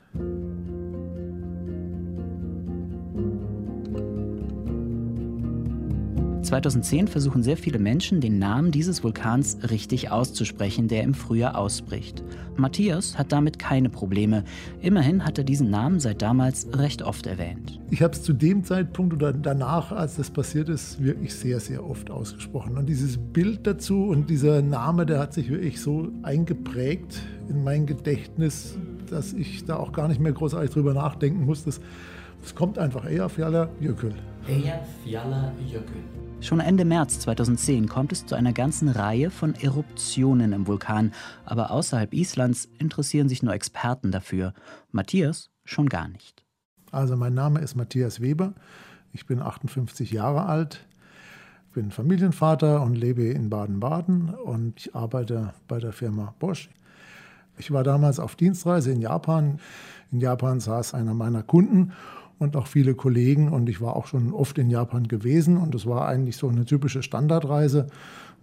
2010 6.50 7.08
versuchen 7.08 7.44
sehr 7.44 7.58
viele 7.58 7.78
Menschen, 7.78 8.22
den 8.22 8.40
Namen 8.40 8.72
dieses 8.72 9.04
Vulkans 9.04 9.60
richtig 9.70 10.10
auszusprechen, 10.10 10.88
der 10.88 11.04
im 11.04 11.14
Frühjahr 11.14 11.56
ausbricht. 11.56 12.24
Matthias 12.58 13.20
hat 13.20 13.32
damit 13.32 13.60
keine 13.60 13.92
Probleme. 13.92 14.44
Immerhin 14.82 15.26
hat 15.26 15.38
er 15.38 15.44
diesen 15.44 15.70
Namen 15.70 16.00
seit 16.00 16.24
damals 16.24 16.68
recht 16.74 17.04
oft 17.04 17.28
erwähnt. 17.28 17.80
Ich 17.92 18.02
habe 18.02 18.14
es 18.14 18.24
zu 18.24 18.34
dem 18.34 18.64
Zeitpunkt 18.64 19.14
oder 19.14 19.32
danach, 19.32 19.92
als 19.92 20.16
das 20.16 20.32
passiert 20.32 20.70
ist, 20.70 21.04
wirklich 21.04 21.36
sehr, 21.36 21.60
sehr 21.60 21.88
oft 21.88 22.10
ausgesprochen. 22.10 22.80
Und 22.80 22.90
dieses 22.90 23.20
Bild 23.20 23.68
dazu 23.68 24.06
und 24.06 24.32
dieser 24.32 24.64
Name, 24.64 25.06
der 25.06 25.20
hat 25.20 25.36
sich 25.36 25.52
wirklich 25.52 25.80
so 25.80 26.08
eingeprägt 26.24 27.22
in 27.48 27.64
mein 27.64 27.86
Gedächtnis, 27.86 28.76
dass 29.08 29.34
ich 29.34 29.66
da 29.66 29.76
auch 29.76 29.92
gar 29.92 30.08
nicht 30.08 30.20
mehr 30.20 30.34
großartig 30.34 30.72
drüber 30.72 30.96
nachdenken 30.96 31.46
muss. 31.46 31.64
Das, 31.64 31.80
das 32.42 32.56
kommt 32.56 32.80
einfach. 32.80 33.06
Eyjafjallajökull. 33.06 34.16
Eyjafjallajökull. 34.48 36.19
Schon 36.42 36.62
Ende 36.62 36.86
März 36.86 37.20
2010 37.20 37.90
kommt 37.90 38.14
es 38.14 38.26
zu 38.26 38.34
einer 38.34 38.54
ganzen 38.54 38.88
Reihe 38.88 39.30
von 39.30 39.56
Eruptionen 39.56 40.54
im 40.54 40.68
Vulkan, 40.68 41.12
aber 41.46 41.70
außerhalb 41.70 42.14
Islands 42.14 42.70
interessieren 42.80 43.28
sich 43.28 43.44
nur 43.44 43.54
Experten 43.54 44.12
dafür. 44.12 44.54
Matthias 44.92 45.52
schon 45.66 45.90
gar 45.90 46.08
nicht. 46.08 46.46
Also 46.92 47.18
mein 47.18 47.34
Name 47.34 47.60
ist 47.60 47.76
Matthias 47.76 48.22
Weber. 48.22 48.54
Ich 49.12 49.26
bin 49.26 49.42
58 49.42 50.12
Jahre 50.12 50.46
alt, 50.46 50.88
bin 51.74 51.92
Familienvater 51.92 52.82
und 52.82 52.96
lebe 52.96 53.24
in 53.24 53.50
Baden-Baden 53.50 54.30
und 54.30 54.80
ich 54.80 54.96
arbeite 54.96 55.54
bei 55.68 55.80
der 55.80 55.92
Firma 55.92 56.34
Bosch. 56.40 56.70
Ich 57.58 57.72
war 57.72 57.84
damals 57.84 58.20
auf 58.20 58.36
Dienstreise 58.36 58.92
in 58.92 59.02
Japan. 59.02 59.60
In 60.12 60.22
Japan 60.22 60.62
saß 60.62 60.94
einer 60.94 61.14
meiner 61.14 61.44
Kunden 61.44 61.92
und 62.40 62.56
auch 62.56 62.68
viele 62.68 62.96
Kollegen. 62.96 63.50
Und 63.50 63.70
ich 63.70 63.82
war 63.82 63.96
auch 63.96 64.08
schon 64.08 64.34
oft 64.34 64.58
in 64.58 64.70
Japan 64.70 65.08
gewesen 65.08 65.58
und 65.58 65.76
es 65.76 65.86
war 65.86 66.08
eigentlich 66.08 66.38
so 66.38 66.48
eine 66.48 66.66
typische 66.66 67.04
Standardreise. 67.04 67.88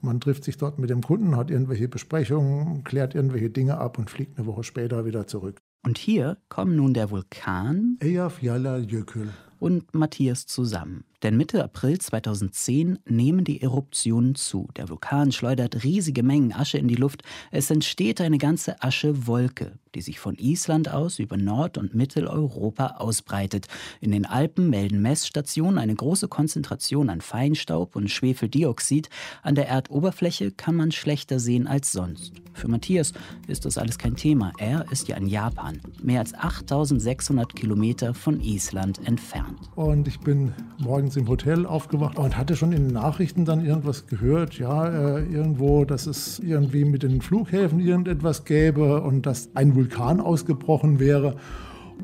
Man 0.02 0.20
trifft 0.20 0.44
sich 0.44 0.58
dort 0.58 0.78
mit 0.78 0.90
dem 0.90 1.02
Kunden, 1.02 1.36
hat 1.36 1.50
irgendwelche 1.50 1.88
Besprechungen, 1.88 2.84
klärt 2.84 3.14
irgendwelche 3.14 3.50
Dinge 3.50 3.78
ab 3.78 3.98
und 3.98 4.10
fliegt 4.10 4.38
eine 4.38 4.46
Woche 4.46 4.62
später 4.62 5.04
wieder 5.06 5.26
zurück. 5.26 5.60
Und 5.84 5.98
hier 5.98 6.36
kommen 6.48 6.76
nun 6.76 6.94
der 6.94 7.10
Vulkan 7.10 7.96
Eyjafjallajökull 8.00 9.28
und 9.58 9.94
Matthias 9.94 10.46
zusammen. 10.46 11.04
Denn 11.26 11.36
Mitte 11.36 11.64
April 11.64 11.98
2010 11.98 13.00
nehmen 13.04 13.42
die 13.42 13.60
Eruptionen 13.60 14.36
zu. 14.36 14.68
Der 14.76 14.88
Vulkan 14.88 15.32
schleudert 15.32 15.82
riesige 15.82 16.22
Mengen 16.22 16.52
Asche 16.52 16.78
in 16.78 16.86
die 16.86 16.94
Luft. 16.94 17.24
Es 17.50 17.68
entsteht 17.68 18.20
eine 18.20 18.38
ganze 18.38 18.80
Aschewolke, 18.80 19.72
die 19.96 20.02
sich 20.02 20.20
von 20.20 20.36
Island 20.36 20.88
aus 20.88 21.18
über 21.18 21.36
Nord- 21.36 21.78
und 21.78 21.96
Mitteleuropa 21.96 22.98
ausbreitet. 22.98 23.66
In 24.00 24.12
den 24.12 24.24
Alpen 24.24 24.70
melden 24.70 25.02
Messstationen 25.02 25.78
eine 25.78 25.96
große 25.96 26.28
Konzentration 26.28 27.10
an 27.10 27.20
Feinstaub 27.20 27.96
und 27.96 28.08
Schwefeldioxid. 28.08 29.10
An 29.42 29.56
der 29.56 29.66
Erdoberfläche 29.66 30.52
kann 30.52 30.76
man 30.76 30.92
schlechter 30.92 31.40
sehen 31.40 31.66
als 31.66 31.90
sonst. 31.90 32.34
Für 32.52 32.68
Matthias 32.68 33.12
ist 33.48 33.64
das 33.64 33.76
alles 33.78 33.98
kein 33.98 34.16
Thema. 34.16 34.52
Er 34.58 34.86
ist 34.90 35.08
ja 35.08 35.16
in 35.16 35.26
Japan, 35.26 35.80
mehr 36.02 36.20
als 36.20 36.34
8600 36.34 37.54
Kilometer 37.54 38.14
von 38.14 38.40
Island 38.40 39.06
entfernt. 39.06 39.58
Und 39.74 40.08
ich 40.08 40.20
bin 40.20 40.54
morgens 40.78 41.15
im 41.16 41.28
Hotel 41.28 41.66
aufgewacht 41.66 42.18
und 42.18 42.36
hatte 42.36 42.56
schon 42.56 42.72
in 42.72 42.84
den 42.84 42.92
Nachrichten 42.94 43.44
dann 43.44 43.64
irgendwas 43.64 44.06
gehört, 44.06 44.58
ja, 44.58 44.86
äh, 44.86 45.24
irgendwo, 45.24 45.84
dass 45.84 46.06
es 46.06 46.38
irgendwie 46.38 46.84
mit 46.84 47.02
den 47.02 47.20
Flughäfen 47.20 47.80
irgendetwas 47.80 48.44
gäbe 48.44 49.00
und 49.02 49.26
dass 49.26 49.50
ein 49.54 49.74
Vulkan 49.74 50.20
ausgebrochen 50.20 50.98
wäre. 50.98 51.36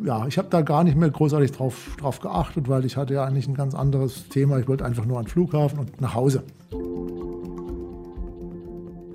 Ja, 0.04 0.26
ich 0.26 0.38
habe 0.38 0.48
da 0.50 0.62
gar 0.62 0.84
nicht 0.84 0.96
mehr 0.96 1.10
großartig 1.10 1.52
drauf, 1.52 1.96
drauf 1.98 2.20
geachtet, 2.20 2.68
weil 2.68 2.84
ich 2.84 2.96
hatte 2.96 3.14
ja 3.14 3.24
eigentlich 3.24 3.46
ein 3.46 3.54
ganz 3.54 3.74
anderes 3.74 4.28
Thema. 4.28 4.58
Ich 4.58 4.68
wollte 4.68 4.84
einfach 4.84 5.04
nur 5.04 5.18
an 5.18 5.24
den 5.24 5.30
Flughafen 5.30 5.78
und 5.78 6.00
nach 6.00 6.14
Hause. 6.14 6.44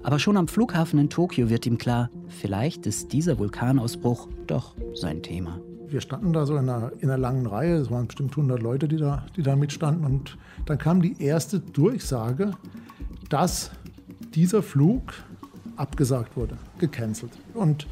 Aber 0.04 0.20
schon 0.20 0.38
am 0.38 0.48
Flughafen 0.48 1.00
in 1.00 1.10
Tokio 1.10 1.50
wird 1.50 1.66
ihm 1.66 1.78
klar, 1.78 2.10
vielleicht 2.30 2.86
ist 2.86 3.12
dieser 3.12 3.40
Vulkanausbruch 3.40 4.30
doch 4.46 4.76
sein 4.94 5.22
Thema. 5.22 5.60
Wir 5.90 6.02
standen 6.02 6.34
da 6.34 6.46
so 6.46 6.58
in 6.58 6.70
einer, 6.70 6.92
in 7.00 7.10
einer 7.10 7.18
langen 7.18 7.46
Reihe, 7.46 7.76
es 7.76 7.90
waren 7.90 8.08
bestimmt 8.08 8.32
100 8.32 8.62
Leute, 8.62 8.88
die 8.88 8.98
da, 8.98 9.26
die 9.36 9.42
da 9.42 9.56
mitstanden. 9.56 10.06
Und 10.06 10.38
dann 10.66 10.78
kam 10.78 11.02
die 11.02 11.22
erste 11.22 11.60
Durchsage, 11.60 12.52
dass 13.30 13.72
dieser 14.36 14.64
Flug 14.64 15.14
abgesagt 15.78 16.36
wurde, 16.36 16.58
gecancelt. 16.80 17.32
Und 17.54 17.88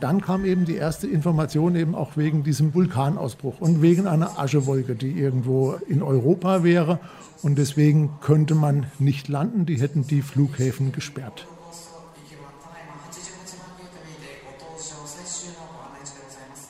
dann 0.00 0.20
kam 0.20 0.44
eben 0.44 0.64
die 0.64 0.74
erste 0.74 1.06
Information 1.06 1.76
eben 1.76 1.94
auch 1.94 2.16
wegen 2.16 2.42
diesem 2.42 2.74
Vulkanausbruch 2.74 3.60
und 3.60 3.82
wegen 3.82 4.06
einer 4.06 4.38
Aschewolke, 4.38 4.94
die 4.94 5.12
irgendwo 5.12 5.74
in 5.88 6.02
Europa 6.02 6.64
wäre. 6.64 6.98
Und 7.42 7.56
deswegen 7.56 8.10
könnte 8.20 8.54
man 8.54 8.86
nicht 8.98 9.28
landen, 9.28 9.66
die 9.66 9.80
hätten 9.80 10.06
die 10.06 10.22
Flughäfen 10.22 10.92
gesperrt. 10.92 11.46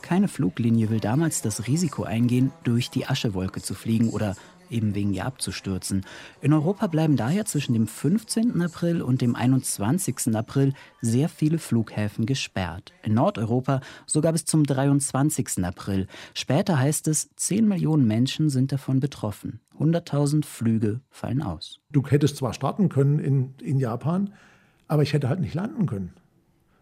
Keine 0.03 0.27
Fluglinie 0.27 0.89
will 0.89 0.99
damals 0.99 1.41
das 1.41 1.65
Risiko 1.65 2.03
eingehen, 2.03 2.51
durch 2.65 2.89
die 2.89 3.07
Aschewolke 3.07 3.61
zu 3.61 3.73
fliegen 3.73 4.09
oder 4.09 4.35
eben 4.69 4.95
wegen 4.95 5.13
ihr 5.13 5.25
abzustürzen. 5.25 6.05
In 6.41 6.51
Europa 6.51 6.87
bleiben 6.87 7.15
daher 7.15 7.45
zwischen 7.45 7.73
dem 7.73 7.87
15. 7.87 8.61
April 8.61 9.01
und 9.01 9.21
dem 9.21 9.33
21. 9.33 10.35
April 10.35 10.73
sehr 11.01 11.29
viele 11.29 11.57
Flughäfen 11.57 12.25
gesperrt. 12.25 12.91
In 13.01 13.13
Nordeuropa 13.13 13.79
sogar 14.05 14.33
bis 14.33 14.43
zum 14.43 14.65
23. 14.65 15.63
April. 15.63 16.07
Später 16.33 16.77
heißt 16.77 17.07
es, 17.07 17.29
10 17.37 17.65
Millionen 17.65 18.05
Menschen 18.05 18.49
sind 18.49 18.73
davon 18.73 18.99
betroffen. 18.99 19.61
100.000 19.79 20.43
Flüge 20.43 20.99
fallen 21.11 21.41
aus. 21.41 21.79
Du 21.91 22.05
hättest 22.05 22.35
zwar 22.35 22.53
starten 22.53 22.89
können 22.89 23.19
in, 23.19 23.55
in 23.61 23.79
Japan, 23.79 24.33
aber 24.89 25.03
ich 25.03 25.13
hätte 25.13 25.29
halt 25.29 25.39
nicht 25.39 25.55
landen 25.55 25.85
können, 25.85 26.11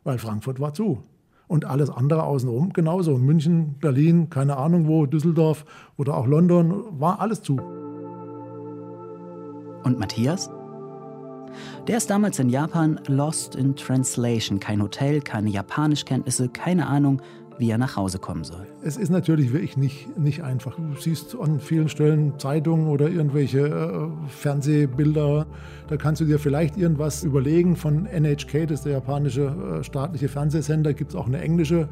weil 0.03 0.17
Frankfurt 0.17 0.59
war 0.59 0.73
zu. 0.73 1.03
Und 1.51 1.65
alles 1.65 1.89
andere 1.89 2.23
außenrum 2.23 2.71
genauso. 2.71 3.17
München, 3.17 3.75
Berlin, 3.77 4.29
keine 4.29 4.55
Ahnung 4.55 4.87
wo, 4.87 5.05
Düsseldorf 5.05 5.65
oder 5.97 6.15
auch 6.15 6.25
London, 6.25 6.85
war 6.97 7.19
alles 7.19 7.41
zu. 7.41 7.59
Und 9.83 9.99
Matthias? 9.99 10.49
Der 11.87 11.97
ist 11.97 12.09
damals 12.09 12.39
in 12.39 12.47
Japan 12.47 13.01
lost 13.07 13.57
in 13.57 13.75
translation. 13.75 14.61
Kein 14.61 14.81
Hotel, 14.81 15.19
keine 15.19 15.49
Japanischkenntnisse, 15.49 16.47
keine 16.47 16.87
Ahnung, 16.87 17.21
wie 17.61 17.69
er 17.69 17.77
nach 17.77 17.95
Hause 17.95 18.17
kommen 18.17 18.43
soll. 18.43 18.65
Es 18.83 18.97
ist 18.97 19.11
natürlich 19.11 19.53
wirklich 19.53 19.77
nicht, 19.77 20.17
nicht 20.17 20.43
einfach. 20.43 20.75
Du 20.77 20.99
siehst 20.99 21.37
an 21.39 21.59
vielen 21.59 21.89
Stellen 21.89 22.39
Zeitungen 22.39 22.87
oder 22.87 23.07
irgendwelche 23.07 23.59
äh, 23.67 24.29
Fernsehbilder. 24.29 25.45
Da 25.87 25.97
kannst 25.97 26.21
du 26.21 26.25
dir 26.25 26.39
vielleicht 26.39 26.75
irgendwas 26.75 27.23
überlegen. 27.23 27.75
Von 27.75 28.07
NHK, 28.07 28.67
das 28.67 28.79
ist 28.79 28.85
der 28.85 28.93
japanische 28.93 29.43
äh, 29.43 29.83
staatliche 29.83 30.27
Fernsehsender, 30.27 30.95
gibt 30.95 31.11
es 31.11 31.15
auch 31.15 31.27
eine 31.27 31.39
englische 31.39 31.87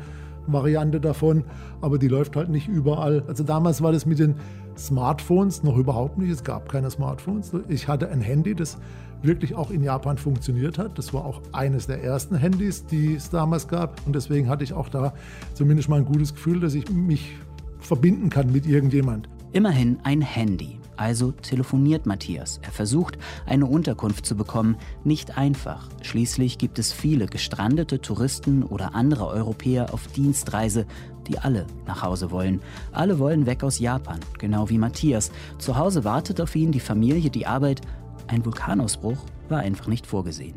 Variante 0.47 0.99
davon, 0.99 1.43
aber 1.82 1.99
die 1.99 2.07
läuft 2.07 2.36
halt 2.36 2.49
nicht 2.49 2.67
überall. 2.67 3.24
Also 3.28 3.43
damals 3.43 3.84
war 3.84 3.91
das 3.91 4.07
mit 4.07 4.17
den 4.17 4.38
Smartphones 4.80 5.63
noch 5.63 5.77
überhaupt 5.77 6.17
nicht. 6.17 6.32
Es 6.32 6.43
gab 6.43 6.69
keine 6.69 6.89
Smartphones. 6.89 7.51
Ich 7.67 7.88
hatte 7.88 8.09
ein 8.09 8.21
Handy, 8.21 8.55
das 8.55 8.77
wirklich 9.21 9.55
auch 9.55 9.69
in 9.69 9.84
Japan 9.84 10.17
funktioniert 10.17 10.77
hat. 10.77 10.97
Das 10.97 11.13
war 11.13 11.25
auch 11.25 11.41
eines 11.51 11.88
der 11.88 12.03
ersten 12.03 12.36
Handys, 12.36 12.86
die 12.86 13.15
es 13.15 13.30
damals 13.30 13.67
gab. 13.67 14.01
Und 14.05 14.15
deswegen 14.15 14.47
hatte 14.49 14.63
ich 14.63 14.73
auch 14.73 14.89
da 14.89 15.13
zumindest 15.53 15.89
mal 15.89 15.97
ein 15.97 16.05
gutes 16.05 16.34
Gefühl, 16.34 16.59
dass 16.59 16.73
ich 16.73 16.89
mich 16.89 17.36
verbinden 17.80 18.30
kann 18.30 18.51
mit 18.51 18.65
irgendjemand. 18.65 19.30
Immerhin 19.51 19.99
ein 20.03 20.21
Handy. 20.21 20.78
Also 20.99 21.31
telefoniert 21.31 22.05
Matthias. 22.05 22.59
Er 22.61 22.73
versucht, 22.73 23.17
eine 23.45 23.65
Unterkunft 23.67 24.25
zu 24.25 24.35
bekommen. 24.35 24.75
Nicht 25.05 25.37
einfach. 25.37 25.87
Schließlich 26.01 26.57
gibt 26.57 26.77
es 26.77 26.91
viele 26.91 27.25
gestrandete 27.25 28.01
Touristen 28.01 28.63
oder 28.63 28.95
andere 28.95 29.27
Europäer 29.27 29.93
auf 29.93 30.07
Dienstreise, 30.07 30.85
die 31.25 31.39
alle 31.39 31.65
nach 31.87 32.03
Hause 32.03 32.31
wollen. 32.31 32.59
Alle 32.91 33.17
wollen 33.17 33.45
weg 33.45 33.63
aus 33.63 33.79
Japan, 33.79 34.19
genau 34.39 34.69
wie 34.69 34.77
Matthias. 34.77 35.31
Zu 35.57 35.77
Hause 35.77 36.03
wartet 36.03 36.41
auf 36.41 36.53
ihn 36.53 36.73
die 36.73 36.81
Familie, 36.81 37.29
die 37.29 37.47
Arbeit. 37.47 37.79
Ein 38.27 38.43
Vulkanausbruch 38.43 39.19
war 39.47 39.59
einfach 39.59 39.87
nicht 39.87 40.05
vorgesehen. 40.05 40.55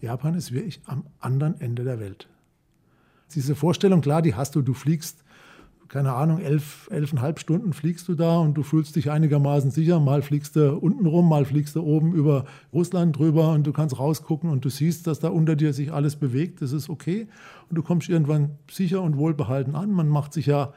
Japan 0.00 0.34
ist 0.34 0.50
wirklich 0.50 0.80
am 0.86 1.04
anderen 1.20 1.60
Ende 1.60 1.84
der 1.84 2.00
Welt. 2.00 2.26
Diese 3.34 3.54
Vorstellung, 3.54 4.00
klar, 4.00 4.22
die 4.22 4.34
hast 4.34 4.54
du, 4.54 4.62
du 4.62 4.72
fliegst, 4.72 5.21
keine 5.92 6.14
Ahnung, 6.14 6.38
elf, 6.38 6.88
elfeinhalb 6.90 7.38
Stunden 7.38 7.74
fliegst 7.74 8.08
du 8.08 8.14
da 8.14 8.38
und 8.38 8.54
du 8.54 8.62
fühlst 8.62 8.96
dich 8.96 9.10
einigermaßen 9.10 9.70
sicher. 9.70 10.00
Mal 10.00 10.22
fliegst 10.22 10.56
du 10.56 10.74
unten 10.78 11.04
rum, 11.04 11.28
mal 11.28 11.44
fliegst 11.44 11.76
du 11.76 11.82
oben 11.82 12.14
über 12.14 12.46
Russland 12.72 13.18
drüber 13.18 13.52
und 13.52 13.66
du 13.66 13.74
kannst 13.74 13.98
rausgucken 13.98 14.48
und 14.48 14.64
du 14.64 14.70
siehst, 14.70 15.06
dass 15.06 15.20
da 15.20 15.28
unter 15.28 15.54
dir 15.54 15.74
sich 15.74 15.92
alles 15.92 16.16
bewegt. 16.16 16.62
Das 16.62 16.72
ist 16.72 16.88
okay. 16.88 17.28
Und 17.68 17.76
du 17.76 17.82
kommst 17.82 18.08
irgendwann 18.08 18.56
sicher 18.70 19.02
und 19.02 19.18
wohlbehalten 19.18 19.74
an. 19.74 19.90
Man 19.90 20.08
macht 20.08 20.32
sich 20.32 20.46
ja 20.46 20.72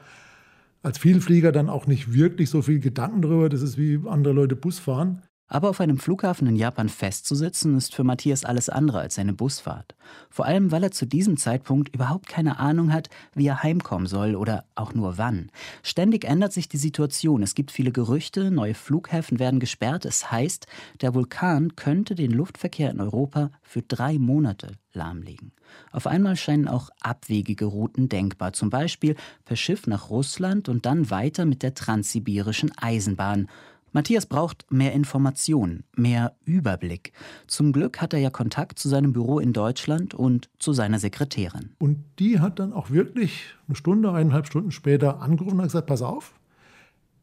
als 0.82 0.98
Vielflieger 0.98 1.50
dann 1.50 1.70
auch 1.70 1.86
nicht 1.86 2.12
wirklich 2.12 2.50
so 2.50 2.60
viel 2.60 2.80
Gedanken 2.80 3.22
darüber. 3.22 3.48
Das 3.48 3.62
ist 3.62 3.78
wie 3.78 3.98
andere 4.06 4.34
Leute 4.34 4.54
Bus 4.54 4.78
fahren. 4.78 5.22
Aber 5.48 5.70
auf 5.70 5.80
einem 5.80 5.98
Flughafen 5.98 6.48
in 6.48 6.56
Japan 6.56 6.88
festzusitzen, 6.88 7.76
ist 7.76 7.94
für 7.94 8.02
Matthias 8.02 8.44
alles 8.44 8.68
andere 8.68 8.98
als 8.98 9.18
eine 9.18 9.32
Busfahrt. 9.32 9.94
Vor 10.28 10.44
allem, 10.44 10.72
weil 10.72 10.82
er 10.82 10.90
zu 10.90 11.06
diesem 11.06 11.36
Zeitpunkt 11.36 11.94
überhaupt 11.94 12.28
keine 12.28 12.58
Ahnung 12.58 12.92
hat, 12.92 13.10
wie 13.34 13.46
er 13.46 13.62
heimkommen 13.62 14.08
soll 14.08 14.34
oder 14.34 14.64
auch 14.74 14.92
nur 14.92 15.18
wann. 15.18 15.50
Ständig 15.84 16.24
ändert 16.24 16.52
sich 16.52 16.68
die 16.68 16.78
Situation. 16.78 17.42
Es 17.42 17.54
gibt 17.54 17.70
viele 17.70 17.92
Gerüchte, 17.92 18.50
neue 18.50 18.74
Flughäfen 18.74 19.38
werden 19.38 19.60
gesperrt. 19.60 20.04
Es 20.04 20.32
heißt, 20.32 20.66
der 21.00 21.14
Vulkan 21.14 21.76
könnte 21.76 22.16
den 22.16 22.32
Luftverkehr 22.32 22.90
in 22.90 23.00
Europa 23.00 23.50
für 23.62 23.82
drei 23.82 24.18
Monate 24.18 24.72
lahmlegen. 24.92 25.52
Auf 25.92 26.06
einmal 26.06 26.36
scheinen 26.36 26.68
auch 26.68 26.90
abwegige 27.00 27.66
Routen 27.66 28.08
denkbar, 28.08 28.52
zum 28.52 28.70
Beispiel 28.70 29.14
per 29.44 29.56
Schiff 29.56 29.86
nach 29.86 30.10
Russland 30.10 30.68
und 30.68 30.86
dann 30.86 31.10
weiter 31.10 31.44
mit 31.44 31.62
der 31.62 31.74
transsibirischen 31.74 32.72
Eisenbahn. 32.76 33.48
Matthias 33.96 34.26
braucht 34.26 34.70
mehr 34.70 34.92
Information, 34.92 35.82
mehr 35.96 36.36
Überblick. 36.44 37.14
Zum 37.46 37.72
Glück 37.72 38.02
hat 38.02 38.12
er 38.12 38.18
ja 38.18 38.28
Kontakt 38.28 38.78
zu 38.78 38.90
seinem 38.90 39.14
Büro 39.14 39.38
in 39.38 39.54
Deutschland 39.54 40.12
und 40.12 40.50
zu 40.58 40.74
seiner 40.74 40.98
Sekretärin. 40.98 41.70
Und 41.78 42.04
die 42.18 42.38
hat 42.38 42.58
dann 42.58 42.74
auch 42.74 42.90
wirklich 42.90 43.54
eine 43.66 43.74
Stunde, 43.74 44.12
eineinhalb 44.12 44.48
Stunden 44.48 44.70
später 44.70 45.22
angerufen 45.22 45.60
und 45.60 45.62
gesagt, 45.62 45.86
pass 45.86 46.02
auf, 46.02 46.38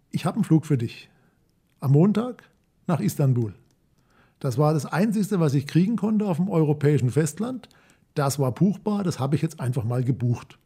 ich 0.10 0.26
habe 0.26 0.38
einen 0.38 0.46
Flug 0.46 0.66
für 0.66 0.80
dich. 0.80 1.12
Am 1.80 1.92
Montag 1.92 2.42
nach 2.88 3.02
Istanbul. 3.02 3.54
Das 4.40 4.58
war 4.58 4.74
das 4.74 4.88
Einzige, 4.88 5.40
was 5.40 5.54
ich 5.54 5.68
kriegen 5.68 5.96
konnte 5.96 6.26
auf 6.26 6.38
dem 6.38 6.50
europäischen 6.50 7.12
Festland. 7.12 7.70
Das 8.16 8.40
war 8.40 8.52
buchbar, 8.52 9.04
das 9.04 9.20
habe 9.20 9.36
ich 9.36 9.44
jetzt 9.44 9.60
einfach 9.60 9.84
mal 9.84 10.04
gebucht. 10.04 10.58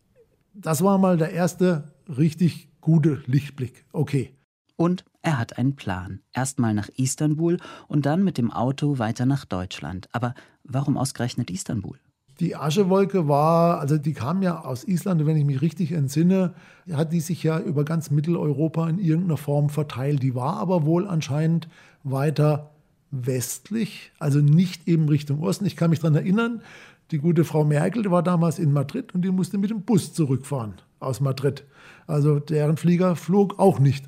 Das 0.54 0.82
war 0.82 1.00
mal 1.00 1.18
der 1.18 1.34
erste 1.34 1.92
richtig 2.08 2.70
gute 2.80 3.22
Lichtblick. 3.26 3.84
Okay. 3.92 4.37
Und 4.78 5.04
er 5.22 5.38
hat 5.38 5.58
einen 5.58 5.76
Plan. 5.76 6.22
Erstmal 6.34 6.74
nach 6.74 6.88
Istanbul 6.96 7.58
und 7.88 8.06
dann 8.06 8.24
mit 8.24 8.38
dem 8.38 8.52
Auto 8.52 9.00
weiter 9.00 9.26
nach 9.26 9.44
Deutschland. 9.44 10.08
Aber 10.14 10.34
warum 10.64 10.98
ausgerechnet 10.98 11.52
Istanbul? 11.52 11.98
Die 12.40 12.56
Aschewolke 12.56 13.28
war, 13.28 13.80
also 13.80 13.98
die 13.98 14.14
kam 14.14 14.44
ja 14.44 14.64
aus 14.64 14.84
Island, 14.84 15.26
wenn 15.26 15.38
ich 15.38 15.46
mich 15.46 15.62
richtig 15.62 15.92
entsinne, 15.92 16.54
hat 16.94 17.12
die 17.12 17.20
sich 17.20 17.42
ja 17.42 17.60
über 17.60 17.84
ganz 17.84 18.12
Mitteleuropa 18.12 18.88
in 18.88 19.00
irgendeiner 19.00 19.38
Form 19.38 19.70
verteilt. 19.70 20.22
Die 20.22 20.36
war 20.36 20.58
aber 20.58 20.86
wohl 20.86 21.08
anscheinend 21.08 21.68
weiter 22.04 22.70
westlich, 23.10 24.12
also 24.20 24.40
nicht 24.40 24.88
eben 24.88 25.10
Richtung 25.10 25.42
Osten. 25.42 25.66
Ich 25.66 25.76
kann 25.76 25.90
mich 25.90 26.00
daran 26.00 26.16
erinnern, 26.16 26.62
die 27.10 27.18
gute 27.18 27.44
Frau 27.44 27.64
Merkel 27.64 28.10
war 28.12 28.22
damals 28.22 28.60
in 28.60 28.72
Madrid 28.72 29.16
und 29.16 29.24
die 29.24 29.32
musste 29.32 29.58
mit 29.58 29.72
dem 29.72 29.82
Bus 29.82 30.14
zurückfahren 30.14 30.76
aus 31.00 31.22
Madrid. 31.22 31.64
Also 32.06 32.40
deren 32.40 32.78
Flieger 32.78 33.16
flog 33.16 33.58
auch 33.60 33.80
nicht. 33.80 34.06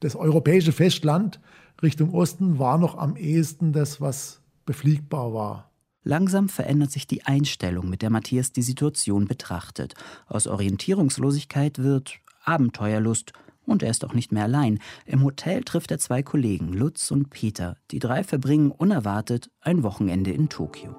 Das 0.00 0.16
europäische 0.16 0.72
Festland 0.72 1.40
Richtung 1.82 2.12
Osten 2.14 2.58
war 2.58 2.78
noch 2.78 2.96
am 2.96 3.16
ehesten 3.16 3.72
das, 3.72 4.00
was 4.00 4.42
befliegbar 4.66 5.32
war. 5.32 5.70
Langsam 6.02 6.48
verändert 6.48 6.90
sich 6.90 7.06
die 7.06 7.24
Einstellung, 7.26 7.90
mit 7.90 8.00
der 8.00 8.10
Matthias 8.10 8.52
die 8.52 8.62
Situation 8.62 9.26
betrachtet. 9.26 9.94
Aus 10.26 10.46
Orientierungslosigkeit 10.46 11.78
wird 11.78 12.18
Abenteuerlust. 12.44 13.32
Und 13.66 13.82
er 13.82 13.90
ist 13.90 14.04
auch 14.04 14.14
nicht 14.14 14.32
mehr 14.32 14.44
allein. 14.44 14.78
Im 15.04 15.22
Hotel 15.22 15.62
trifft 15.62 15.90
er 15.90 15.98
zwei 15.98 16.22
Kollegen, 16.22 16.72
Lutz 16.72 17.10
und 17.10 17.30
Peter. 17.30 17.76
Die 17.90 17.98
drei 17.98 18.24
verbringen 18.24 18.70
unerwartet 18.70 19.50
ein 19.60 19.82
Wochenende 19.82 20.32
in 20.32 20.48
Tokio. 20.48 20.96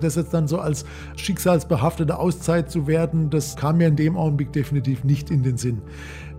Das 0.00 0.16
jetzt 0.16 0.34
dann 0.34 0.48
so 0.48 0.58
als 0.58 0.84
schicksalsbehaftete 1.16 2.18
Auszeit 2.18 2.70
zu 2.70 2.86
werden, 2.86 3.30
das 3.30 3.56
kam 3.56 3.78
mir 3.78 3.88
in 3.88 3.96
dem 3.96 4.16
Augenblick 4.16 4.52
definitiv 4.52 5.04
nicht 5.04 5.30
in 5.30 5.42
den 5.42 5.56
Sinn. 5.56 5.82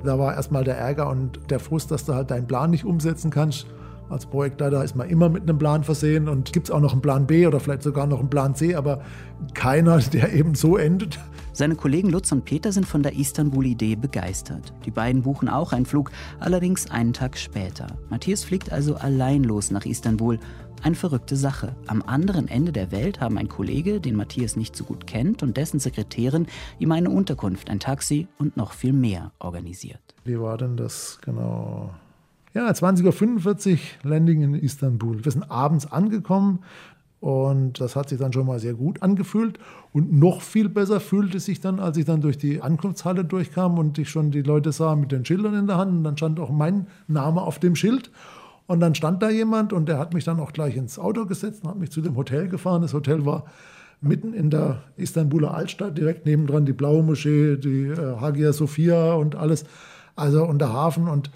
Da 0.04 0.20
war 0.20 0.36
erstmal 0.36 0.64
der 0.64 0.78
Ärger 0.78 1.10
und 1.10 1.40
der 1.50 1.60
Frust, 1.60 1.92
dass 1.92 2.06
du 2.06 2.14
halt 2.14 2.32
deinen 2.32 2.48
Plan 2.48 2.72
nicht 2.72 2.86
umsetzen 2.86 3.32
kannst. 3.32 3.66
Als 4.08 4.28
Projektleiter 4.28 4.84
ist 4.84 4.96
man 4.96 5.10
immer 5.10 5.30
mit 5.30 5.44
einem 5.44 5.58
Plan 5.58 5.84
versehen 5.84 6.30
und 6.30 6.54
gibt 6.54 6.68
es 6.68 6.72
auch 6.72 6.80
noch 6.80 6.92
einen 6.92 7.02
Plan 7.02 7.26
B 7.26 7.48
oder 7.48 7.60
vielleicht 7.60 7.82
sogar 7.82 8.06
noch 8.06 8.20
einen 8.20 8.30
Plan 8.30 8.54
C, 8.54 8.76
aber 8.76 9.02
keiner, 9.56 9.98
der 10.14 10.34
eben 10.34 10.54
so 10.54 10.78
endet. 10.78 11.20
Seine 11.54 11.76
Kollegen 11.76 12.10
Lutz 12.10 12.32
und 12.32 12.44
Peter 12.44 12.72
sind 12.72 12.86
von 12.86 13.02
der 13.02 13.16
Istanbul-Idee 13.18 13.96
begeistert. 13.96 14.74
Die 14.86 14.92
beiden 14.92 15.22
buchen 15.22 15.48
auch 15.48 15.72
einen 15.72 15.86
Flug, 15.86 16.12
allerdings 16.40 16.92
einen 16.92 17.14
Tag 17.14 17.38
später. 17.38 17.88
Matthias 18.10 18.44
fliegt 18.44 18.72
also 18.72 18.96
allein 18.96 19.44
los 19.44 19.72
nach 19.72 19.86
Istanbul. 19.86 20.38
Eine 20.84 20.96
verrückte 20.96 21.36
Sache. 21.36 21.76
Am 21.88 22.04
anderen 22.04 22.48
Ende 22.48 22.72
der 22.72 22.92
Welt 22.92 23.20
haben 23.20 23.38
ein 23.38 23.50
Kollege, 23.50 24.00
den 24.00 24.16
Matthias 24.16 24.56
nicht 24.56 24.76
so 24.76 24.84
gut 24.84 25.08
kennt, 25.08 25.42
und 25.42 25.58
dessen 25.58 25.80
Sekretärin 25.80 26.48
ihm 26.80 26.92
eine 26.92 27.10
Unterkunft, 27.10 27.70
ein 27.70 27.80
Taxi 27.80 28.28
und 28.38 28.56
noch 28.58 28.74
viel 28.74 28.94
mehr 28.94 29.32
organisiert. 29.40 30.02
Wie 30.24 30.40
war 30.40 30.58
denn 30.58 30.78
das 30.78 31.20
genau? 31.22 31.92
Ja, 32.54 32.70
20.45 32.70 33.72
Uhr 33.74 33.78
Landing 34.10 34.42
in 34.42 34.56
Istanbul. 34.56 35.26
Wir 35.26 35.32
sind 35.32 35.50
abends 35.50 35.92
angekommen 35.92 36.60
und 37.20 37.82
das 37.82 37.96
hat 37.96 38.10
sich 38.10 38.20
dann 38.20 38.34
schon 38.34 38.46
mal 38.46 38.60
sehr 38.60 38.76
gut 38.76 39.02
angefühlt. 39.02 39.58
Und 39.92 40.14
noch 40.14 40.42
viel 40.42 40.70
besser 40.70 41.00
fühlte 41.00 41.38
es 41.38 41.46
sich 41.46 41.60
dann, 41.60 41.80
als 41.80 41.98
ich 41.98 42.06
dann 42.06 42.22
durch 42.22 42.38
die 42.38 42.62
Ankunftshalle 42.62 43.26
durchkam 43.26 43.80
und 43.80 43.98
ich 43.98 44.10
schon 44.10 44.30
die 44.30 44.44
Leute 44.44 44.72
sah 44.72 44.96
mit 44.96 45.12
den 45.12 45.26
Schildern 45.26 45.56
in 45.56 45.66
der 45.66 45.78
Hand. 45.78 45.92
Und 45.92 46.04
dann 46.04 46.18
stand 46.18 46.40
auch 46.40 46.52
mein 46.52 46.86
Name 47.08 47.42
auf 47.42 47.58
dem 47.58 47.76
Schild. 47.76 48.12
Und 48.68 48.80
dann 48.80 48.96
stand 48.96 49.22
da 49.22 49.30
jemand 49.30 49.74
und 49.74 49.88
der 49.88 50.00
hat 50.00 50.14
mich 50.14 50.24
dann 50.24 50.40
auch 50.40 50.54
gleich 50.54 50.76
ins 50.76 50.98
Auto 50.98 51.26
gesetzt 51.26 51.64
und 51.64 51.70
hat 51.70 51.78
mich 51.78 51.92
zu 51.92 52.02
dem 52.02 52.16
Hotel 52.16 52.48
gefahren. 52.48 52.82
Das 52.82 52.94
Hotel 52.94 53.26
war 53.26 53.46
mitten 54.02 54.34
in 54.34 54.50
der 54.50 54.84
Istanbuler 54.98 55.54
Altstadt, 55.54 55.98
direkt 55.98 56.26
nebendran 56.26 56.66
die 56.66 56.74
Blaue 56.74 57.04
Moschee, 57.04 57.58
die 57.58 57.88
äh, 57.88 58.20
Hagia 58.20 58.54
Sophia 58.54 59.14
und 59.14 59.36
alles. 59.36 59.66
Also 60.16 60.46
und 60.46 60.60
der 60.60 60.74
Hafen 60.74 61.08
und 61.08 61.32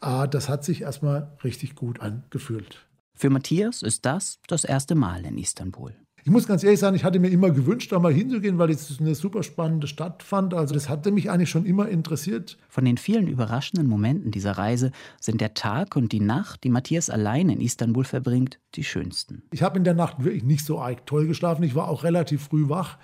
ah, 0.00 0.26
das 0.26 0.48
hat 0.48 0.64
sich 0.64 0.82
erstmal 0.82 1.32
richtig 1.44 1.74
gut 1.74 2.00
angefühlt. 2.00 2.86
Für 3.14 3.30
Matthias 3.30 3.82
ist 3.82 4.04
das 4.04 4.40
das 4.48 4.64
erste 4.64 4.94
Mal 4.94 5.24
in 5.24 5.38
Istanbul. 5.38 5.94
Ich 6.26 6.30
muss 6.30 6.46
ganz 6.46 6.64
ehrlich 6.64 6.80
sagen, 6.80 6.96
ich 6.96 7.04
hatte 7.04 7.20
mir 7.20 7.28
immer 7.28 7.50
gewünscht, 7.50 7.92
da 7.92 7.98
mal 7.98 8.10
hinzugehen, 8.10 8.56
weil 8.56 8.70
es 8.70 8.98
eine 8.98 9.14
super 9.14 9.42
spannende 9.42 9.86
Stadt 9.86 10.22
fand. 10.22 10.54
Also 10.54 10.72
das 10.72 10.88
hatte 10.88 11.12
mich 11.12 11.30
eigentlich 11.30 11.50
schon 11.50 11.66
immer 11.66 11.86
interessiert. 11.86 12.56
Von 12.70 12.86
den 12.86 12.96
vielen 12.96 13.28
überraschenden 13.28 13.86
Momenten 13.86 14.30
dieser 14.30 14.52
Reise 14.52 14.90
sind 15.20 15.42
der 15.42 15.52
Tag 15.52 15.96
und 15.96 16.12
die 16.12 16.20
Nacht, 16.20 16.64
die 16.64 16.70
Matthias 16.70 17.10
allein 17.10 17.50
in 17.50 17.60
Istanbul 17.60 18.04
verbringt, 18.04 18.58
die 18.74 18.84
schönsten. 18.84 19.42
Ich 19.52 19.62
habe 19.62 19.76
in 19.76 19.84
der 19.84 19.92
Nacht 19.92 20.24
wirklich 20.24 20.44
nicht 20.44 20.64
so 20.64 20.80
arg 20.80 21.04
toll 21.04 21.26
geschlafen. 21.26 21.62
Ich 21.62 21.74
war 21.74 21.88
auch 21.88 22.04
relativ 22.04 22.44
früh 22.44 22.70
wach. 22.70 22.96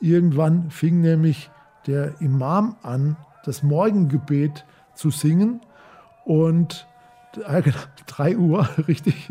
Irgendwann 0.00 0.70
fing 0.70 1.02
nämlich 1.02 1.50
der 1.86 2.22
Imam 2.22 2.76
an, 2.80 3.18
das 3.44 3.62
Morgengebet 3.62 4.64
zu 4.94 5.10
singen. 5.10 5.60
Und 6.24 6.86
3 7.34 8.36
Uhr, 8.36 8.68
richtig. 8.88 9.28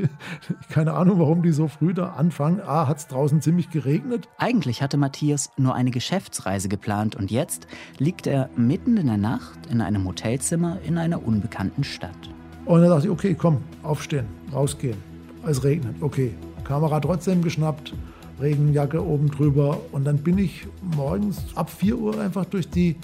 Keine 0.70 0.94
Ahnung, 0.94 1.20
warum 1.20 1.44
die 1.44 1.52
so 1.52 1.68
früh 1.68 1.94
da 1.94 2.12
anfangen. 2.12 2.62
A, 2.62 2.88
hat 2.88 2.98
es 2.98 3.08
draußen 3.08 3.42
ziemlich 3.42 3.70
geregnet. 3.70 4.28
Eigentlich 4.38 4.82
hatte 4.82 4.98
Matthias 4.98 5.52
nur 5.58 5.76
eine 5.76 5.92
Geschäftsreise 5.92 6.68
geplant 6.68 7.16
und 7.16 7.32
jetzt 7.32 7.68
liegt 8.00 8.28
er 8.28 8.50
mitten 8.56 8.98
in 8.98 9.08
der 9.08 9.18
Nacht 9.18 9.68
in 9.70 9.82
einem 9.82 10.06
Hotelzimmer 10.08 10.80
in 10.84 10.98
einer 10.98 11.26
unbekannten 11.26 11.84
Stadt. 11.84 12.30
Und 12.66 12.82
dann 12.82 12.90
dachte 12.90 13.06
ich, 13.06 13.12
okay, 13.12 13.36
komm, 13.38 13.58
aufstehen, 13.84 14.28
rausgehen. 14.54 14.98
Es 15.46 15.64
regnet, 15.64 15.96
okay. 16.02 16.34
Kamera 16.64 17.00
trotzdem 17.00 17.42
geschnappt, 17.42 17.94
Regenjacke 18.40 19.04
oben 19.04 19.30
drüber. 19.30 19.80
Und 19.92 20.06
dann 20.06 20.18
bin 20.18 20.38
ich 20.38 20.68
morgens 20.96 21.44
ab 21.56 21.70
4 21.70 21.98
Uhr 21.98 22.20
einfach 22.20 22.46
durch 22.46 22.70
die 22.70 22.96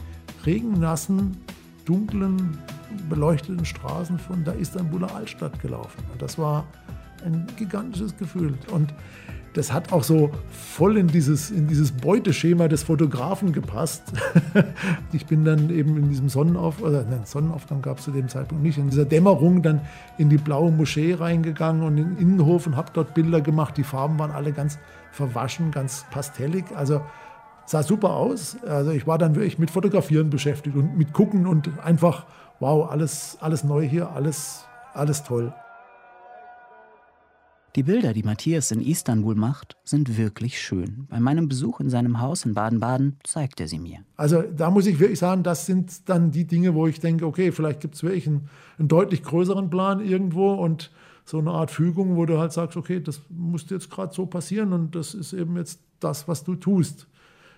regennassen, 0.46 1.38
dunklen 1.86 2.58
beleuchteten 3.10 3.66
Straßen 3.66 4.20
von 4.20 4.44
der 4.44 4.56
Istanbuler 4.56 5.14
Altstadt 5.16 5.60
gelaufen. 5.60 6.04
Und 6.12 6.22
das 6.22 6.38
war 6.38 6.66
ein 7.26 7.48
gigantisches 7.58 8.16
Gefühl. 8.18 8.54
Und 8.72 8.94
das 9.54 9.74
hat 9.74 9.92
auch 9.92 10.04
so 10.04 10.30
voll 10.52 10.98
in 10.98 11.08
dieses, 11.08 11.50
in 11.50 11.68
dieses 11.68 11.92
Beuteschema 11.92 12.68
des 12.68 12.84
Fotografen 12.84 13.54
gepasst. 13.54 14.04
ich 15.12 15.26
bin 15.26 15.46
dann 15.46 15.72
eben 15.72 15.98
in 15.98 16.10
diesem 16.10 16.30
Sonnenaufgang, 16.30 16.90
oder 16.90 17.04
nein, 17.10 17.22
Sonnenaufgang 17.26 17.82
gab 17.82 17.98
es 17.98 18.04
zu 18.04 18.12
dem 18.12 18.28
Zeitpunkt 18.28 18.64
nicht, 18.64 18.78
in 18.78 18.92
dieser 18.92 19.06
Dämmerung 19.06 19.64
dann 19.64 19.82
in 20.20 20.30
die 20.30 20.38
blaue 20.38 20.72
Moschee 20.72 21.16
reingegangen 21.16 21.82
und 21.82 21.98
in 21.98 22.16
den 22.16 22.18
Innenhof 22.18 22.68
und 22.68 22.76
habe 22.76 22.92
dort 22.94 23.16
Bilder 23.16 23.42
gemacht. 23.42 23.78
Die 23.78 23.84
Farben 23.84 24.20
waren 24.20 24.32
alle 24.32 24.52
ganz 24.52 24.78
verwaschen, 25.12 25.72
ganz 25.72 26.06
pastellig. 26.12 26.66
Also 26.76 27.02
sah 27.66 27.82
super 27.82 28.12
aus. 28.12 28.58
Also 28.64 28.92
ich 28.92 29.08
war 29.08 29.18
dann 29.18 29.36
wirklich 29.36 29.58
mit 29.58 29.72
Fotografieren 29.72 30.30
beschäftigt 30.30 30.76
und 30.76 30.98
mit 30.98 31.14
Gucken 31.14 31.48
und 31.48 31.80
einfach 31.84 32.28
wow, 32.60 32.90
alles, 32.90 33.38
alles 33.40 33.64
neu 33.64 33.88
hier, 33.88 34.10
alles, 34.12 34.66
alles 34.94 35.24
toll. 35.24 35.54
Die 37.76 37.84
Bilder, 37.84 38.14
die 38.14 38.24
Matthias 38.24 38.72
in 38.72 38.82
Istanbul 38.82 39.36
macht, 39.36 39.78
sind 39.84 40.18
wirklich 40.18 40.60
schön. 40.60 41.06
Bei 41.12 41.20
meinem 41.20 41.48
Besuch 41.48 41.80
in 41.80 41.92
seinem 41.92 42.20
Haus 42.20 42.44
in 42.44 42.56
Baden-Baden 42.56 43.18
zeigt 43.24 43.60
er 43.60 43.68
sie 43.68 43.78
mir. 43.78 44.00
Also 44.16 44.42
da 44.42 44.72
muss 44.72 44.88
ich 44.88 45.00
wirklich 45.00 45.20
sagen, 45.20 45.44
das 45.44 45.68
sind 45.68 46.10
dann 46.10 46.32
die 46.32 46.46
Dinge, 46.48 46.74
wo 46.74 46.88
ich 46.88 47.00
denke, 47.00 47.28
okay, 47.28 47.52
vielleicht 47.52 47.82
gibt 47.82 47.94
es 47.94 48.02
wirklich 48.02 48.26
einen, 48.26 48.50
einen, 48.80 48.88
deutlich 48.88 49.22
größeren 49.22 49.70
Plan 49.70 50.04
irgendwo 50.04 50.54
und 50.54 50.90
so 51.24 51.38
eine 51.38 51.52
Art 51.52 51.70
Fügung, 51.70 52.16
wo 52.16 52.26
du 52.26 52.40
halt 52.40 52.52
sagst, 52.52 52.78
okay, 52.78 53.00
das 53.00 53.22
muss 53.30 53.70
jetzt 53.70 53.92
gerade 53.92 54.12
so 54.12 54.26
passieren 54.26 54.74
und 54.74 54.96
das 54.96 55.14
ist 55.14 55.34
eben 55.34 55.56
jetzt 55.56 55.80
das, 56.00 56.28
was 56.28 56.44
du 56.44 56.56
tust 56.56 57.06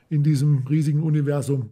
in 0.09 0.21
diesem 0.21 0.65
riesigen 0.67 1.01
Universum. 1.01 1.69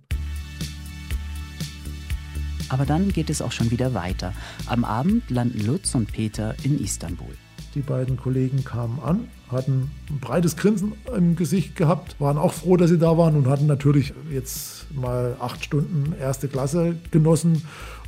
Aber 2.69 2.85
dann 2.85 3.09
geht 3.09 3.29
es 3.29 3.41
auch 3.41 3.51
schon 3.51 3.71
wieder 3.71 3.93
weiter. 3.93 4.33
Am 4.65 4.83
Abend 4.83 5.29
landen 5.29 5.65
Lutz 5.65 5.95
und 5.95 6.11
Peter 6.11 6.55
in 6.63 6.79
Istanbul. 6.79 7.33
Die 7.75 7.81
beiden 7.81 8.17
Kollegen 8.17 8.63
kamen 8.63 8.99
an, 9.03 9.27
hatten 9.51 9.91
ein 10.09 10.19
breites 10.19 10.55
Grinsen 10.57 10.93
im 11.15 11.35
Gesicht 11.35 11.75
gehabt, 11.75 12.19
waren 12.19 12.37
auch 12.37 12.53
froh, 12.53 12.75
dass 12.75 12.89
sie 12.89 12.97
da 12.97 13.17
waren 13.17 13.35
und 13.35 13.47
hatten 13.47 13.67
natürlich 13.67 14.13
jetzt 14.31 14.87
mal 14.93 15.37
acht 15.39 15.63
Stunden 15.63 16.13
erste 16.19 16.47
Klasse 16.47 16.95
genossen. 17.11 17.63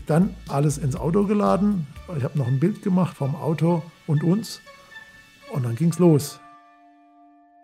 Dann 0.07 0.31
alles 0.47 0.77
ins 0.77 0.95
Auto 0.95 1.25
geladen. 1.25 1.85
Ich 2.17 2.23
habe 2.23 2.37
noch 2.37 2.47
ein 2.47 2.59
Bild 2.59 2.81
gemacht 2.81 3.15
vom 3.15 3.35
Auto 3.35 3.83
und 4.07 4.23
uns. 4.23 4.61
Und 5.51 5.63
dann 5.65 5.75
ging 5.75 5.89
es 5.89 5.99
los. 5.99 6.39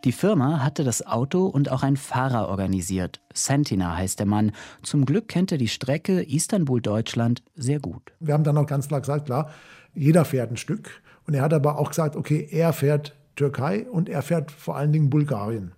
Die 0.06 0.12
Firma 0.12 0.64
hatte 0.64 0.84
das 0.84 1.08
Auto 1.08 1.48
und 1.48 1.72
auch 1.72 1.82
einen 1.82 1.98
Fahrer 1.98 2.48
organisiert. 2.48 3.22
Sentina 3.34 3.98
heißt 3.98 4.20
der 4.20 4.28
Mann. 4.28 4.52
Zum 4.84 5.04
Glück 5.04 5.28
kennt 5.28 5.52
er 5.52 5.58
die 5.58 5.68
Strecke 5.68 6.22
Istanbul-Deutschland 6.22 7.42
sehr 7.56 7.80
gut. 7.80 8.14
Wir 8.20 8.36
haben 8.36 8.44
dann 8.44 8.56
auch 8.56 8.68
ganz 8.68 8.88
klar 8.88 9.00
gesagt, 9.02 9.26
klar, 9.26 9.50
jeder 9.96 10.24
fährt 10.24 10.52
ein 10.52 10.58
Stück. 10.58 11.02
Und 11.26 11.34
er 11.34 11.42
hat 11.42 11.56
aber 11.56 11.80
auch 11.80 11.90
gesagt, 11.90 12.16
okay, 12.16 12.48
er 12.52 12.72
fährt 12.72 13.16
Türkei 13.36 13.88
und 13.92 14.08
er 14.08 14.22
fährt 14.22 14.52
vor 14.52 14.76
allen 14.76 14.92
Dingen 14.92 15.10
Bulgarien. 15.10 15.72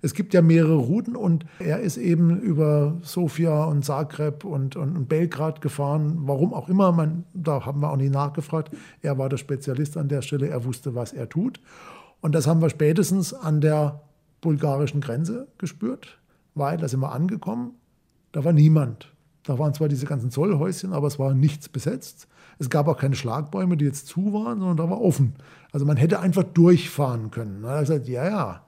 Es 0.00 0.14
gibt 0.14 0.32
ja 0.32 0.40
mehrere 0.40 0.76
Routen 0.76 1.14
und 1.14 1.44
er 1.58 1.80
ist 1.80 1.98
eben 1.98 2.40
über 2.40 2.96
Sofia 3.02 3.64
und 3.64 3.84
Zagreb 3.84 4.44
und, 4.44 4.76
und, 4.76 4.96
und 4.96 5.08
Belgrad 5.10 5.60
gefahren. 5.60 6.20
Warum 6.22 6.54
auch 6.54 6.70
immer, 6.70 6.90
man, 6.90 7.24
da 7.34 7.66
haben 7.66 7.80
wir 7.80 7.90
auch 7.90 7.98
nicht 7.98 8.14
nachgefragt. 8.14 8.74
Er 9.02 9.18
war 9.18 9.28
der 9.28 9.36
Spezialist 9.36 9.98
an 9.98 10.08
der 10.08 10.22
Stelle, 10.22 10.48
er 10.48 10.64
wusste, 10.64 10.94
was 10.94 11.12
er 11.12 11.28
tut. 11.28 11.60
Und 12.22 12.34
das 12.34 12.46
haben 12.46 12.62
wir 12.62 12.70
spätestens 12.70 13.34
an 13.34 13.60
der 13.60 14.00
bulgarischen 14.40 15.00
Grenze 15.00 15.48
gespürt, 15.58 16.18
weil 16.54 16.78
da 16.78 16.88
sind 16.88 17.00
wir 17.00 17.12
angekommen, 17.12 17.74
da 18.30 18.44
war 18.44 18.52
niemand. 18.52 19.12
Da 19.42 19.58
waren 19.58 19.74
zwar 19.74 19.88
diese 19.88 20.06
ganzen 20.06 20.30
Zollhäuschen, 20.30 20.92
aber 20.92 21.08
es 21.08 21.18
war 21.18 21.34
nichts 21.34 21.68
besetzt. 21.68 22.28
Es 22.60 22.70
gab 22.70 22.86
auch 22.86 22.96
keine 22.96 23.16
Schlagbäume, 23.16 23.76
die 23.76 23.84
jetzt 23.84 24.06
zu 24.06 24.32
waren, 24.32 24.60
sondern 24.60 24.76
da 24.76 24.88
war 24.88 25.00
offen. 25.00 25.34
Also 25.72 25.84
man 25.84 25.96
hätte 25.96 26.20
einfach 26.20 26.44
durchfahren 26.44 27.32
können. 27.32 27.62
Da 27.62 27.70
hat 27.70 27.76
er 27.76 27.80
gesagt, 27.80 28.08
ja, 28.08 28.24
ja, 28.24 28.66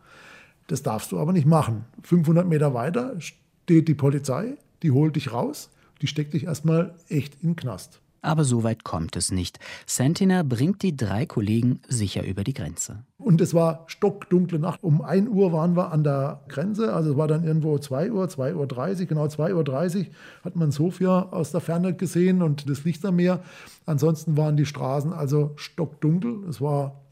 Das 0.66 0.82
darfst 0.82 1.12
du 1.12 1.18
aber 1.20 1.32
nicht 1.32 1.46
machen. 1.46 1.84
500 2.02 2.48
Meter 2.48 2.74
weiter 2.74 3.14
steht 3.20 3.86
die 3.86 3.94
Polizei, 3.94 4.56
die 4.82 4.90
holt 4.90 5.14
dich 5.14 5.32
raus, 5.32 5.70
die 6.02 6.08
steckt 6.08 6.34
dich 6.34 6.44
erstmal 6.44 6.94
echt 7.08 7.34
in 7.42 7.50
den 7.50 7.56
Knast. 7.56 8.00
Aber 8.24 8.44
so 8.44 8.64
weit 8.64 8.84
kommt 8.84 9.16
es 9.16 9.30
nicht. 9.30 9.58
Santina 9.84 10.42
bringt 10.44 10.80
die 10.80 10.96
drei 10.96 11.26
Kollegen 11.26 11.80
sicher 11.88 12.24
über 12.24 12.42
die 12.42 12.54
Grenze. 12.54 13.04
Und 13.18 13.42
es 13.42 13.52
war 13.52 13.84
stockdunkle 13.86 14.58
Nacht. 14.58 14.82
Um 14.82 15.02
1 15.02 15.28
Uhr 15.28 15.52
waren 15.52 15.76
wir 15.76 15.92
an 15.92 16.04
der 16.04 16.40
Grenze. 16.48 16.94
Also 16.94 17.10
es 17.10 17.16
war 17.18 17.28
dann 17.28 17.44
irgendwo 17.44 17.76
2 17.76 18.12
Uhr, 18.12 18.26
2 18.26 18.54
Uhr 18.54 18.66
30, 18.66 19.08
genau 19.10 19.28
2 19.28 19.54
Uhr 19.54 19.62
30 19.62 20.10
hat 20.42 20.56
man 20.56 20.70
Sofia 20.70 21.28
aus 21.32 21.52
der 21.52 21.60
Ferne 21.60 21.92
gesehen 21.92 22.40
und 22.40 22.66
das 22.66 22.84
Licht 22.84 23.04
am 23.04 23.16
Meer. 23.16 23.42
Ansonsten 23.84 24.38
waren 24.38 24.56
die 24.56 24.64
Straßen 24.64 25.12
also 25.12 25.52
stockdunkel. 25.56 26.48
Es 26.48 26.62
war 26.62 27.02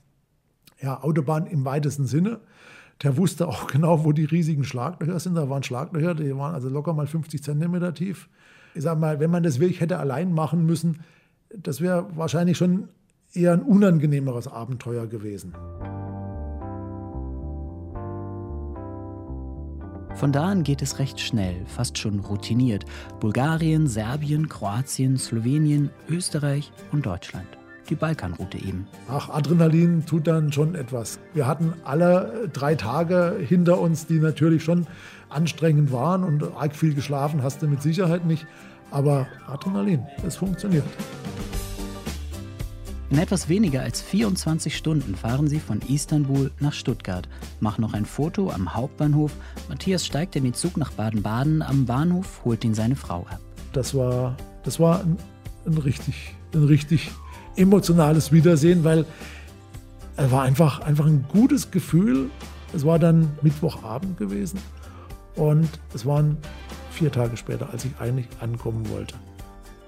ja 0.80 1.02
Autobahn 1.02 1.46
im 1.46 1.66
weitesten 1.66 2.06
Sinne. 2.06 2.40
Der 3.02 3.18
wusste 3.18 3.48
auch 3.48 3.66
genau, 3.70 4.06
wo 4.06 4.12
die 4.12 4.24
riesigen 4.24 4.64
Schlaglöcher 4.64 5.20
sind. 5.20 5.34
Da 5.34 5.50
waren 5.50 5.62
Schlaglöcher, 5.62 6.14
die 6.14 6.34
waren 6.34 6.54
also 6.54 6.70
locker 6.70 6.94
mal 6.94 7.06
50 7.06 7.42
Zentimeter 7.42 7.92
tief. 7.92 8.30
Ich 8.74 8.82
sag 8.82 8.98
mal, 8.98 9.20
wenn 9.20 9.30
man 9.30 9.42
das 9.42 9.60
wirklich 9.60 9.80
hätte 9.80 9.98
allein 9.98 10.32
machen 10.32 10.64
müssen, 10.64 11.00
das 11.54 11.80
wäre 11.80 12.06
wahrscheinlich 12.16 12.56
schon 12.56 12.88
eher 13.34 13.52
ein 13.52 13.62
unangenehmeres 13.62 14.48
Abenteuer 14.48 15.06
gewesen. 15.06 15.54
Von 20.14 20.30
da 20.30 20.44
an 20.44 20.62
geht 20.62 20.82
es 20.82 20.98
recht 20.98 21.20
schnell, 21.20 21.64
fast 21.66 21.98
schon 21.98 22.20
routiniert. 22.20 22.84
Bulgarien, 23.20 23.86
Serbien, 23.86 24.48
Kroatien, 24.48 25.16
Slowenien, 25.16 25.90
Österreich 26.08 26.70
und 26.92 27.06
Deutschland. 27.06 27.48
Die 27.88 27.94
Balkanroute 27.94 28.58
eben. 28.58 28.86
Ach, 29.08 29.28
Adrenalin 29.28 30.06
tut 30.06 30.26
dann 30.26 30.52
schon 30.52 30.74
etwas. 30.74 31.18
Wir 31.34 31.46
hatten 31.46 31.74
alle 31.84 32.48
drei 32.52 32.74
Tage 32.74 33.36
hinter 33.40 33.80
uns, 33.80 34.06
die 34.06 34.18
natürlich 34.18 34.62
schon 34.62 34.86
anstrengend 35.28 35.92
waren 35.92 36.24
und 36.24 36.42
arg 36.56 36.74
viel 36.76 36.94
geschlafen 36.94 37.42
hast 37.42 37.62
du 37.62 37.66
mit 37.66 37.82
Sicherheit 37.82 38.24
nicht. 38.24 38.46
Aber 38.90 39.26
Adrenalin, 39.46 40.06
es 40.26 40.36
funktioniert. 40.36 40.84
In 43.12 43.18
etwas 43.18 43.50
weniger 43.50 43.82
als 43.82 44.00
24 44.00 44.74
Stunden 44.74 45.14
fahren 45.14 45.46
sie 45.46 45.60
von 45.60 45.82
Istanbul 45.82 46.50
nach 46.60 46.72
Stuttgart, 46.72 47.28
machen 47.60 47.82
noch 47.82 47.92
ein 47.92 48.06
Foto 48.06 48.50
am 48.50 48.74
Hauptbahnhof. 48.74 49.32
Matthias 49.68 50.06
steigt 50.06 50.34
in 50.34 50.44
den 50.44 50.54
Zug 50.54 50.78
nach 50.78 50.92
Baden-Baden. 50.92 51.60
Am 51.60 51.84
Bahnhof 51.84 52.40
holt 52.46 52.64
ihn 52.64 52.72
seine 52.72 52.96
Frau 52.96 53.26
ab. 53.28 53.38
Das 53.74 53.94
war, 53.94 54.34
das 54.62 54.80
war 54.80 55.00
ein, 55.00 55.18
ein, 55.66 55.76
richtig, 55.76 56.34
ein 56.54 56.64
richtig 56.64 57.10
emotionales 57.57 58.32
Wiedersehen, 58.32 58.84
weil 58.84 59.05
er 60.16 60.30
war 60.30 60.42
einfach, 60.42 60.80
einfach 60.80 61.07
ein 61.07 61.24
gutes 61.28 61.70
Gefühl. 61.70 62.30
Es 62.74 62.84
war 62.84 62.98
dann 62.98 63.30
Mittwochabend 63.42 64.16
gewesen 64.16 64.59
und 65.36 65.68
es 65.94 66.07
waren 66.07 66.38
vier 66.90 67.11
Tage 67.11 67.36
später, 67.36 67.70
als 67.70 67.84
ich 67.84 67.92
eigentlich 67.98 68.28
ankommen 68.40 68.88
wollte. 68.90 69.14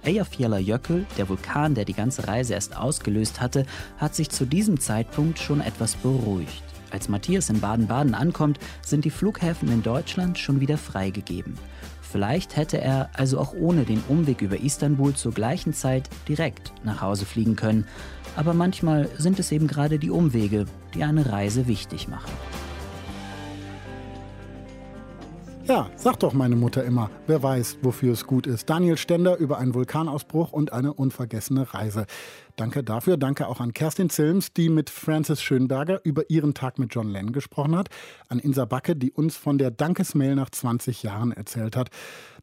Eyjafjallajökull, 0.04 1.06
der 1.16 1.28
Vulkan, 1.28 1.74
der 1.74 1.84
die 1.84 1.94
ganze 1.94 2.28
Reise 2.28 2.54
erst 2.54 2.76
ausgelöst 2.76 3.40
hatte, 3.40 3.64
hat 3.96 4.14
sich 4.14 4.28
zu 4.28 4.44
diesem 4.44 4.78
Zeitpunkt 4.78 5.38
schon 5.38 5.60
etwas 5.60 5.94
beruhigt. 5.96 6.62
Als 6.90 7.08
Matthias 7.08 7.50
in 7.50 7.60
Baden-Baden 7.60 8.14
ankommt, 8.14 8.58
sind 8.82 9.04
die 9.04 9.10
Flughäfen 9.10 9.70
in 9.72 9.82
Deutschland 9.82 10.38
schon 10.38 10.60
wieder 10.60 10.78
freigegeben. 10.78 11.54
Vielleicht 12.14 12.56
hätte 12.56 12.80
er 12.80 13.10
also 13.14 13.40
auch 13.40 13.54
ohne 13.54 13.82
den 13.82 14.00
Umweg 14.08 14.40
über 14.40 14.60
Istanbul 14.60 15.14
zur 15.14 15.32
gleichen 15.32 15.72
Zeit 15.72 16.08
direkt 16.28 16.72
nach 16.84 17.00
Hause 17.00 17.26
fliegen 17.26 17.56
können. 17.56 17.88
Aber 18.36 18.54
manchmal 18.54 19.08
sind 19.18 19.40
es 19.40 19.50
eben 19.50 19.66
gerade 19.66 19.98
die 19.98 20.10
Umwege, 20.10 20.66
die 20.94 21.02
eine 21.02 21.32
Reise 21.32 21.66
wichtig 21.66 22.06
machen. 22.06 22.30
Ja, 25.66 25.90
sagt 25.96 26.22
doch 26.22 26.34
meine 26.34 26.54
Mutter 26.54 26.84
immer, 26.84 27.10
wer 27.26 27.42
weiß, 27.42 27.78
wofür 27.82 28.12
es 28.12 28.26
gut 28.26 28.46
ist. 28.46 28.70
Daniel 28.70 28.96
Stender 28.96 29.36
über 29.38 29.58
einen 29.58 29.74
Vulkanausbruch 29.74 30.52
und 30.52 30.72
eine 30.72 30.92
unvergessene 30.92 31.74
Reise. 31.74 32.06
Danke 32.56 32.84
dafür. 32.84 33.16
Danke 33.16 33.48
auch 33.48 33.60
an 33.60 33.72
Kerstin 33.72 34.10
Zilms, 34.10 34.52
die 34.52 34.68
mit 34.68 34.88
Francis 34.88 35.42
Schönberger 35.42 36.00
über 36.04 36.30
ihren 36.30 36.54
Tag 36.54 36.78
mit 36.78 36.94
John 36.94 37.08
Lennon 37.08 37.32
gesprochen 37.32 37.76
hat. 37.76 37.88
An 38.28 38.38
Insa 38.38 38.64
Backe, 38.64 38.94
die 38.94 39.10
uns 39.10 39.36
von 39.36 39.58
der 39.58 39.72
Dankesmail 39.72 40.36
nach 40.36 40.50
20 40.50 41.02
Jahren 41.02 41.32
erzählt 41.32 41.74
hat. 41.74 41.90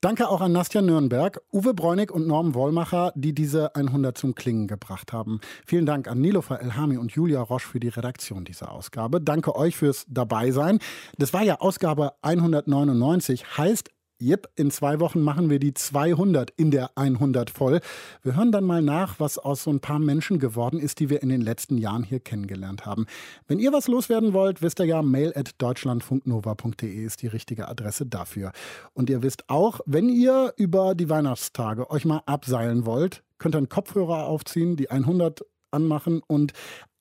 Danke 0.01 0.27
auch 0.27 0.41
an 0.41 0.51
Nastja 0.51 0.81
Nürnberg, 0.81 1.41
Uwe 1.53 1.73
Bräunig 1.73 2.11
und 2.11 2.27
Norm 2.27 2.55
Wollmacher, 2.55 3.13
die 3.15 3.33
diese 3.33 3.73
100 3.75 4.17
zum 4.17 4.35
Klingen 4.35 4.67
gebracht 4.67 5.13
haben. 5.13 5.39
Vielen 5.65 5.85
Dank 5.85 6.09
an 6.09 6.19
Nilofer 6.19 6.59
Elhami 6.59 6.97
und 6.97 7.11
Julia 7.13 7.39
Roche 7.41 7.67
für 7.67 7.79
die 7.79 7.87
Redaktion 7.87 8.43
dieser 8.43 8.71
Ausgabe. 8.71 9.21
Danke 9.21 9.55
euch 9.55 9.77
fürs 9.77 10.05
Dabeisein. 10.09 10.79
Das 11.19 11.31
war 11.33 11.43
ja 11.43 11.61
Ausgabe 11.61 12.13
199, 12.21 13.57
heißt 13.57 13.91
Jep, 14.21 14.49
in 14.55 14.69
zwei 14.69 14.99
Wochen 14.99 15.21
machen 15.21 15.49
wir 15.49 15.59
die 15.59 15.73
200 15.73 16.51
in 16.51 16.69
der 16.69 16.91
100 16.95 17.49
voll. 17.49 17.79
Wir 18.21 18.35
hören 18.35 18.51
dann 18.51 18.63
mal 18.63 18.81
nach, 18.81 19.19
was 19.19 19.39
aus 19.39 19.63
so 19.63 19.71
ein 19.71 19.79
paar 19.79 19.99
Menschen 19.99 20.37
geworden 20.37 20.79
ist, 20.79 20.99
die 20.99 21.09
wir 21.09 21.23
in 21.23 21.29
den 21.29 21.41
letzten 21.41 21.77
Jahren 21.77 22.03
hier 22.03 22.19
kennengelernt 22.19 22.85
haben. 22.85 23.07
Wenn 23.47 23.59
ihr 23.59 23.73
was 23.73 23.87
loswerden 23.87 24.33
wollt, 24.33 24.61
wisst 24.61 24.79
ihr 24.79 24.85
ja, 24.85 25.01
mail 25.01 25.33
at 25.35 25.55
deutschlandfunknova.de 25.57 27.03
ist 27.03 27.23
die 27.23 27.27
richtige 27.27 27.67
Adresse 27.67 28.05
dafür. 28.05 28.51
Und 28.93 29.09
ihr 29.09 29.23
wisst 29.23 29.49
auch, 29.49 29.79
wenn 29.85 30.07
ihr 30.07 30.53
über 30.55 30.93
die 30.93 31.09
Weihnachtstage 31.09 31.89
euch 31.89 32.05
mal 32.05 32.21
abseilen 32.27 32.85
wollt, 32.85 33.23
könnt 33.39 33.55
ihr 33.55 33.59
einen 33.59 33.69
Kopfhörer 33.69 34.27
aufziehen, 34.27 34.75
die 34.75 34.91
100 34.91 35.41
anmachen 35.71 36.21
und 36.27 36.53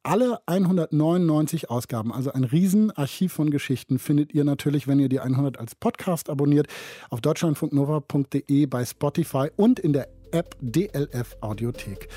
alle 0.03 0.41
199 0.47 1.71
Ausgaben, 1.71 2.13
also 2.13 2.33
ein 2.33 2.45
Riesenarchiv 2.45 3.33
von 3.33 3.51
Geschichten, 3.51 3.99
findet 3.99 4.33
ihr 4.33 4.45
natürlich, 4.45 4.89
wenn 4.89 4.99
ihr 4.99 5.09
die 5.09 5.21
100 5.21 5.59
als 5.59 5.75
Podcast 5.75 6.31
abonniert, 6.31 6.69
auf 7.11 7.21
deutschlandfunknova.de, 7.21 8.67
bei 8.67 8.85
Spotify 8.85 9.49
und 9.57 9.79
in 9.79 9.93
der 9.93 10.09
App 10.33 10.57
DLF 10.61 11.37
Audiothek. 11.41 12.09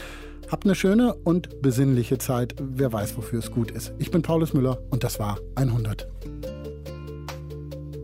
Habt 0.51 0.65
eine 0.65 0.75
schöne 0.75 1.15
und 1.15 1.61
besinnliche 1.61 2.17
Zeit. 2.19 2.55
Wer 2.59 2.93
weiß, 2.93 3.17
wofür 3.17 3.39
es 3.39 3.51
gut 3.51 3.71
ist. 3.71 3.93
Ich 3.97 4.11
bin 4.11 4.21
Paulus 4.21 4.53
Müller 4.53 4.79
und 4.91 5.03
das 5.03 5.19
war 5.19 5.39
100. 5.55 6.07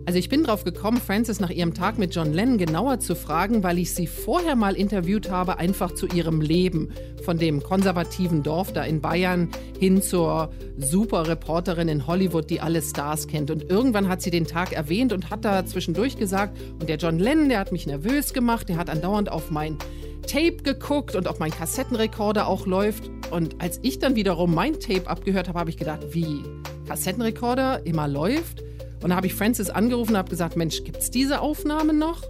Also 0.09 0.17
ich 0.17 0.29
bin 0.29 0.43
drauf 0.43 0.63
gekommen, 0.63 0.97
Frances 0.97 1.39
nach 1.39 1.51
ihrem 1.51 1.75
Tag 1.75 1.99
mit 1.99 2.15
John 2.15 2.33
Lennon 2.33 2.57
genauer 2.57 2.99
zu 2.99 3.15
fragen, 3.15 3.61
weil 3.61 3.77
ich 3.77 3.93
sie 3.93 4.07
vorher 4.07 4.55
mal 4.55 4.73
interviewt 4.75 5.29
habe, 5.29 5.59
einfach 5.59 5.93
zu 5.93 6.07
ihrem 6.07 6.41
Leben. 6.41 6.89
Von 7.23 7.37
dem 7.37 7.61
konservativen 7.61 8.41
Dorf 8.41 8.73
da 8.73 8.81
in 8.81 9.01
Bayern 9.01 9.49
hin 9.79 10.01
zur 10.01 10.49
super 10.79 11.27
Reporterin 11.27 11.89
in 11.89 12.07
Hollywood, 12.07 12.49
die 12.49 12.59
alle 12.59 12.81
Stars 12.81 13.27
kennt. 13.27 13.51
Und 13.51 13.69
irgendwann 13.69 14.07
hat 14.07 14.23
sie 14.23 14.31
den 14.31 14.47
Tag 14.47 14.73
erwähnt 14.73 15.13
und 15.13 15.29
hat 15.29 15.45
da 15.45 15.63
zwischendurch 15.63 16.17
gesagt, 16.17 16.57
und 16.79 16.89
der 16.89 16.97
John 16.97 17.19
Lennon, 17.19 17.49
der 17.49 17.59
hat 17.59 17.71
mich 17.71 17.85
nervös 17.85 18.33
gemacht, 18.33 18.67
der 18.67 18.77
hat 18.77 18.89
andauernd 18.89 19.31
auf 19.31 19.51
mein 19.51 19.77
Tape 20.25 20.63
geguckt 20.63 21.15
und 21.15 21.27
ob 21.27 21.39
mein 21.39 21.51
Kassettenrekorder 21.51 22.47
auch 22.47 22.65
läuft. 22.65 23.11
Und 23.29 23.61
als 23.61 23.79
ich 23.83 23.99
dann 23.99 24.15
wiederum 24.15 24.55
mein 24.55 24.79
Tape 24.79 25.07
abgehört 25.07 25.49
habe, 25.49 25.59
habe 25.59 25.69
ich 25.69 25.77
gedacht, 25.77 26.01
wie? 26.15 26.41
Kassettenrekorder 26.87 27.85
immer 27.85 28.07
läuft? 28.07 28.63
Und 29.01 29.11
da 29.11 29.15
habe 29.15 29.27
ich 29.27 29.33
Frances 29.33 29.69
angerufen 29.69 30.11
und 30.11 30.17
habe 30.17 30.29
gesagt, 30.29 30.55
Mensch, 30.57 30.83
gibt 30.83 30.97
es 30.97 31.09
diese 31.09 31.39
Aufnahme 31.41 31.93
noch? 31.93 32.23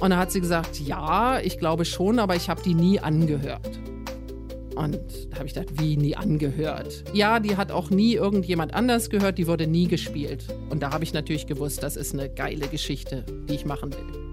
Und 0.00 0.10
da 0.10 0.18
hat 0.18 0.30
sie 0.32 0.40
gesagt, 0.40 0.80
ja, 0.80 1.40
ich 1.40 1.58
glaube 1.58 1.84
schon, 1.84 2.18
aber 2.18 2.36
ich 2.36 2.50
habe 2.50 2.60
die 2.62 2.74
nie 2.74 3.00
angehört. 3.00 3.78
Und 4.74 4.98
da 5.30 5.36
habe 5.36 5.46
ich 5.46 5.54
gedacht, 5.54 5.80
wie 5.80 5.96
nie 5.96 6.16
angehört? 6.16 7.04
Ja, 7.12 7.40
die 7.40 7.56
hat 7.56 7.70
auch 7.70 7.90
nie 7.90 8.14
irgendjemand 8.14 8.74
anders 8.74 9.10
gehört, 9.10 9.38
die 9.38 9.46
wurde 9.46 9.66
nie 9.66 9.86
gespielt. 9.86 10.46
Und 10.70 10.82
da 10.82 10.92
habe 10.92 11.04
ich 11.04 11.12
natürlich 11.12 11.46
gewusst, 11.46 11.82
das 11.82 11.96
ist 11.96 12.14
eine 12.14 12.28
geile 12.28 12.66
Geschichte, 12.68 13.24
die 13.48 13.54
ich 13.54 13.64
machen 13.64 13.92
will. 13.92 14.30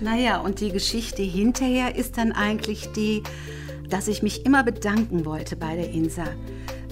Naja, 0.00 0.40
und 0.40 0.60
die 0.60 0.70
Geschichte 0.70 1.22
hinterher 1.22 1.96
ist 1.96 2.16
dann 2.18 2.30
eigentlich 2.30 2.88
die, 2.92 3.22
dass 3.90 4.06
ich 4.06 4.22
mich 4.22 4.46
immer 4.46 4.62
bedanken 4.62 5.24
wollte 5.24 5.56
bei 5.56 5.74
der 5.74 5.90
Insa. 5.90 6.24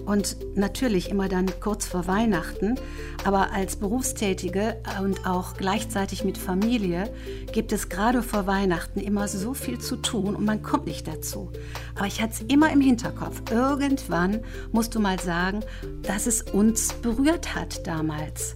Und 0.06 0.56
natürlich 0.56 1.10
immer 1.10 1.28
dann 1.28 1.46
kurz 1.60 1.86
vor 1.86 2.06
Weihnachten, 2.06 2.76
aber 3.24 3.52
als 3.52 3.76
Berufstätige 3.76 4.76
und 5.02 5.26
auch 5.26 5.54
gleichzeitig 5.56 6.24
mit 6.24 6.38
Familie 6.38 7.12
gibt 7.52 7.72
es 7.72 7.88
gerade 7.88 8.22
vor 8.22 8.46
Weihnachten 8.46 9.00
immer 9.00 9.26
so 9.26 9.52
viel 9.52 9.78
zu 9.78 9.96
tun 9.96 10.36
und 10.36 10.44
man 10.44 10.62
kommt 10.62 10.86
nicht 10.86 11.08
dazu. 11.08 11.50
Aber 11.96 12.06
ich 12.06 12.22
hatte 12.22 12.34
es 12.34 12.40
immer 12.42 12.70
im 12.70 12.80
Hinterkopf. 12.80 13.42
Irgendwann 13.50 14.40
musst 14.70 14.94
du 14.94 15.00
mal 15.00 15.18
sagen, 15.18 15.60
dass 16.02 16.26
es 16.26 16.42
uns 16.42 16.92
berührt 16.92 17.54
hat 17.56 17.86
damals. 17.86 18.54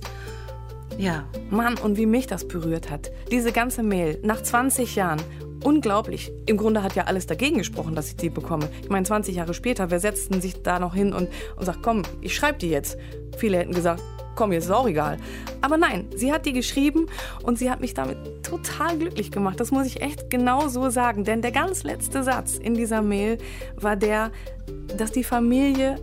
Ja. 0.98 1.24
Mann, 1.51 1.78
und 1.78 1.96
wie 1.96 2.07
mich 2.07 2.26
das 2.26 2.46
berührt 2.46 2.90
hat. 2.90 3.11
Diese 3.32 3.53
ganze 3.53 3.82
Mail 3.82 4.18
nach 4.22 4.42
20 4.42 4.94
Jahren. 4.94 5.20
Unglaublich. 5.63 6.33
Im 6.47 6.57
Grunde 6.57 6.83
hat 6.83 6.95
ja 6.95 7.05
alles 7.05 7.27
dagegen 7.27 7.59
gesprochen, 7.59 7.95
dass 7.95 8.09
ich 8.09 8.17
die 8.17 8.31
bekomme. 8.31 8.69
Ich 8.83 8.89
meine, 8.89 9.05
20 9.05 9.37
Jahre 9.37 9.53
später, 9.53 9.91
wer 9.91 10.01
setzt 10.01 10.33
denn 10.33 10.41
sich 10.41 10.63
da 10.63 10.79
noch 10.79 10.95
hin 10.95 11.13
und, 11.13 11.29
und 11.57 11.65
sagt, 11.65 11.83
komm, 11.83 12.03
ich 12.23 12.35
schreibe 12.35 12.59
die 12.59 12.71
jetzt. 12.71 12.97
Viele 13.37 13.59
hätten 13.59 13.75
gesagt, 13.75 14.03
komm, 14.37 14.53
jetzt 14.53 14.65
ist 14.65 14.71
auch 14.71 14.89
egal. 14.89 15.19
Aber 15.61 15.77
nein, 15.77 16.07
sie 16.17 16.33
hat 16.33 16.47
die 16.47 16.55
geschrieben 16.55 17.07
und 17.43 17.59
sie 17.59 17.71
hat 17.71 17.81
mich 17.81 17.93
damit 17.93 18.43
total 18.43 18.97
glücklich 18.97 19.31
gemacht. 19.31 19.61
Das 19.61 19.71
muss 19.71 19.87
ich 19.87 20.01
echt 20.01 20.31
genau 20.31 20.69
so 20.69 20.89
sagen. 20.89 21.25
Denn 21.25 21.43
der 21.43 21.53
ganz 21.53 21.85
letzte 21.85 22.23
Satz 22.23 22.57
in 22.57 22.75
dieser 22.75 23.03
Mail 23.03 23.37
war 23.77 23.97
der, 23.97 24.31
dass 24.97 25.13
die 25.13 25.25
Familie 25.25 25.97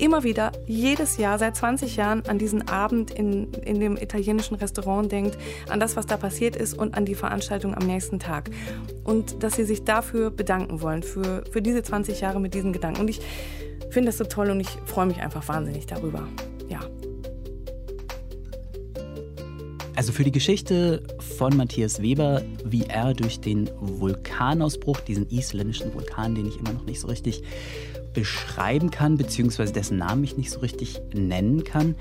immer 0.00 0.24
wieder, 0.24 0.52
jedes 0.66 1.18
Jahr, 1.18 1.38
seit 1.38 1.56
20 1.56 1.96
Jahren, 1.96 2.22
an 2.26 2.38
diesen 2.38 2.68
Abend 2.68 3.10
in, 3.10 3.52
in 3.52 3.80
dem 3.80 3.96
italienischen 3.96 4.56
Restaurant 4.56 5.12
denkt, 5.12 5.38
an 5.68 5.78
das, 5.78 5.96
was 5.96 6.06
da 6.06 6.16
passiert 6.16 6.56
ist 6.56 6.76
und 6.76 6.94
an 6.96 7.04
die 7.04 7.14
Veranstaltung 7.14 7.74
am 7.74 7.86
nächsten 7.86 8.18
Tag. 8.18 8.50
Und 9.04 9.42
dass 9.42 9.56
sie 9.56 9.64
sich 9.64 9.84
dafür 9.84 10.30
bedanken 10.30 10.80
wollen, 10.80 11.02
für, 11.02 11.44
für 11.50 11.62
diese 11.62 11.82
20 11.82 12.20
Jahre 12.20 12.40
mit 12.40 12.54
diesen 12.54 12.72
Gedanken. 12.72 13.02
Und 13.02 13.08
ich 13.08 13.20
finde 13.90 14.08
das 14.08 14.18
so 14.18 14.24
toll 14.24 14.50
und 14.50 14.60
ich 14.60 14.68
freue 14.86 15.06
mich 15.06 15.20
einfach 15.20 15.46
wahnsinnig 15.48 15.86
darüber. 15.86 16.26
Ja. 16.68 16.80
Also 19.96 20.12
für 20.12 20.24
die 20.24 20.32
Geschichte 20.32 21.02
von 21.36 21.54
Matthias 21.56 22.00
Weber, 22.00 22.42
wie 22.64 22.84
er 22.84 23.12
durch 23.12 23.40
den 23.40 23.68
Vulkanausbruch, 23.80 25.00
diesen 25.00 25.28
isländischen 25.28 25.92
Vulkan, 25.92 26.34
den 26.34 26.46
ich 26.46 26.58
immer 26.58 26.72
noch 26.72 26.86
nicht 26.86 27.00
so 27.00 27.08
richtig 27.08 27.42
beschreiben 28.12 28.90
kann, 28.90 29.16
beziehungsweise 29.16 29.72
dessen 29.72 29.98
Namen 29.98 30.24
ich 30.24 30.36
nicht 30.36 30.50
so 30.50 30.60
richtig 30.60 31.00
nennen 31.14 31.64
kann. 31.64 31.94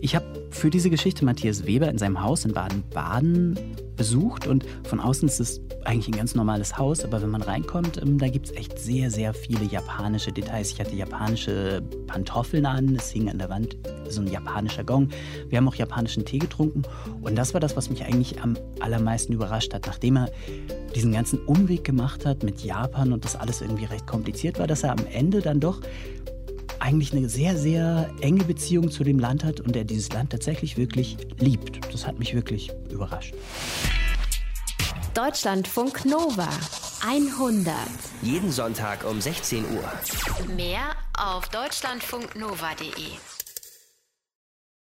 Ich 0.00 0.14
habe 0.14 0.26
für 0.50 0.70
diese 0.70 0.90
Geschichte 0.90 1.24
Matthias 1.24 1.66
Weber 1.66 1.88
in 1.88 1.98
seinem 1.98 2.22
Haus 2.22 2.44
in 2.44 2.52
Baden-Baden 2.52 3.58
besucht 3.96 4.46
und 4.46 4.64
von 4.84 5.00
außen 5.00 5.28
ist 5.28 5.40
es 5.40 5.60
eigentlich 5.84 6.08
ein 6.08 6.16
ganz 6.16 6.34
normales 6.34 6.78
Haus, 6.78 7.04
aber 7.04 7.20
wenn 7.20 7.30
man 7.30 7.42
reinkommt, 7.42 8.00
ähm, 8.00 8.18
da 8.18 8.28
gibt 8.28 8.46
es 8.46 8.52
echt 8.52 8.78
sehr, 8.78 9.10
sehr 9.10 9.34
viele 9.34 9.64
japanische 9.64 10.30
Details. 10.30 10.70
Ich 10.70 10.80
hatte 10.80 10.94
japanische 10.94 11.82
Pantoffeln 12.06 12.64
an, 12.64 12.94
es 12.94 13.10
hing 13.10 13.28
an 13.28 13.38
der 13.38 13.48
Wand 13.48 13.76
so 14.08 14.20
ein 14.20 14.28
japanischer 14.28 14.84
Gong. 14.84 15.08
Wir 15.48 15.58
haben 15.58 15.68
auch 15.68 15.74
japanischen 15.74 16.24
Tee 16.24 16.38
getrunken 16.38 16.82
und 17.22 17.36
das 17.36 17.54
war 17.54 17.60
das, 17.60 17.76
was 17.76 17.90
mich 17.90 18.04
eigentlich 18.04 18.40
am 18.40 18.56
allermeisten 18.80 19.32
überrascht 19.32 19.74
hat, 19.74 19.86
nachdem 19.86 20.16
er 20.16 20.30
diesen 20.94 21.12
ganzen 21.12 21.40
Umweg 21.40 21.84
gemacht 21.84 22.24
hat 22.24 22.42
mit 22.44 22.60
Japan 22.60 23.12
und 23.12 23.24
das 23.24 23.36
alles 23.36 23.60
irgendwie 23.60 23.84
recht 23.84 24.06
kompliziert 24.06 24.58
war, 24.58 24.66
dass 24.66 24.84
er 24.84 24.92
am 24.92 25.06
Ende 25.12 25.40
dann 25.40 25.60
doch 25.60 25.80
eigentlich 26.80 27.12
eine 27.12 27.28
sehr, 27.28 27.56
sehr 27.56 28.10
enge 28.20 28.44
Beziehung 28.44 28.90
zu 28.90 29.04
dem 29.04 29.18
Land 29.18 29.44
hat 29.44 29.60
und 29.60 29.76
er 29.76 29.84
dieses 29.84 30.12
Land 30.12 30.30
tatsächlich 30.30 30.76
wirklich 30.76 31.16
liebt. 31.38 31.92
Das 31.92 32.06
hat 32.06 32.18
mich 32.18 32.34
wirklich 32.34 32.70
überrascht. 32.90 33.34
Deutschlandfunk 35.14 36.04
Nova 36.04 36.48
100. 37.06 37.74
Jeden 38.22 38.50
Sonntag 38.52 39.04
um 39.04 39.20
16 39.20 39.64
Uhr. 39.64 40.54
Mehr 40.54 40.90
auf 41.16 41.48
deutschlandfunknova.de. 41.48 43.37